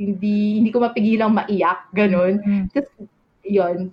hindi, 0.00 0.64
hindi 0.64 0.72
ko 0.72 0.80
mapigilang 0.80 1.36
maiyak, 1.36 1.92
ganun. 1.92 2.40
Mm. 2.40 2.64
Tapos, 2.72 2.96
yun. 3.44 3.92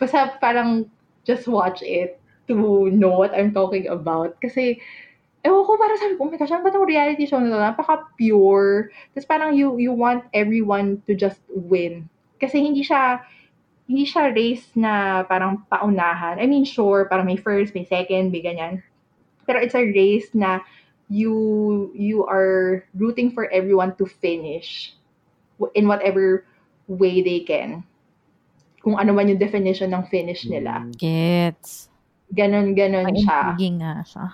Basta 0.00 0.40
parang 0.40 0.88
just 1.28 1.44
watch 1.52 1.84
it 1.84 2.16
to 2.48 2.88
know 2.96 3.12
what 3.12 3.36
I'm 3.36 3.52
talking 3.52 3.92
about. 3.92 4.40
Kasi, 4.40 4.80
ewan 5.46 5.62
ko, 5.62 5.78
parang 5.78 5.98
sabi 6.02 6.18
ko, 6.18 6.26
oh 6.26 6.30
my 6.30 6.38
gosh, 6.38 6.50
ano 6.50 6.66
ba 6.66 6.74
itong 6.74 6.90
reality 6.90 7.24
show 7.24 7.38
na 7.38 7.54
to? 7.54 7.62
Napaka-pure. 7.62 8.90
Tapos 9.14 9.26
parang 9.30 9.54
you, 9.54 9.78
you 9.78 9.94
want 9.94 10.26
everyone 10.34 10.98
to 11.06 11.14
just 11.14 11.38
win. 11.54 12.10
Kasi 12.42 12.58
hindi 12.58 12.82
siya, 12.82 13.22
hindi 13.86 14.02
siya 14.02 14.34
race 14.34 14.66
na 14.74 15.22
parang 15.24 15.62
paunahan. 15.70 16.42
I 16.42 16.50
mean, 16.50 16.66
sure, 16.66 17.06
parang 17.06 17.30
may 17.30 17.38
first, 17.38 17.72
may 17.72 17.86
second, 17.86 18.34
may 18.34 18.42
ganyan. 18.42 18.82
Pero 19.46 19.62
it's 19.62 19.78
a 19.78 19.86
race 19.86 20.34
na 20.34 20.66
you 21.06 21.94
you 21.94 22.26
are 22.26 22.82
rooting 22.98 23.30
for 23.30 23.46
everyone 23.54 23.94
to 23.94 24.10
finish 24.10 24.98
in 25.78 25.86
whatever 25.86 26.42
way 26.90 27.22
they 27.22 27.46
can. 27.46 27.86
Kung 28.82 28.98
ano 28.98 29.14
man 29.14 29.30
yung 29.30 29.38
definition 29.38 29.94
ng 29.94 30.10
finish 30.10 30.46
nila. 30.46 30.86
Gets. 30.98 31.90
Ganon, 32.34 32.74
ganon 32.74 33.14
siya. 33.14 33.54
Intriguing 33.54 33.78
nga 33.82 34.02
siya. 34.02 34.26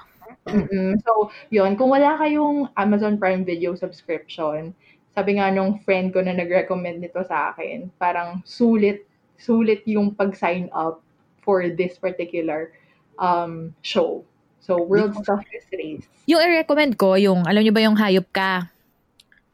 Mm-mm. 0.46 0.98
So, 1.06 1.30
yun. 1.50 1.78
Kung 1.78 1.94
wala 1.94 2.18
kayong 2.18 2.74
Amazon 2.74 3.18
Prime 3.18 3.46
Video 3.46 3.78
subscription, 3.78 4.74
sabi 5.14 5.38
nga 5.38 5.52
nung 5.52 5.78
friend 5.84 6.10
ko 6.10 6.24
na 6.24 6.34
nag-recommend 6.34 7.04
nito 7.04 7.22
sa 7.22 7.52
akin, 7.52 7.92
parang 8.00 8.42
sulit, 8.42 9.06
sulit 9.38 9.86
yung 9.86 10.16
pag-sign 10.16 10.72
up 10.74 10.98
for 11.42 11.70
this 11.70 11.98
particular 11.98 12.72
um, 13.18 13.74
show. 13.82 14.24
So, 14.62 14.78
World 14.78 15.18
Stuff 15.22 15.42
is 15.50 15.66
Race. 15.74 16.06
Yung 16.30 16.38
i-recommend 16.38 16.94
ko, 16.94 17.18
yung, 17.18 17.42
alam 17.46 17.66
niyo 17.66 17.74
ba 17.74 17.82
yung 17.82 17.98
hayop 17.98 18.26
ka? 18.30 18.70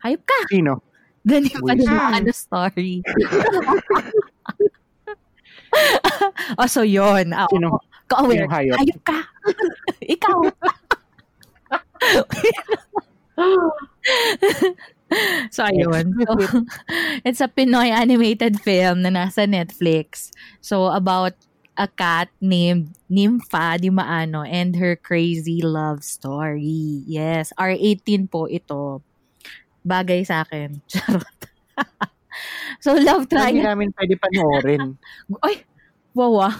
Hayop 0.04 0.20
ka! 0.24 0.38
Sino? 0.52 0.84
Ganun 1.24 1.48
pa 1.48 1.72
yung 1.76 2.12
ano 2.14 2.30
story. 2.32 3.02
oh, 6.60 6.68
so 6.68 6.84
yun. 6.84 7.32
Ah, 7.34 7.48
Sino? 7.50 7.80
Ka-aware. 8.08 8.48
Yung 8.48 8.52
hayop? 8.52 8.76
Hayop 8.80 9.00
ka! 9.04 9.18
Ikaw! 10.16 10.38
so, 15.52 15.64
ayun. 15.64 16.12
So, 16.16 16.32
it's 17.28 17.40
a 17.40 17.48
Pinoy 17.48 17.90
animated 17.92 18.60
film 18.60 19.02
na 19.04 19.10
nasa 19.12 19.46
Netflix. 19.48 20.30
So, 20.60 20.86
about 20.88 21.34
a 21.78 21.86
cat 21.86 22.28
named 22.40 22.96
Nympha 23.06 23.78
Di 23.78 23.90
Maano 23.92 24.42
and 24.42 24.74
her 24.76 24.96
crazy 24.96 25.62
love 25.62 26.02
story. 26.02 27.04
Yes, 27.06 27.52
R18 27.60 28.30
po 28.32 28.48
ito. 28.50 29.02
Bagay 29.86 30.26
sa 30.26 30.42
akin. 30.48 30.80
Charot. 30.90 31.40
so, 32.82 32.96
love 32.98 33.28
Hindi 33.28 33.36
triangle. 33.36 33.64
namin 33.64 33.88
pwede 33.94 34.14
panoorin. 34.18 34.96
Ay, 35.44 35.62
wawa. 36.16 36.50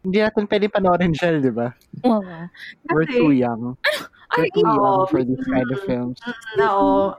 Hindi 0.00 0.18
natin 0.24 0.48
pwede 0.48 0.66
panoorin 0.72 1.12
siya, 1.12 1.36
di 1.38 1.52
ba? 1.52 1.76
Wawa. 2.00 2.48
We're 2.88 3.04
Kasi- 3.04 3.20
too 3.20 3.32
young. 3.36 3.76
We're 4.30 4.46
too 4.54 4.62
Oo. 4.62 4.78
young 4.78 5.00
for 5.10 5.20
these 5.26 5.42
kind 5.42 5.66
of 5.68 5.80
films. 5.84 6.16
No, 6.54 6.70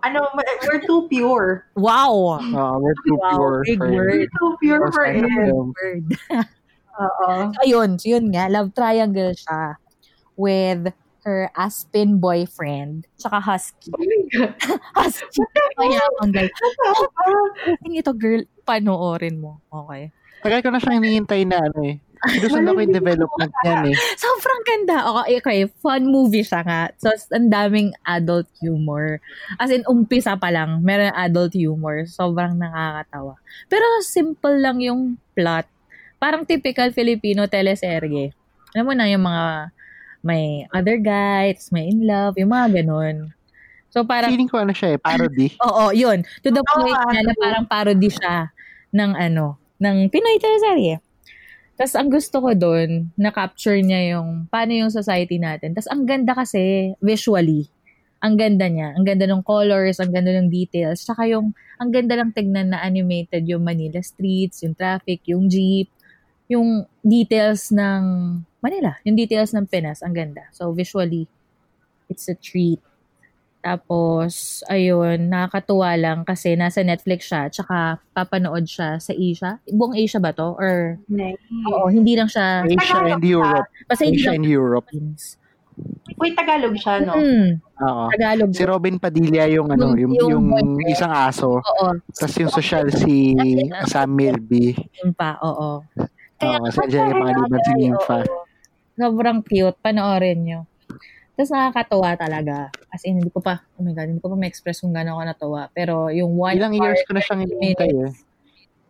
ano, 0.02 0.32
we're 0.64 0.80
too 0.82 1.12
pure. 1.12 1.68
Wow. 1.76 2.40
Uh, 2.40 2.80
we're 2.80 2.98
too 3.04 3.20
Wow, 3.20 3.30
pure 3.36 3.58
big 3.68 3.78
for 3.78 3.92
word. 3.92 4.08
We're 4.16 4.32
too 4.32 4.50
pure 4.64 4.80
for 4.96 5.04
kind 5.06 5.28
of 5.28 5.32
it. 5.36 5.52
Word. 5.52 6.04
Oo. 7.04 7.30
Ayun, 7.62 8.00
so 8.00 8.16
yun 8.16 8.32
nga, 8.32 8.48
love 8.48 8.72
triangle 8.74 9.36
siya 9.36 9.76
with 10.40 10.88
her 11.28 11.52
Aspen 11.54 12.18
boyfriend, 12.18 13.06
tsaka 13.20 13.38
Husky. 13.44 13.92
Oh 13.94 14.02
my 14.02 14.22
God. 14.32 14.54
Husky. 14.98 15.44
Kaya 15.78 16.02
ang 16.24 16.32
gal. 16.34 16.48
Ah, 16.48 17.46
Ito, 17.86 18.16
girl, 18.16 18.42
panoorin 18.66 19.38
mo. 19.38 19.60
Okay. 19.70 20.10
Tagal 20.42 20.64
ko 20.64 20.70
na 20.74 20.80
siyang 20.82 21.04
hinihintay 21.04 21.44
na 21.46 21.60
ano 21.62 21.80
eh. 21.86 22.00
Gusto 22.22 22.62
na 22.62 22.78
ko 22.78 22.80
yung 22.86 22.94
development 22.94 23.54
niyan 23.66 23.84
eh. 23.90 23.96
Sobrang 24.22 24.62
ganda. 24.62 24.96
Okay, 25.10 25.36
okay, 25.42 25.60
fun 25.82 26.06
movie 26.06 26.46
siya 26.46 26.62
nga. 26.62 26.94
So, 27.02 27.10
ang 27.34 27.50
daming 27.50 27.98
adult 28.06 28.46
humor. 28.62 29.18
As 29.58 29.74
in, 29.74 29.82
umpisa 29.90 30.38
pa 30.38 30.54
lang, 30.54 30.86
meron 30.86 31.10
adult 31.18 31.58
humor. 31.58 32.06
Sobrang 32.06 32.62
nakakatawa. 32.62 33.42
Pero 33.66 33.86
simple 34.06 34.62
lang 34.62 34.78
yung 34.86 35.18
plot. 35.34 35.66
Parang 36.22 36.46
typical 36.46 36.94
Filipino 36.94 37.50
teleserye. 37.50 38.38
Alam 38.78 38.86
mo 38.86 38.94
na 38.94 39.10
yung 39.10 39.26
mga 39.26 39.74
may 40.22 40.70
other 40.70 41.02
guys, 41.02 41.74
may 41.74 41.90
in 41.90 42.06
love, 42.06 42.38
yung 42.38 42.54
mga 42.54 42.86
ganun. 42.86 43.34
So, 43.92 44.06
parang, 44.06 44.30
Feeling 44.32 44.48
ko 44.48 44.62
ano 44.62 44.72
siya 44.72 44.96
eh, 44.96 45.00
parody. 45.02 45.52
oo, 45.68 45.90
yun. 45.92 46.22
To 46.46 46.50
the 46.54 46.62
Oo, 46.62 46.74
point 46.78 46.96
na, 47.12 47.20
na 47.26 47.34
parang 47.36 47.66
parody 47.66 48.08
siya 48.14 48.54
ng 48.94 49.12
ano, 49.18 49.58
ng 49.82 50.08
Pinoy 50.14 50.38
teleserye. 50.38 51.02
Tapos 51.80 51.94
ang 51.98 52.10
gusto 52.12 52.38
ko 52.44 52.52
doon, 52.54 53.10
na-capture 53.18 53.80
niya 53.82 54.18
yung 54.18 54.46
paano 54.52 54.76
yung 54.76 54.92
society 54.94 55.42
natin. 55.42 55.74
Tapos 55.74 55.90
ang 55.90 56.04
ganda 56.06 56.36
kasi 56.38 56.94
visually. 57.02 57.72
Ang 58.22 58.38
ganda 58.38 58.70
niya. 58.70 58.94
Ang 58.94 59.02
ganda 59.02 59.26
ng 59.26 59.42
colors, 59.42 59.98
ang 59.98 60.14
ganda 60.14 60.30
ng 60.38 60.52
details. 60.52 61.02
Tsaka 61.02 61.26
yung, 61.26 61.58
ang 61.82 61.90
ganda 61.90 62.14
lang 62.14 62.30
tignan 62.36 62.70
na 62.70 62.86
animated 62.86 63.50
yung 63.50 63.66
Manila 63.66 63.98
streets, 64.04 64.62
yung 64.62 64.78
traffic, 64.78 65.26
yung 65.26 65.50
jeep, 65.50 65.90
yung 66.46 66.86
details 67.02 67.74
ng 67.74 68.04
Manila, 68.62 68.94
yung 69.02 69.18
details 69.18 69.56
ng 69.58 69.66
Pinas. 69.66 70.06
Ang 70.06 70.14
ganda. 70.14 70.46
So 70.54 70.70
visually, 70.70 71.26
it's 72.12 72.30
a 72.30 72.38
treat. 72.38 72.78
Tapos, 73.62 74.32
ayun, 74.68 75.30
nakakatuwa 75.30 75.94
lang 75.94 76.20
kasi 76.22 76.54
nasa 76.54 76.82
Netflix 76.82 77.30
siya, 77.30 77.46
tsaka 77.48 78.02
papanood 78.12 78.66
siya 78.66 78.98
sa 78.98 79.14
Asia. 79.14 79.62
Buong 79.68 79.94
Asia 79.94 80.18
ba 80.18 80.34
to? 80.34 80.54
Or, 80.54 80.98
Nice. 81.08 81.38
oo, 81.68 81.86
hindi 81.88 82.14
lang 82.14 82.26
siya, 82.26 82.66
Asia 82.66 83.06
and 83.08 83.22
Europe. 83.22 83.70
basta 83.86 84.02
hindi 84.02 84.18
Asia 84.18 84.34
lang 84.34 84.36
and 84.36 84.48
Europe. 84.48 84.88
Wait, 86.16 86.34
Tagalog 86.34 86.74
siya, 86.76 87.02
no? 87.02 87.14
Mm, 87.16 87.50
Oo. 87.80 88.04
Tagalog. 88.12 88.50
Si 88.52 88.64
Robin 88.64 88.98
Padilla 88.98 89.46
yung 89.48 89.70
ano, 89.70 89.94
Yung- 89.94 90.14
yung, 90.14 90.30
yung 90.32 90.46
yung 90.52 90.72
isang 90.86 91.10
aso. 91.10 91.58
Oo, 91.58 91.88
Tapos 92.12 92.36
yung 92.38 92.52
social 92.52 92.90
si 92.92 93.34
Sam 93.88 94.10
Milby. 94.12 94.74
yun 94.96 95.14
pa, 95.14 95.38
oo. 95.40 95.82
Oo, 96.42 96.66
si 96.68 96.78
Angelica 96.80 97.14
Pangaliban 97.16 97.62
si 97.62 97.74
Nympha. 97.78 98.18
oo. 98.22 98.42
Sobrang 98.92 99.40
cute, 99.42 99.78
panoorin 99.80 100.40
nyo. 100.44 100.60
Tapos 101.36 101.52
nakakatuwa 101.52 102.10
talaga. 102.20 102.58
As 102.92 103.02
in, 103.08 103.18
hindi 103.18 103.32
ko 103.32 103.40
pa, 103.40 103.64
oh 103.80 103.84
my 103.84 103.96
God, 103.96 104.12
hindi 104.12 104.22
ko 104.22 104.30
pa 104.32 104.38
ma-express 104.38 104.84
kung 104.84 104.92
gano'n 104.92 105.16
ako 105.16 105.22
natuwa. 105.26 105.62
Pero 105.72 106.12
yung 106.12 106.36
one 106.36 106.60
Ilang 106.60 106.76
years 106.76 107.02
ko 107.08 107.12
na 107.16 107.22
siyang 107.24 107.42
30 107.48 107.52
hinihintay 107.56 107.92
eh. 107.96 108.12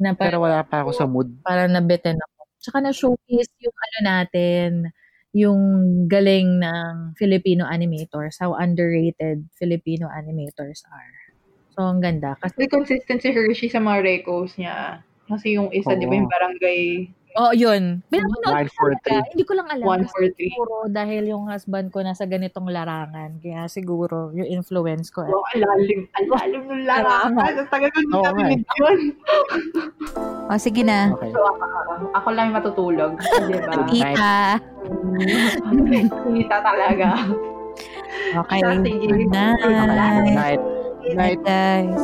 na 0.02 0.10
Pero 0.18 0.38
parang, 0.38 0.42
wala 0.42 0.60
pa 0.66 0.78
ako 0.82 0.92
sa 0.92 1.06
mood. 1.06 1.30
parang 1.46 1.70
nabitin 1.70 2.18
ako. 2.18 2.40
Tsaka 2.62 2.78
na-showcase 2.82 3.52
yung 3.62 3.78
ano 3.78 3.98
natin, 4.02 4.70
yung 5.32 5.62
galing 6.12 6.60
ng 6.60 7.16
Filipino 7.16 7.64
animators, 7.64 8.36
how 8.42 8.58
underrated 8.58 9.46
Filipino 9.56 10.10
animators 10.12 10.82
are. 10.90 11.14
So, 11.72 11.88
ang 11.88 12.04
ganda. 12.04 12.36
Kasi, 12.42 12.58
May 12.58 12.68
consistency 12.68 13.32
Hershey 13.32 13.72
sa 13.72 13.80
mga 13.80 14.04
recos 14.04 14.60
niya. 14.60 15.00
Kasi 15.32 15.56
yung 15.56 15.72
isa, 15.72 15.96
di 15.96 16.04
ba, 16.04 16.12
Oo. 16.12 16.20
yung 16.20 16.28
barangay 16.30 16.82
oh, 17.38 17.54
yun. 17.56 18.04
Pinapanood 18.12 18.44
ko 18.44 18.88
943. 18.92 19.06
talaga. 19.06 19.30
Hindi 19.32 19.44
ko 19.46 19.54
lang 19.56 19.68
alam. 19.72 19.86
143. 19.88 20.36
Siguro 20.36 20.74
dahil 20.92 21.24
yung 21.32 21.44
husband 21.48 21.88
ko 21.92 21.98
nasa 22.04 22.24
ganitong 22.28 22.68
larangan. 22.68 23.40
Kaya 23.40 23.68
siguro 23.72 24.32
yung 24.36 24.50
influence 24.50 25.14
ko. 25.14 25.24
Wow, 25.24 25.44
ang 25.56 25.62
lalim. 25.64 26.00
Ang 26.18 26.28
lalim 26.28 26.64
ng 26.68 26.84
larangan. 26.88 27.52
Ang 27.56 27.70
tagal 27.72 27.90
ko 27.92 28.00
Oo 28.12 28.24
nga 28.24 28.32
narinig 28.36 28.64
yun. 28.78 29.00
Oh, 30.52 30.60
sige 30.60 30.82
na. 30.84 31.16
Okay. 31.16 31.32
So, 31.32 31.40
ako, 31.40 31.64
ako 32.12 32.28
lang 32.36 32.46
yung 32.52 32.58
matutulog. 32.60 33.12
Di 33.20 33.56
ba? 33.64 33.74
Tita. 33.92 34.36
Kita 36.36 36.58
talaga. 36.60 37.08
Okay. 38.32 38.60
Sige. 38.60 39.08
Good 39.08 39.32
night. 39.32 40.36
Night. 40.36 40.62
Good 41.02 41.16
night, 41.16 41.40
guys. 41.44 42.04